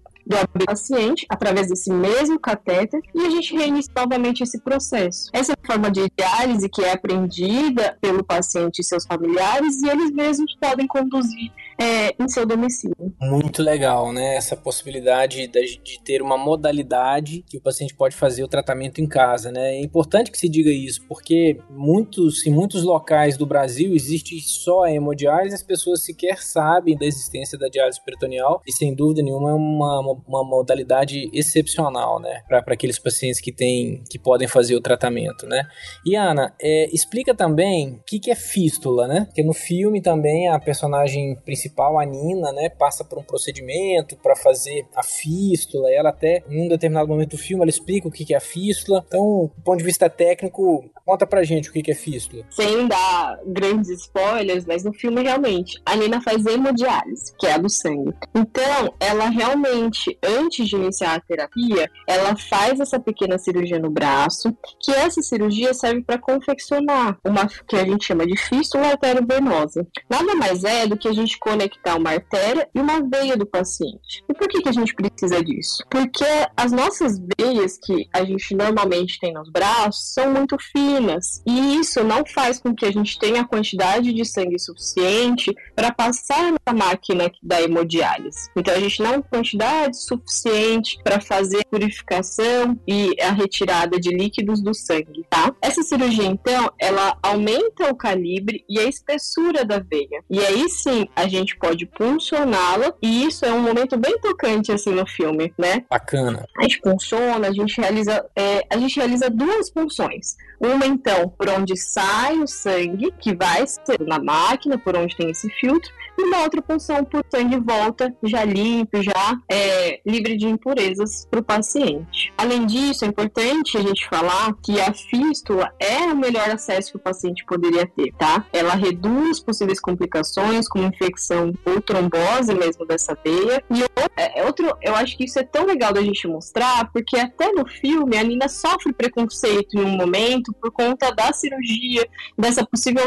do 0.55 0.64
paciente 0.64 1.26
através 1.28 1.68
desse 1.68 1.92
mesmo 1.92 2.38
catéter 2.38 3.01
e 3.14 3.26
a 3.26 3.30
gente 3.30 3.57
reinicia 3.57 3.92
novamente 3.96 4.42
esse 4.42 4.61
processo. 4.61 5.28
Essa 5.32 5.55
forma 5.66 5.90
de 5.90 6.07
diálise 6.16 6.68
que 6.68 6.82
é 6.82 6.92
aprendida 6.92 7.96
pelo 8.01 8.22
paciente 8.22 8.80
e 8.80 8.84
seus 8.84 9.05
familiares 9.05 9.82
e 9.82 9.88
eles 9.88 10.12
mesmos 10.12 10.55
podem 10.61 10.86
conduzir 10.86 11.51
é, 11.81 12.14
em 12.22 12.28
seu 12.28 12.45
domicílio. 12.45 12.95
Muito 13.18 13.62
legal, 13.62 14.12
né? 14.12 14.37
Essa 14.37 14.55
possibilidade 14.55 15.47
de, 15.47 15.81
de, 15.83 16.01
ter 16.05 16.20
uma 16.20 16.37
modalidade 16.37 17.43
que 17.49 17.57
o 17.57 17.61
paciente 17.61 17.95
pode 17.95 18.14
fazer 18.14 18.45
o 18.45 18.49
tratamento 18.49 19.01
em 19.01 19.07
casa, 19.07 19.51
né? 19.51 19.76
É 19.76 19.81
importante 19.81 20.31
que 20.31 20.37
se 20.37 20.49
diga 20.49 20.70
isso, 20.70 21.07
porque 21.09 21.59
muitos, 21.70 22.47
em 22.47 22.51
muitos 22.51 22.83
locais 22.83 23.39
do 23.39 23.47
Brasil 23.47 23.95
existe 23.95 24.39
só 24.41 24.85
a 24.85 24.93
hemodiálise, 24.93 25.55
as 25.55 25.62
pessoas 25.62 26.05
sequer 26.05 26.43
sabem 26.43 26.97
da 26.97 27.07
existência 27.07 27.59
da 27.59 27.68
diálise 27.68 28.03
peritoneal 28.05 28.61
e 28.66 28.72
sem 28.72 28.95
dúvida 28.95 29.22
nenhuma 29.22 29.51
é 29.51 29.55
uma, 29.55 30.01
uma, 30.28 30.45
modalidade 30.45 31.31
excepcional, 31.33 32.20
né? 32.20 32.43
Para 32.47 32.74
aqueles 32.74 32.99
pacientes 32.99 33.41
que 33.41 33.53
têm, 33.53 34.03
que 34.11 34.18
podem 34.18 34.47
fazer 34.47 34.74
o 34.74 34.81
tratamento, 34.83 35.47
né? 35.47 35.66
E 36.05 36.14
Ana, 36.14 36.55
é, 36.61 36.91
explica 36.93 37.35
também 37.35 37.95
o 37.95 38.03
que, 38.07 38.18
que 38.18 38.31
é 38.31 38.35
fístula, 38.35 39.09
né? 39.09 39.24
Porque 39.24 39.43
no 39.43 39.55
filme 39.55 40.03
também 40.03 40.49
a 40.49 40.59
personagem 40.59 41.37
principal 41.37 41.69
principal, 41.70 41.98
a 41.98 42.04
Nina, 42.04 42.52
né, 42.52 42.68
passa 42.68 43.04
por 43.04 43.18
um 43.18 43.22
procedimento 43.22 44.16
para 44.16 44.34
fazer 44.34 44.86
a 44.94 45.02
fístula. 45.02 45.90
Ela 45.90 46.10
até, 46.10 46.42
em 46.48 46.66
um 46.66 46.68
determinado 46.68 47.08
momento 47.08 47.30
do 47.30 47.38
filme, 47.38 47.62
ela 47.62 47.70
explica 47.70 48.08
o 48.08 48.10
que 48.10 48.34
é 48.34 48.36
a 48.36 48.40
fístula. 48.40 49.04
Então, 49.06 49.50
do 49.56 49.62
ponto 49.62 49.78
de 49.78 49.84
vista 49.84 50.10
técnico, 50.10 50.90
conta 51.04 51.26
pra 51.26 51.44
gente 51.44 51.70
o 51.70 51.72
que 51.72 51.90
é 51.90 51.94
fístula. 51.94 52.44
Sem 52.50 52.88
dar 52.88 53.38
grandes 53.46 53.88
spoilers, 53.90 54.64
mas 54.64 54.84
no 54.84 54.92
filme 54.92 55.22
realmente, 55.22 55.80
a 55.86 55.96
Nina 55.96 56.20
faz 56.20 56.44
hemodiálise, 56.44 57.32
que 57.38 57.46
é 57.46 57.54
a 57.54 57.58
do 57.58 57.68
sangue. 57.68 58.12
Então, 58.34 58.94
ela 58.98 59.28
realmente, 59.28 60.18
antes 60.22 60.68
de 60.68 60.76
iniciar 60.76 61.14
a 61.14 61.20
terapia, 61.20 61.90
ela 62.06 62.36
faz 62.36 62.80
essa 62.80 62.98
pequena 62.98 63.38
cirurgia 63.38 63.78
no 63.78 63.90
braço, 63.90 64.56
que 64.80 64.90
essa 64.92 65.22
cirurgia 65.22 65.72
serve 65.74 66.02
para 66.02 66.18
confeccionar 66.18 67.18
uma 67.24 67.46
que 67.68 67.76
a 67.76 67.84
gente 67.84 68.06
chama 68.06 68.26
de 68.26 68.36
fístula 68.36 68.88
arteriovenosa. 68.88 69.86
Nada 70.08 70.34
mais 70.34 70.64
é 70.64 70.86
do 70.86 70.96
que 70.96 71.08
a 71.08 71.12
gente 71.12 71.38
conectar 71.61 71.96
uma 71.96 72.11
artéria 72.11 72.68
e 72.74 72.80
uma 72.80 73.02
veia 73.02 73.36
do 73.36 73.44
paciente. 73.44 74.24
E 74.28 74.32
por 74.32 74.48
que, 74.48 74.62
que 74.62 74.68
a 74.68 74.72
gente 74.72 74.94
precisa 74.94 75.44
disso? 75.44 75.84
Porque 75.90 76.24
as 76.56 76.72
nossas 76.72 77.20
veias 77.38 77.78
que 77.78 78.08
a 78.12 78.24
gente 78.24 78.54
normalmente 78.54 79.18
tem 79.20 79.34
nos 79.34 79.50
braços 79.50 80.14
são 80.14 80.32
muito 80.32 80.56
finas 80.72 81.42
e 81.46 81.76
isso 81.76 82.02
não 82.02 82.24
faz 82.24 82.58
com 82.58 82.74
que 82.74 82.86
a 82.86 82.90
gente 82.90 83.18
tenha 83.18 83.42
a 83.42 83.46
quantidade 83.46 84.12
de 84.12 84.24
sangue 84.24 84.58
suficiente 84.58 85.54
para 85.76 85.92
passar 85.92 86.52
na 86.66 86.72
máquina 86.72 87.30
da 87.42 87.61
hemodiálise. 87.61 88.50
Então 88.56 88.74
a 88.74 88.80
gente 88.80 89.02
não 89.02 89.20
tem 89.20 89.22
quantidade 89.22 90.02
suficiente 90.02 90.98
para 91.02 91.20
fazer 91.20 91.61
a 91.61 91.68
purificação 91.68 92.78
e 92.86 93.14
a 93.20 93.32
retirada 93.32 93.98
de 93.98 94.11
líquidos 94.11 94.62
do 94.62 94.74
sangue, 94.74 95.24
tá? 95.28 95.54
Essa 95.61 95.82
cirurgia 95.82 96.26
então, 96.26 96.72
ela 96.78 97.18
aumenta 97.22 97.90
o 97.90 97.94
calibre 97.94 98.64
e 98.68 98.78
a 98.78 98.84
espessura 98.84 99.64
da 99.64 99.78
veia. 99.78 100.22
E 100.30 100.38
aí 100.40 100.68
sim, 100.68 101.06
a 101.14 101.26
gente 101.26 101.39
gente 101.41 101.57
pode 101.57 101.86
puncioná-la, 101.86 102.93
e 103.03 103.24
isso 103.24 103.45
é 103.45 103.53
um 103.53 103.61
momento 103.61 103.97
bem 103.97 104.18
tocante, 104.20 104.72
assim, 104.72 104.91
no 104.91 105.07
filme, 105.07 105.53
né? 105.59 105.84
Bacana. 105.91 106.47
A 106.57 106.62
gente 106.62 106.80
funciona, 106.82 107.49
a 107.49 107.53
gente 107.53 107.80
realiza, 107.80 108.24
é, 108.36 108.62
a 108.70 108.78
gente 108.78 108.97
realiza 108.97 109.28
duas 109.28 109.70
funções. 109.70 110.36
Uma, 110.61 110.86
então, 110.86 111.28
por 111.30 111.49
onde 111.49 111.76
sai 111.76 112.38
o 112.38 112.47
sangue, 112.47 113.12
que 113.18 113.34
vai 113.34 113.66
ser 113.66 114.01
na 114.07 114.18
máquina, 114.18 114.78
por 114.78 114.97
onde 114.97 115.16
tem 115.16 115.30
esse 115.30 115.49
filtro, 115.51 115.91
e 116.20 116.24
uma 116.24 116.42
outra 116.42 116.60
punção 116.60 117.04
por 117.04 117.24
sangue 117.30 117.58
volta, 117.58 118.14
já 118.22 118.44
limpo, 118.44 119.02
já 119.02 119.38
é, 119.50 120.00
livre 120.06 120.36
de 120.36 120.46
impurezas 120.46 121.26
para 121.30 121.40
o 121.40 121.44
paciente. 121.44 122.32
Além 122.36 122.66
disso, 122.66 123.04
é 123.04 123.08
importante 123.08 123.78
a 123.78 123.80
gente 123.80 124.06
falar 124.08 124.54
que 124.62 124.80
a 124.80 124.92
fístula 124.92 125.72
é 125.78 126.04
o 126.12 126.16
melhor 126.16 126.50
acesso 126.50 126.92
que 126.92 126.96
o 126.96 127.00
paciente 127.00 127.44
poderia 127.44 127.86
ter, 127.86 128.12
tá? 128.18 128.46
Ela 128.52 128.74
reduz 128.74 129.40
possíveis 129.40 129.80
complicações, 129.80 130.68
como 130.68 130.86
infecção 130.86 131.52
ou 131.64 131.80
trombose 131.80 132.54
mesmo 132.54 132.86
dessa 132.86 133.16
veia. 133.24 133.62
E 133.70 133.82
é, 134.16 134.44
outro, 134.44 134.76
eu 134.82 134.94
acho 134.94 135.16
que 135.16 135.24
isso 135.24 135.38
é 135.38 135.42
tão 135.42 135.64
legal 135.64 135.92
da 135.92 136.02
gente 136.02 136.26
mostrar, 136.28 136.90
porque 136.92 137.16
até 137.16 137.52
no 137.52 137.66
filme 137.66 138.16
a 138.16 138.22
Nina 138.22 138.48
sofre 138.48 138.92
preconceito 138.92 139.78
em 139.78 139.84
um 139.84 139.96
momento 139.96 140.52
por 140.60 140.70
conta 140.70 141.10
da 141.14 141.32
cirurgia, 141.32 142.06
dessa 142.36 142.66
possível 142.66 143.04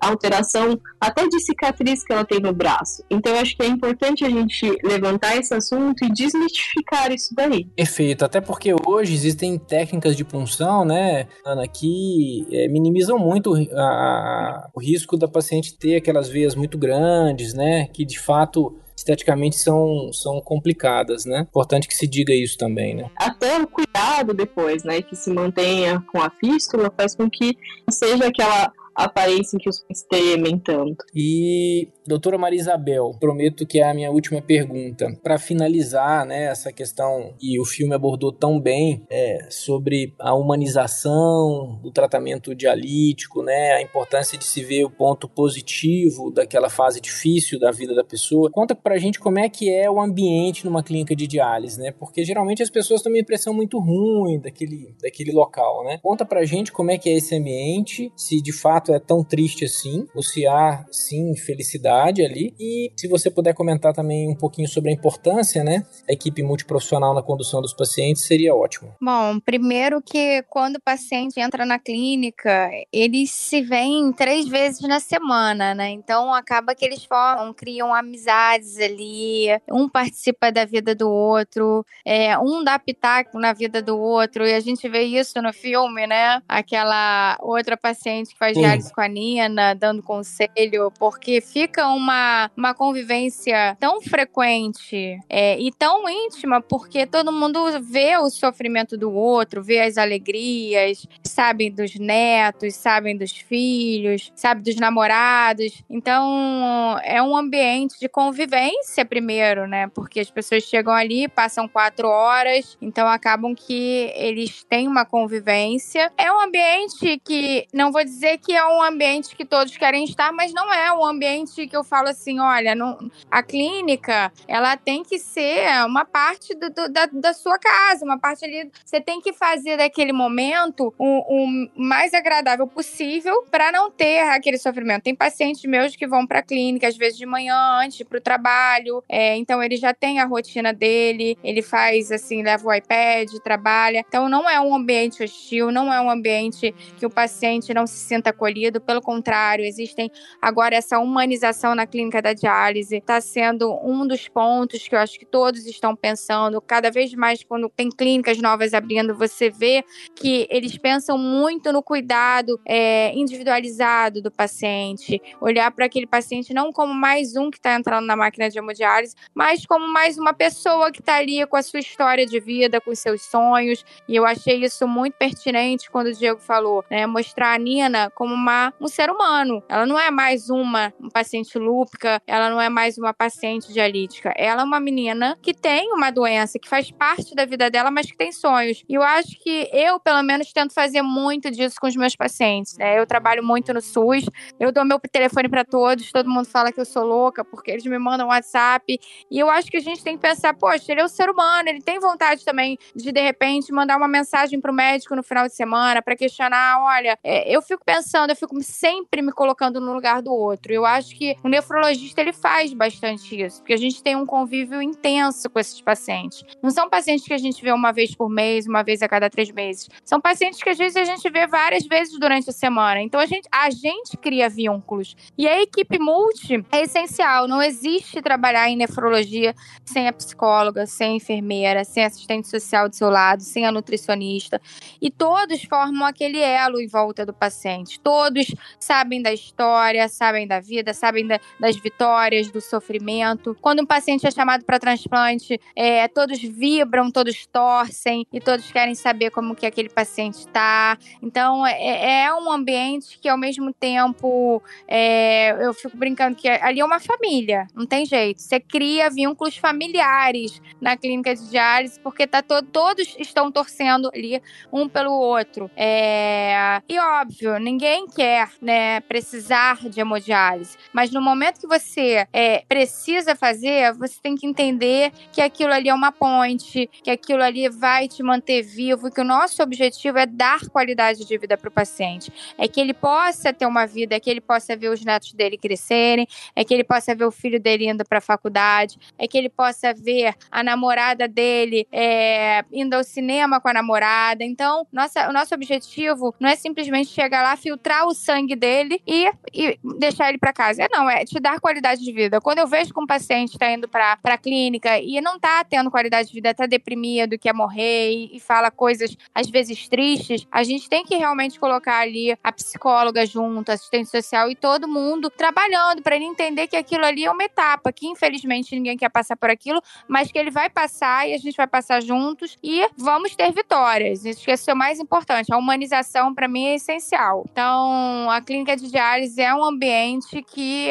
alteração 0.00 0.78
até 1.00 1.26
de 1.26 1.40
cicatriz 1.40 2.04
que 2.04 2.12
ela 2.12 2.24
tem 2.24 2.35
no 2.40 2.52
braço. 2.52 3.04
Então 3.10 3.34
acho 3.38 3.56
que 3.56 3.62
é 3.62 3.66
importante 3.66 4.24
a 4.24 4.30
gente 4.30 4.70
levantar 4.82 5.36
esse 5.36 5.54
assunto 5.54 6.04
e 6.04 6.12
desmistificar 6.12 7.12
isso 7.12 7.34
daí. 7.34 7.64
Perfeito, 7.76 8.24
até 8.24 8.40
porque 8.40 8.74
hoje 8.86 9.14
existem 9.14 9.58
técnicas 9.58 10.16
de 10.16 10.24
punção, 10.24 10.84
né, 10.84 11.26
Ana, 11.44 11.66
que 11.66 12.46
é, 12.50 12.68
minimizam 12.68 13.18
muito 13.18 13.54
a, 13.72 14.70
o 14.74 14.80
risco 14.80 15.16
da 15.16 15.28
paciente 15.28 15.76
ter 15.76 15.96
aquelas 15.96 16.28
veias 16.28 16.54
muito 16.54 16.78
grandes, 16.78 17.54
né, 17.54 17.88
que 17.92 18.04
de 18.04 18.18
fato 18.18 18.76
esteticamente 18.96 19.56
são, 19.56 20.10
são 20.12 20.40
complicadas, 20.40 21.26
né? 21.26 21.40
Importante 21.40 21.86
que 21.86 21.94
se 21.94 22.06
diga 22.06 22.32
isso 22.32 22.56
também, 22.56 22.94
né? 22.94 23.10
Até 23.16 23.60
o 23.60 23.66
cuidado 23.66 24.32
depois, 24.32 24.82
né? 24.84 25.02
Que 25.02 25.14
se 25.14 25.30
mantenha 25.30 26.02
com 26.10 26.20
a 26.20 26.30
fístula 26.30 26.90
faz 26.96 27.14
com 27.14 27.28
que 27.28 27.56
seja 27.90 28.26
aquela 28.26 28.72
aparência 29.04 29.58
que 29.58 29.68
os 29.68 29.80
pais 29.80 30.02
temem 30.02 30.58
tanto. 30.58 31.04
E, 31.14 31.88
doutora 32.06 32.38
Maria 32.38 32.58
Isabel, 32.58 33.12
prometo 33.20 33.66
que 33.66 33.78
é 33.78 33.88
a 33.88 33.94
minha 33.94 34.10
última 34.10 34.40
pergunta. 34.40 35.06
Para 35.22 35.38
finalizar, 35.38 36.24
né, 36.24 36.44
essa 36.44 36.72
questão 36.72 37.34
e 37.40 37.60
o 37.60 37.64
filme 37.64 37.94
abordou 37.94 38.32
tão 38.32 38.60
bem 38.60 39.04
é, 39.10 39.46
sobre 39.50 40.14
a 40.18 40.34
humanização 40.34 41.78
do 41.82 41.90
tratamento 41.90 42.54
dialítico, 42.54 43.42
né, 43.42 43.72
a 43.72 43.82
importância 43.82 44.38
de 44.38 44.44
se 44.44 44.62
ver 44.64 44.84
o 44.84 44.90
ponto 44.90 45.28
positivo 45.28 46.30
daquela 46.30 46.70
fase 46.70 47.00
difícil 47.00 47.58
da 47.58 47.70
vida 47.70 47.94
da 47.94 48.04
pessoa. 48.04 48.50
Conta 48.50 48.74
pra 48.74 48.98
gente 48.98 49.20
como 49.20 49.38
é 49.38 49.48
que 49.48 49.70
é 49.70 49.90
o 49.90 50.00
ambiente 50.00 50.64
numa 50.64 50.82
clínica 50.82 51.14
de 51.14 51.26
diálise, 51.26 51.80
né? 51.80 51.92
Porque 51.92 52.24
geralmente 52.24 52.62
as 52.62 52.70
pessoas 52.70 53.02
têm 53.02 53.12
uma 53.12 53.18
impressão 53.18 53.52
muito 53.52 53.78
ruim 53.78 54.38
daquele, 54.38 54.94
daquele 55.02 55.32
local, 55.32 55.84
né? 55.84 55.98
Conta 56.02 56.24
pra 56.24 56.44
gente 56.44 56.72
como 56.72 56.90
é 56.90 56.98
que 56.98 57.08
é 57.08 57.14
esse 57.14 57.34
ambiente, 57.34 58.12
se 58.16 58.40
de 58.40 58.52
fato 58.52 58.85
fato 58.86 58.94
é 58.94 58.98
tão 58.98 59.24
triste 59.24 59.64
assim, 59.64 60.06
ou 60.14 60.22
se 60.22 60.46
há 60.46 60.84
sim 60.90 61.34
felicidade 61.36 62.24
ali. 62.24 62.54
E 62.58 62.92
se 62.96 63.08
você 63.08 63.30
puder 63.30 63.54
comentar 63.54 63.92
também 63.92 64.28
um 64.28 64.34
pouquinho 64.34 64.68
sobre 64.68 64.90
a 64.90 64.92
importância, 64.92 65.64
né, 65.64 65.84
da 66.06 66.14
equipe 66.14 66.42
multiprofissional 66.42 67.14
na 67.14 67.22
condução 67.22 67.60
dos 67.60 67.72
pacientes, 67.72 68.22
seria 68.22 68.54
ótimo. 68.54 68.94
Bom, 69.00 69.40
primeiro 69.40 70.00
que 70.00 70.42
quando 70.48 70.76
o 70.76 70.80
paciente 70.80 71.40
entra 71.40 71.66
na 71.66 71.78
clínica, 71.78 72.70
eles 72.92 73.30
se 73.30 73.60
veem 73.62 74.12
três 74.12 74.46
vezes 74.46 74.80
na 74.82 75.00
semana, 75.00 75.74
né? 75.74 75.90
Então 75.90 76.32
acaba 76.32 76.74
que 76.74 76.84
eles 76.84 77.04
formam, 77.04 77.52
criam 77.52 77.94
amizades 77.94 78.78
ali, 78.78 79.46
um 79.70 79.88
participa 79.88 80.52
da 80.52 80.64
vida 80.64 80.94
do 80.94 81.10
outro, 81.10 81.84
é, 82.04 82.38
um 82.38 82.62
dá 82.62 82.78
pitaco 82.78 83.38
na 83.38 83.52
vida 83.52 83.82
do 83.82 83.98
outro, 83.98 84.46
e 84.46 84.54
a 84.54 84.60
gente 84.60 84.88
vê 84.88 85.02
isso 85.02 85.40
no 85.40 85.52
filme, 85.52 86.06
né? 86.06 86.42
Aquela 86.48 87.38
outra 87.40 87.76
paciente 87.76 88.30
que 88.30 88.38
faz 88.38 88.56
com 88.94 89.00
a 89.00 89.08
Nina, 89.08 89.74
dando 89.74 90.02
conselho, 90.02 90.92
porque 90.98 91.40
fica 91.40 91.88
uma, 91.88 92.50
uma 92.56 92.74
convivência 92.74 93.76
tão 93.78 94.00
frequente 94.00 95.18
é, 95.28 95.58
e 95.58 95.72
tão 95.72 96.08
íntima, 96.08 96.60
porque 96.60 97.06
todo 97.06 97.32
mundo 97.32 97.58
vê 97.82 98.16
o 98.16 98.30
sofrimento 98.30 98.96
do 98.96 99.12
outro, 99.12 99.62
vê 99.62 99.80
as 99.80 99.98
alegrias, 99.98 101.06
sabem 101.24 101.70
dos 101.70 101.94
netos, 101.96 102.74
sabem 102.74 103.16
dos 103.16 103.32
filhos, 103.32 104.32
sabe 104.34 104.62
dos 104.62 104.76
namorados. 104.76 105.82
Então, 105.88 106.98
é 107.02 107.22
um 107.22 107.36
ambiente 107.36 107.98
de 107.98 108.08
convivência 108.08 109.04
primeiro, 109.04 109.66
né? 109.66 109.88
Porque 109.88 110.20
as 110.20 110.30
pessoas 110.30 110.64
chegam 110.64 110.92
ali, 110.92 111.28
passam 111.28 111.68
quatro 111.68 112.08
horas, 112.08 112.76
então 112.80 113.08
acabam 113.08 113.54
que 113.54 114.12
eles 114.14 114.64
têm 114.64 114.88
uma 114.88 115.04
convivência. 115.04 116.12
É 116.16 116.30
um 116.32 116.40
ambiente 116.40 117.20
que, 117.24 117.66
não 117.72 117.92
vou 117.92 118.04
dizer 118.04 118.38
que 118.38 118.52
é 118.52 118.65
um 118.68 118.82
ambiente 118.82 119.36
que 119.36 119.44
todos 119.44 119.76
querem 119.76 120.04
estar, 120.04 120.32
mas 120.32 120.52
não 120.52 120.72
é 120.72 120.92
um 120.92 121.04
ambiente 121.04 121.66
que 121.66 121.76
eu 121.76 121.84
falo 121.84 122.08
assim, 122.08 122.40
olha, 122.40 122.74
não, 122.74 122.98
a 123.30 123.42
clínica, 123.42 124.32
ela 124.48 124.76
tem 124.76 125.02
que 125.02 125.18
ser 125.18 125.68
uma 125.84 126.04
parte 126.04 126.54
do, 126.54 126.68
do, 126.70 126.88
da, 126.88 127.06
da 127.06 127.32
sua 127.32 127.58
casa, 127.58 128.04
uma 128.04 128.18
parte 128.18 128.44
ali, 128.44 128.70
você 128.84 129.00
tem 129.00 129.20
que 129.20 129.32
fazer 129.32 129.76
daquele 129.76 130.12
momento 130.12 130.92
o, 130.98 131.44
o 131.44 131.68
mais 131.76 132.12
agradável 132.12 132.66
possível 132.66 133.46
para 133.50 133.70
não 133.70 133.90
ter 133.90 134.20
aquele 134.20 134.58
sofrimento. 134.58 135.04
Tem 135.04 135.14
pacientes 135.14 135.62
meus 135.64 135.94
que 135.94 136.06
vão 136.06 136.26
para 136.26 136.40
a 136.40 136.42
clínica, 136.42 136.88
às 136.88 136.96
vezes 136.96 137.18
de 137.18 137.26
manhã, 137.26 137.56
antes 137.82 138.02
para 138.02 138.18
o 138.18 138.20
trabalho, 138.20 139.02
é, 139.08 139.36
então 139.36 139.62
ele 139.62 139.76
já 139.76 139.94
tem 139.94 140.20
a 140.20 140.24
rotina 140.24 140.72
dele, 140.72 141.38
ele 141.42 141.62
faz 141.62 142.10
assim, 142.10 142.42
leva 142.42 142.66
o 142.66 142.74
iPad, 142.74 143.32
trabalha. 143.42 144.04
Então 144.06 144.28
não 144.28 144.48
é 144.48 144.60
um 144.60 144.74
ambiente 144.74 145.22
hostil, 145.22 145.70
não 145.70 145.92
é 145.92 146.00
um 146.00 146.10
ambiente 146.10 146.74
que 146.98 147.06
o 147.06 147.10
paciente 147.10 147.72
não 147.72 147.86
se 147.86 147.96
sinta 147.96 148.30
acolhido 148.30 148.55
acolhido, 148.56 148.80
pelo 148.80 149.02
contrário, 149.02 149.64
existem 149.64 150.10
agora 150.40 150.74
essa 150.74 150.98
humanização 150.98 151.74
na 151.74 151.86
clínica 151.86 152.22
da 152.22 152.32
diálise, 152.32 152.96
está 152.96 153.20
sendo 153.20 153.78
um 153.84 154.06
dos 154.06 154.28
pontos 154.28 154.88
que 154.88 154.94
eu 154.94 154.98
acho 154.98 155.18
que 155.18 155.26
todos 155.26 155.66
estão 155.66 155.94
pensando, 155.94 156.60
cada 156.60 156.90
vez 156.90 157.12
mais 157.14 157.44
quando 157.44 157.68
tem 157.68 157.90
clínicas 157.90 158.38
novas 158.38 158.72
abrindo, 158.72 159.14
você 159.14 159.50
vê 159.50 159.84
que 160.14 160.46
eles 160.50 160.78
pensam 160.78 161.18
muito 161.18 161.72
no 161.72 161.82
cuidado 161.82 162.58
é, 162.64 163.12
individualizado 163.14 164.22
do 164.22 164.30
paciente, 164.30 165.20
olhar 165.40 165.70
para 165.70 165.84
aquele 165.84 166.06
paciente 166.06 166.54
não 166.54 166.72
como 166.72 166.94
mais 166.94 167.36
um 167.36 167.50
que 167.50 167.58
está 167.58 167.74
entrando 167.74 168.06
na 168.06 168.16
máquina 168.16 168.48
de 168.48 168.58
hemodiálise, 168.58 169.14
mas 169.34 169.66
como 169.66 169.86
mais 169.86 170.16
uma 170.16 170.32
pessoa 170.32 170.90
que 170.90 171.00
está 171.00 171.16
ali 171.16 171.46
com 171.46 171.56
a 171.56 171.62
sua 171.62 171.80
história 171.80 172.24
de 172.24 172.40
vida, 172.40 172.80
com 172.80 172.94
seus 172.94 173.22
sonhos, 173.22 173.84
e 174.08 174.16
eu 174.16 174.24
achei 174.24 174.64
isso 174.64 174.86
muito 174.88 175.14
pertinente 175.14 175.90
quando 175.90 176.08
o 176.08 176.12
Diego 176.12 176.40
falou, 176.40 176.84
né, 176.90 177.06
mostrar 177.06 177.54
a 177.54 177.58
Nina 177.58 178.10
como 178.14 178.34
um 178.80 178.88
ser 178.88 179.10
humano. 179.10 179.62
Ela 179.68 179.86
não 179.86 179.98
é 179.98 180.10
mais 180.10 180.50
uma 180.50 180.92
um 181.00 181.08
paciente 181.08 181.58
lúpica, 181.58 182.20
ela 182.26 182.50
não 182.50 182.60
é 182.60 182.68
mais 182.68 182.98
uma 182.98 183.12
paciente 183.12 183.72
dialítica. 183.72 184.32
Ela 184.36 184.62
é 184.62 184.64
uma 184.64 184.80
menina 184.80 185.38
que 185.42 185.54
tem 185.54 185.92
uma 185.92 186.10
doença, 186.10 186.58
que 186.58 186.68
faz 186.68 186.90
parte 186.90 187.34
da 187.34 187.44
vida 187.44 187.70
dela, 187.70 187.90
mas 187.90 188.06
que 188.06 188.16
tem 188.16 188.32
sonhos. 188.32 188.82
E 188.88 188.94
eu 188.94 189.02
acho 189.02 189.38
que 189.42 189.68
eu, 189.72 189.98
pelo 190.00 190.22
menos, 190.22 190.52
tento 190.52 190.72
fazer 190.72 191.02
muito 191.02 191.50
disso 191.50 191.76
com 191.80 191.86
os 191.86 191.96
meus 191.96 192.14
pacientes. 192.16 192.76
Né? 192.76 192.98
Eu 192.98 193.06
trabalho 193.06 193.44
muito 193.44 193.72
no 193.72 193.80
SUS, 193.80 194.24
eu 194.58 194.72
dou 194.72 194.84
meu 194.84 194.98
telefone 195.00 195.48
para 195.48 195.64
todos, 195.64 196.10
todo 196.10 196.28
mundo 196.28 196.46
fala 196.46 196.72
que 196.72 196.80
eu 196.80 196.84
sou 196.84 197.04
louca, 197.04 197.44
porque 197.44 197.70
eles 197.70 197.84
me 197.84 197.98
mandam 197.98 198.28
WhatsApp. 198.28 198.98
E 199.30 199.38
eu 199.38 199.50
acho 199.50 199.70
que 199.70 199.76
a 199.76 199.80
gente 199.80 200.02
tem 200.02 200.16
que 200.16 200.22
pensar, 200.22 200.54
poxa, 200.54 200.92
ele 200.92 201.00
é 201.00 201.04
um 201.04 201.08
ser 201.08 201.28
humano, 201.30 201.68
ele 201.68 201.80
tem 201.80 201.98
vontade 201.98 202.44
também 202.44 202.78
de, 202.94 203.12
de 203.12 203.20
repente, 203.20 203.72
mandar 203.72 203.96
uma 203.96 204.08
mensagem 204.08 204.60
pro 204.60 204.72
médico 204.72 205.14
no 205.14 205.22
final 205.22 205.46
de 205.46 205.54
semana 205.54 206.02
para 206.02 206.16
questionar, 206.16 206.82
olha, 206.82 207.18
é, 207.22 207.54
eu 207.54 207.60
fico 207.62 207.82
pensando 207.84 208.25
eu 208.30 208.36
fico 208.36 208.60
sempre 208.62 209.22
me 209.22 209.32
colocando 209.32 209.80
no 209.80 209.92
lugar 209.92 210.22
do 210.22 210.32
outro. 210.32 210.72
Eu 210.72 210.84
acho 210.84 211.14
que 211.16 211.36
o 211.42 211.48
nefrologista 211.48 212.20
ele 212.20 212.32
faz 212.32 212.72
bastante 212.72 213.40
isso, 213.40 213.60
porque 213.60 213.72
a 213.72 213.78
gente 213.78 214.02
tem 214.02 214.16
um 214.16 214.26
convívio 214.26 214.82
intenso 214.82 215.48
com 215.48 215.58
esses 215.58 215.80
pacientes. 215.80 216.44
Não 216.62 216.70
são 216.70 216.88
pacientes 216.88 217.26
que 217.26 217.32
a 217.32 217.38
gente 217.38 217.62
vê 217.62 217.72
uma 217.72 217.92
vez 217.92 218.14
por 218.14 218.28
mês, 218.28 218.66
uma 218.66 218.82
vez 218.82 219.02
a 219.02 219.08
cada 219.08 219.30
três 219.30 219.50
meses. 219.50 219.88
São 220.04 220.20
pacientes 220.20 220.62
que 220.62 220.68
às 220.68 220.78
vezes 220.78 220.96
a 220.96 221.04
gente 221.04 221.28
vê 221.30 221.46
várias 221.46 221.86
vezes 221.86 222.18
durante 222.18 222.50
a 222.50 222.52
semana. 222.52 223.00
Então 223.00 223.20
a 223.20 223.26
gente, 223.26 223.48
a 223.52 223.70
gente 223.70 224.16
cria 224.16 224.48
vínculos. 224.48 225.16
E 225.36 225.46
a 225.46 225.62
equipe 225.62 225.98
multi 225.98 226.64
é 226.72 226.82
essencial. 226.82 227.48
Não 227.48 227.62
existe 227.62 228.20
trabalhar 228.20 228.68
em 228.68 228.76
nefrologia 228.76 229.54
sem 229.84 230.08
a 230.08 230.12
psicóloga, 230.12 230.86
sem 230.86 231.12
a 231.12 231.16
enfermeira, 231.16 231.84
sem 231.84 232.04
a 232.04 232.06
assistente 232.06 232.48
social 232.48 232.88
do 232.88 232.96
seu 232.96 233.10
lado, 233.10 233.42
sem 233.42 233.66
a 233.66 233.72
nutricionista. 233.72 234.60
E 235.00 235.10
todos 235.10 235.62
formam 235.64 236.06
aquele 236.06 236.40
elo 236.40 236.80
em 236.80 236.86
volta 236.86 237.24
do 237.24 237.32
paciente. 237.32 238.00
Todos 238.00 238.15
todos 238.16 238.46
sabem 238.80 239.20
da 239.20 239.30
história, 239.30 240.08
sabem 240.08 240.46
da 240.46 240.58
vida, 240.58 240.94
sabem 240.94 241.26
da, 241.26 241.38
das 241.60 241.76
vitórias, 241.76 242.50
do 242.50 242.62
sofrimento. 242.62 243.54
Quando 243.60 243.82
um 243.82 243.86
paciente 243.86 244.26
é 244.26 244.30
chamado 244.30 244.64
para 244.64 244.78
transplante, 244.78 245.60
é, 245.74 246.08
todos 246.08 246.40
vibram, 246.40 247.10
todos 247.10 247.46
torcem 247.46 248.26
e 248.32 248.40
todos 248.40 248.72
querem 248.72 248.94
saber 248.94 249.30
como 249.30 249.54
que 249.54 249.66
aquele 249.66 249.90
paciente 249.90 250.38
está. 250.38 250.96
Então 251.20 251.66
é, 251.66 252.22
é, 252.24 252.34
um 252.34 252.50
ambiente 252.50 253.18
que 253.18 253.28
ao 253.28 253.36
mesmo 253.36 253.70
tempo 253.74 254.62
é, 254.88 255.50
eu 255.62 255.74
fico 255.74 255.94
brincando 255.94 256.34
que 256.36 256.48
ali 256.48 256.80
é 256.80 256.84
uma 256.84 256.98
família, 256.98 257.66
não 257.74 257.84
tem 257.84 258.06
jeito. 258.06 258.40
Você 258.40 258.58
cria 258.58 259.10
vínculos 259.10 259.58
familiares 259.58 260.62
na 260.80 260.96
clínica 260.96 261.34
de 261.34 261.50
diálise 261.50 262.00
porque 262.00 262.26
tá 262.26 262.40
to 262.42 262.62
todos 262.72 263.14
estão 263.18 263.52
torcendo 263.52 264.10
ali 264.14 264.40
um 264.72 264.88
pelo 264.88 265.12
outro. 265.12 265.70
É, 265.76 266.80
e 266.88 266.98
óbvio, 266.98 267.58
ninguém 267.58 268.05
quer, 268.06 268.50
né, 268.60 269.00
precisar 269.00 269.88
de 269.88 270.00
hemodiálise. 270.00 270.76
Mas 270.92 271.10
no 271.10 271.20
momento 271.20 271.60
que 271.60 271.66
você 271.66 272.26
é, 272.32 272.64
precisa 272.68 273.34
fazer, 273.34 273.92
você 273.94 274.16
tem 274.22 274.34
que 274.34 274.46
entender 274.46 275.12
que 275.32 275.40
aquilo 275.40 275.72
ali 275.72 275.88
é 275.88 275.94
uma 275.94 276.12
ponte, 276.12 276.88
que 277.02 277.10
aquilo 277.10 277.42
ali 277.42 277.68
vai 277.68 278.08
te 278.08 278.22
manter 278.22 278.62
vivo, 278.62 279.10
que 279.10 279.20
o 279.20 279.24
nosso 279.24 279.62
objetivo 279.62 280.18
é 280.18 280.26
dar 280.26 280.60
qualidade 280.68 281.24
de 281.24 281.38
vida 281.38 281.56
para 281.56 281.68
o 281.68 281.72
paciente. 281.72 282.32
É 282.58 282.68
que 282.68 282.80
ele 282.80 282.94
possa 282.94 283.52
ter 283.52 283.66
uma 283.66 283.86
vida, 283.86 284.14
é 284.14 284.20
que 284.20 284.30
ele 284.30 284.40
possa 284.40 284.76
ver 284.76 284.88
os 284.88 285.04
netos 285.04 285.32
dele 285.32 285.56
crescerem, 285.56 286.26
é 286.54 286.64
que 286.64 286.72
ele 286.72 286.84
possa 286.84 287.14
ver 287.14 287.24
o 287.24 287.30
filho 287.30 287.60
dele 287.60 287.88
indo 287.88 288.04
para 288.04 288.18
a 288.18 288.20
faculdade, 288.20 288.98
é 289.18 289.26
que 289.26 289.36
ele 289.36 289.48
possa 289.48 289.92
ver 289.92 290.34
a 290.50 290.62
namorada 290.62 291.28
dele 291.28 291.86
é, 291.92 292.64
indo 292.72 292.94
ao 292.94 293.04
cinema 293.04 293.60
com 293.60 293.68
a 293.68 293.72
namorada. 293.72 294.44
Então, 294.44 294.86
nossa, 294.92 295.28
o 295.28 295.32
nosso 295.32 295.54
objetivo 295.54 296.34
não 296.38 296.48
é 296.48 296.56
simplesmente 296.56 297.10
chegar 297.10 297.42
lá, 297.42 297.56
filtrar 297.56 297.95
o 298.04 298.14
sangue 298.14 298.56
dele 298.56 299.00
e, 299.06 299.30
e 299.52 299.78
deixar 299.98 300.28
ele 300.28 300.38
para 300.38 300.52
casa. 300.52 300.82
É 300.82 300.88
não, 300.90 301.08
é 301.08 301.24
te 301.24 301.38
dar 301.40 301.60
qualidade 301.60 302.04
de 302.04 302.12
vida. 302.12 302.40
Quando 302.40 302.58
eu 302.58 302.66
vejo 302.66 302.92
que 302.92 303.00
um 303.00 303.06
paciente 303.06 303.52
está 303.52 303.70
indo 303.70 303.88
para 303.88 304.18
a 304.22 304.38
clínica 304.38 304.98
e 304.98 305.20
não 305.20 305.36
está 305.36 305.64
tendo 305.64 305.90
qualidade 305.90 306.28
de 306.28 306.34
vida, 306.34 306.50
está 306.50 306.66
deprimido, 306.66 307.38
quer 307.38 307.54
morrer 307.54 308.12
e, 308.12 308.36
e 308.36 308.40
fala 308.40 308.70
coisas 308.70 309.16
às 309.34 309.48
vezes 309.48 309.88
tristes, 309.88 310.46
a 310.50 310.62
gente 310.62 310.88
tem 310.88 311.04
que 311.04 311.16
realmente 311.16 311.58
colocar 311.58 312.00
ali 312.00 312.36
a 312.42 312.52
psicóloga 312.52 313.24
junto, 313.24 313.70
assistente 313.70 314.10
social 314.10 314.50
e 314.50 314.54
todo 314.54 314.88
mundo 314.88 315.30
trabalhando 315.30 316.02
para 316.02 316.16
ele 316.16 316.24
entender 316.24 316.66
que 316.66 316.76
aquilo 316.76 317.04
ali 317.04 317.24
é 317.24 317.30
uma 317.30 317.44
etapa, 317.44 317.92
que 317.92 318.06
infelizmente 318.06 318.74
ninguém 318.74 318.96
quer 318.96 319.10
passar 319.10 319.36
por 319.36 319.50
aquilo, 319.50 319.80
mas 320.08 320.30
que 320.30 320.38
ele 320.38 320.50
vai 320.50 320.68
passar 320.68 321.28
e 321.28 321.34
a 321.34 321.38
gente 321.38 321.56
vai 321.56 321.66
passar 321.66 322.02
juntos 322.02 322.56
e 322.62 322.86
vamos 322.96 323.34
ter 323.34 323.52
vitórias. 323.52 324.24
Isso 324.24 324.44
que 324.44 324.50
é 324.50 324.72
o 324.72 324.76
mais 324.76 324.98
importante. 324.98 325.52
A 325.52 325.56
humanização 325.56 326.34
para 326.34 326.48
mim 326.48 326.66
é 326.66 326.74
essencial. 326.74 327.44
Então, 327.50 327.85
a 328.30 328.40
clínica 328.40 328.76
de 328.76 328.90
diálise 328.90 329.40
é 329.40 329.54
um 329.54 329.64
ambiente 329.64 330.42
que 330.42 330.88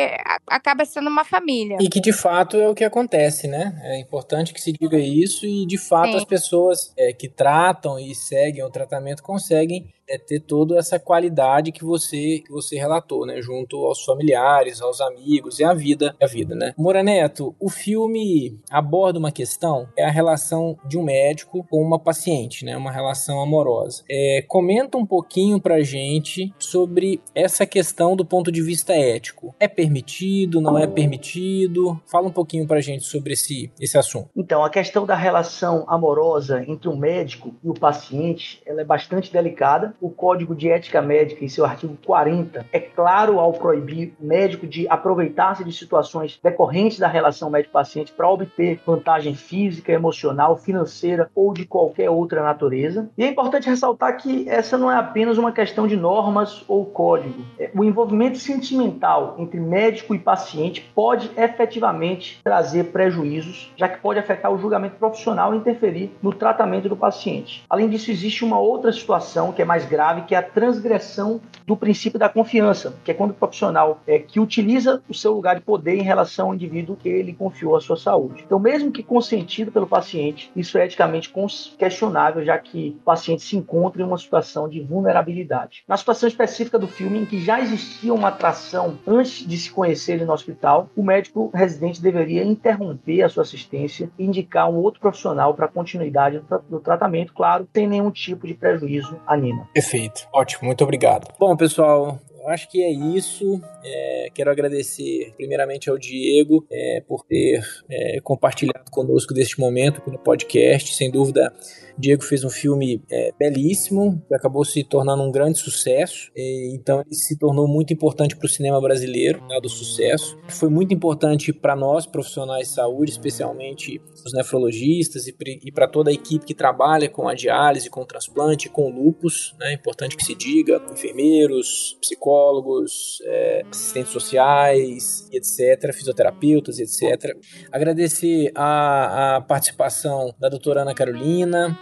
acaba 0.47 0.85
sendo 0.85 1.09
uma 1.09 1.23
família. 1.23 1.77
E 1.79 1.89
que 1.89 1.99
de 1.99 2.13
fato 2.13 2.57
é 2.57 2.67
o 2.67 2.75
que 2.75 2.83
acontece, 2.83 3.47
né? 3.47 3.79
É 3.83 3.99
importante 3.99 4.53
que 4.53 4.61
se 4.61 4.71
diga 4.71 4.97
isso 4.97 5.45
e 5.45 5.65
de 5.65 5.77
fato 5.77 6.11
Sim. 6.11 6.17
as 6.17 6.25
pessoas 6.25 6.93
é, 6.97 7.13
que 7.13 7.27
tratam 7.27 7.99
e 7.99 8.13
seguem 8.13 8.63
o 8.63 8.69
tratamento 8.69 9.23
conseguem 9.23 9.87
é 10.07 10.17
ter 10.17 10.39
toda 10.39 10.77
essa 10.77 10.99
qualidade 10.99 11.71
que 11.71 11.83
você 11.83 12.39
que 12.39 12.51
você 12.51 12.77
relatou, 12.77 13.25
né, 13.25 13.41
junto 13.41 13.77
aos 13.85 14.03
familiares, 14.03 14.81
aos 14.81 15.01
amigos 15.01 15.59
e 15.59 15.63
a 15.63 15.73
vida, 15.73 16.15
a 16.21 16.27
vida, 16.27 16.55
né? 16.55 16.73
Moura 16.77 17.03
Neto, 17.03 17.55
o 17.59 17.69
filme 17.69 18.59
aborda 18.69 19.19
uma 19.19 19.31
questão, 19.31 19.87
é 19.97 20.03
a 20.03 20.11
relação 20.11 20.77
de 20.85 20.97
um 20.97 21.03
médico 21.03 21.65
com 21.69 21.81
uma 21.81 21.99
paciente, 21.99 22.65
né, 22.65 22.77
uma 22.77 22.91
relação 22.91 23.41
amorosa. 23.41 24.03
É, 24.09 24.43
comenta 24.47 24.97
um 24.97 25.05
pouquinho 25.05 25.59
pra 25.59 25.81
gente 25.81 26.53
sobre 26.59 27.21
essa 27.33 27.65
questão 27.65 28.15
do 28.15 28.25
ponto 28.25 28.51
de 28.51 28.61
vista 28.61 28.93
ético. 28.93 29.55
É 29.59 29.67
permitido, 29.67 30.61
não 30.61 30.77
é 30.77 30.87
permitido? 30.87 31.99
Fala 32.05 32.27
um 32.27 32.31
pouquinho 32.31 32.67
pra 32.67 32.81
gente 32.81 33.03
sobre 33.03 33.33
esse, 33.33 33.71
esse 33.79 33.97
assunto. 33.97 34.29
Então, 34.35 34.63
a 34.63 34.69
questão 34.69 35.05
da 35.05 35.15
relação 35.15 35.85
amorosa 35.87 36.63
entre 36.67 36.87
o 36.87 36.95
médico 36.95 37.53
e 37.63 37.69
o 37.69 37.73
paciente, 37.73 38.61
ela 38.65 38.81
é 38.81 38.85
bastante 38.85 39.31
delicada 39.31 39.94
o 39.99 40.09
Código 40.09 40.55
de 40.55 40.69
Ética 40.69 41.01
Médica, 41.01 41.43
em 41.43 41.49
seu 41.49 41.65
artigo 41.65 41.97
40, 42.05 42.65
é 42.71 42.79
claro 42.79 43.39
ao 43.39 43.53
proibir 43.53 44.13
o 44.19 44.25
médico 44.25 44.67
de 44.67 44.87
aproveitar-se 44.87 45.63
de 45.63 45.71
situações 45.71 46.39
decorrentes 46.43 46.99
da 46.99 47.07
relação 47.07 47.49
médico-paciente 47.49 48.11
para 48.11 48.29
obter 48.29 48.79
vantagem 48.85 49.35
física, 49.35 49.91
emocional, 49.91 50.57
financeira 50.57 51.29
ou 51.35 51.53
de 51.53 51.65
qualquer 51.65 52.09
outra 52.09 52.43
natureza. 52.43 53.09
E 53.17 53.23
é 53.23 53.27
importante 53.27 53.69
ressaltar 53.69 54.17
que 54.17 54.47
essa 54.49 54.77
não 54.77 54.91
é 54.91 54.95
apenas 54.95 55.37
uma 55.37 55.51
questão 55.51 55.87
de 55.87 55.95
normas 55.95 56.63
ou 56.67 56.85
código. 56.85 57.43
É, 57.59 57.71
o 57.73 57.83
envolvimento 57.83 58.37
sentimental 58.37 59.35
entre 59.37 59.59
médico 59.59 60.13
e 60.13 60.19
paciente 60.19 60.89
pode 60.93 61.31
efetivamente 61.37 62.39
trazer 62.43 62.85
prejuízos, 62.85 63.71
já 63.75 63.87
que 63.87 63.99
pode 63.99 64.19
afetar 64.19 64.51
o 64.51 64.57
julgamento 64.57 64.95
profissional 64.95 65.53
e 65.53 65.57
interferir 65.57 66.11
no 66.21 66.33
tratamento 66.33 66.89
do 66.89 66.95
paciente. 66.95 67.63
Além 67.69 67.89
disso, 67.89 68.11
existe 68.11 68.43
uma 68.43 68.59
outra 68.59 68.91
situação 68.91 69.51
que 69.51 69.61
é 69.61 69.65
mais 69.65 69.84
grave, 69.85 70.23
que 70.23 70.35
é 70.35 70.37
a 70.37 70.43
transgressão 70.43 71.41
do 71.65 71.75
princípio 71.75 72.19
da 72.19 72.29
confiança, 72.29 72.95
que 73.03 73.11
é 73.11 73.13
quando 73.13 73.31
o 73.31 73.35
profissional 73.35 74.01
é, 74.05 74.19
que 74.19 74.39
utiliza 74.39 75.01
o 75.09 75.13
seu 75.13 75.33
lugar 75.33 75.55
de 75.55 75.61
poder 75.61 75.95
em 75.95 76.03
relação 76.03 76.47
ao 76.47 76.55
indivíduo 76.55 76.95
que 76.95 77.09
ele 77.09 77.33
confiou 77.33 77.75
a 77.75 77.81
sua 77.81 77.97
saúde. 77.97 78.43
Então, 78.45 78.59
mesmo 78.59 78.91
que 78.91 79.01
consentido 79.01 79.71
pelo 79.71 79.87
paciente, 79.87 80.51
isso 80.55 80.77
é 80.77 80.85
eticamente 80.85 81.33
questionável, 81.77 82.43
já 82.43 82.57
que 82.57 82.95
o 82.99 83.03
paciente 83.03 83.43
se 83.43 83.57
encontra 83.57 84.01
em 84.01 84.05
uma 84.05 84.17
situação 84.17 84.69
de 84.69 84.79
vulnerabilidade. 84.81 85.83
Na 85.87 85.97
situação 85.97 86.27
específica 86.27 86.77
do 86.77 86.87
filme, 86.87 87.19
em 87.19 87.25
que 87.25 87.41
já 87.43 87.59
existia 87.59 88.13
uma 88.13 88.29
atração 88.29 88.97
antes 89.07 89.45
de 89.47 89.57
se 89.57 89.71
conhecer 89.71 90.23
no 90.25 90.33
hospital, 90.33 90.89
o 90.95 91.03
médico 91.03 91.49
residente 91.53 92.01
deveria 92.01 92.43
interromper 92.43 93.23
a 93.23 93.29
sua 93.29 93.43
assistência 93.43 94.09
e 94.17 94.25
indicar 94.25 94.69
um 94.69 94.75
outro 94.75 94.99
profissional 94.99 95.53
para 95.53 95.67
continuidade 95.67 96.41
do 96.69 96.79
tratamento, 96.79 97.33
claro, 97.33 97.67
sem 97.73 97.87
nenhum 97.87 98.11
tipo 98.11 98.47
de 98.47 98.53
prejuízo 98.53 99.19
à 99.25 99.35
Nina. 99.35 99.67
Perfeito. 99.75 100.25
Ótimo, 100.33 100.67
muito 100.67 100.81
obrigado. 100.85 101.27
Bom, 101.37 101.53
pessoal, 101.57 102.17
acho 102.47 102.69
que 102.69 102.81
é 102.81 102.89
isso. 102.89 103.61
É, 103.83 104.29
quero 104.33 104.49
agradecer 104.49 105.33
primeiramente 105.35 105.89
ao 105.89 105.97
Diego 105.97 106.65
é, 106.71 107.03
por 107.05 107.25
ter 107.25 107.61
é, 107.89 108.21
compartilhado 108.21 108.89
conosco 108.89 109.33
deste 109.33 109.59
momento 109.59 110.01
no 110.09 110.17
podcast. 110.17 110.95
Sem 110.95 111.11
dúvida, 111.11 111.53
Diego 111.97 112.23
fez 112.23 112.43
um 112.43 112.49
filme 112.49 113.01
é, 113.09 113.31
belíssimo, 113.37 114.21
que 114.27 114.35
acabou 114.35 114.65
se 114.65 114.83
tornando 114.83 115.23
um 115.23 115.31
grande 115.31 115.57
sucesso. 115.59 116.31
E, 116.35 116.75
então 116.75 117.01
ele 117.01 117.15
se 117.15 117.37
tornou 117.37 117.67
muito 117.67 117.93
importante 117.93 118.35
para 118.35 118.45
o 118.45 118.49
cinema 118.49 118.81
brasileiro, 118.81 119.41
né, 119.47 119.59
do 119.61 119.69
sucesso. 119.69 120.37
Foi 120.49 120.69
muito 120.69 120.93
importante 120.93 121.53
para 121.53 121.75
nós, 121.75 122.05
profissionais 122.05 122.67
de 122.67 122.73
saúde, 122.73 123.11
especialmente 123.11 124.01
os 124.25 124.33
nefrologistas 124.33 125.27
e, 125.27 125.71
para 125.71 125.87
toda 125.87 126.09
a 126.09 126.13
equipe 126.13 126.45
que 126.45 126.53
trabalha 126.53 127.09
com 127.09 127.27
a 127.27 127.33
diálise, 127.33 127.89
com 127.89 128.01
o 128.01 128.05
transplante, 128.05 128.69
com 128.69 128.89
lupus. 128.89 129.55
É 129.61 129.65
né, 129.65 129.73
importante 129.73 130.17
que 130.17 130.23
se 130.23 130.35
diga, 130.35 130.81
enfermeiros, 130.91 131.97
psicólogos, 132.01 133.19
é, 133.25 133.63
assistentes 133.69 134.11
sociais, 134.11 135.27
etc., 135.31 135.93
fisioterapeutas, 135.93 136.79
etc. 136.79 137.35
Agradecer 137.71 138.51
a, 138.55 139.37
a 139.37 139.41
participação 139.41 140.33
da 140.39 140.49
doutora 140.49 140.81
Ana 140.81 140.93
Carolina, 140.93 141.77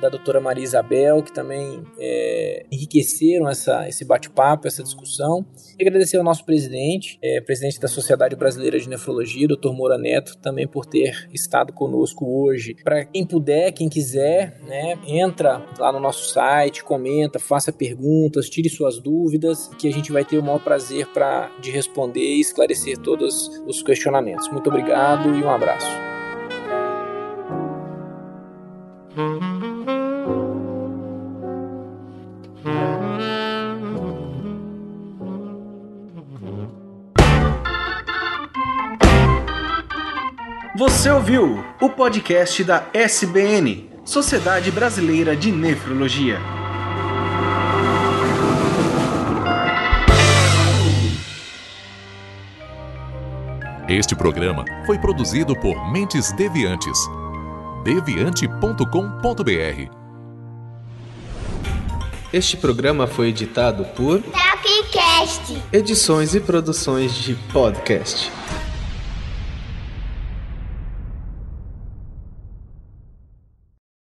da 0.00 0.08
doutora 0.08 0.40
Maria 0.40 0.64
Isabel, 0.64 1.22
que 1.22 1.32
também 1.32 1.82
é, 1.98 2.66
enriqueceram 2.70 3.48
essa, 3.48 3.88
esse 3.88 4.04
bate-papo, 4.04 4.66
essa 4.66 4.82
discussão. 4.82 5.44
E 5.78 5.82
agradecer 5.82 6.16
ao 6.16 6.24
nosso 6.24 6.44
presidente, 6.44 7.18
é, 7.22 7.40
presidente 7.40 7.80
da 7.80 7.88
Sociedade 7.88 8.36
Brasileira 8.36 8.78
de 8.78 8.88
Nefrologia, 8.88 9.48
doutor 9.48 9.74
Moura 9.74 9.98
Neto, 9.98 10.36
também 10.38 10.66
por 10.66 10.86
ter 10.86 11.28
estado 11.32 11.72
conosco 11.72 12.26
hoje. 12.26 12.76
Para 12.82 13.04
quem 13.04 13.26
puder, 13.26 13.72
quem 13.72 13.88
quiser, 13.88 14.60
né, 14.66 14.98
entra 15.06 15.64
lá 15.78 15.92
no 15.92 16.00
nosso 16.00 16.30
site, 16.30 16.84
comenta, 16.84 17.38
faça 17.38 17.72
perguntas, 17.72 18.48
tire 18.48 18.68
suas 18.68 18.98
dúvidas, 18.98 19.68
que 19.78 19.88
a 19.88 19.92
gente 19.92 20.12
vai 20.12 20.24
ter 20.24 20.38
o 20.38 20.42
maior 20.42 20.62
prazer 20.62 21.06
pra, 21.08 21.50
de 21.60 21.70
responder 21.70 22.20
e 22.20 22.40
esclarecer 22.40 22.98
todos 22.98 23.48
os 23.66 23.82
questionamentos. 23.82 24.48
Muito 24.50 24.68
obrigado 24.68 25.34
e 25.34 25.42
um 25.42 25.50
abraço. 25.50 26.13
Você 40.86 41.08
ouviu 41.08 41.64
o 41.80 41.88
podcast 41.88 42.62
da 42.62 42.84
SBN, 42.92 43.90
Sociedade 44.04 44.70
Brasileira 44.70 45.34
de 45.34 45.50
Nefrologia. 45.50 46.38
Este 53.88 54.14
programa 54.14 54.66
foi 54.84 54.98
produzido 54.98 55.58
por 55.58 55.90
Mentes 55.90 56.30
Deviantes. 56.32 56.98
deviante.com.br. 57.82 59.90
Este 62.30 62.58
programa 62.58 63.06
foi 63.06 63.28
editado 63.28 63.86
por 63.96 64.20
Tapcast. 64.20 65.62
Edições 65.72 66.34
e 66.34 66.40
produções 66.40 67.14
de 67.14 67.34
podcast. 67.54 68.30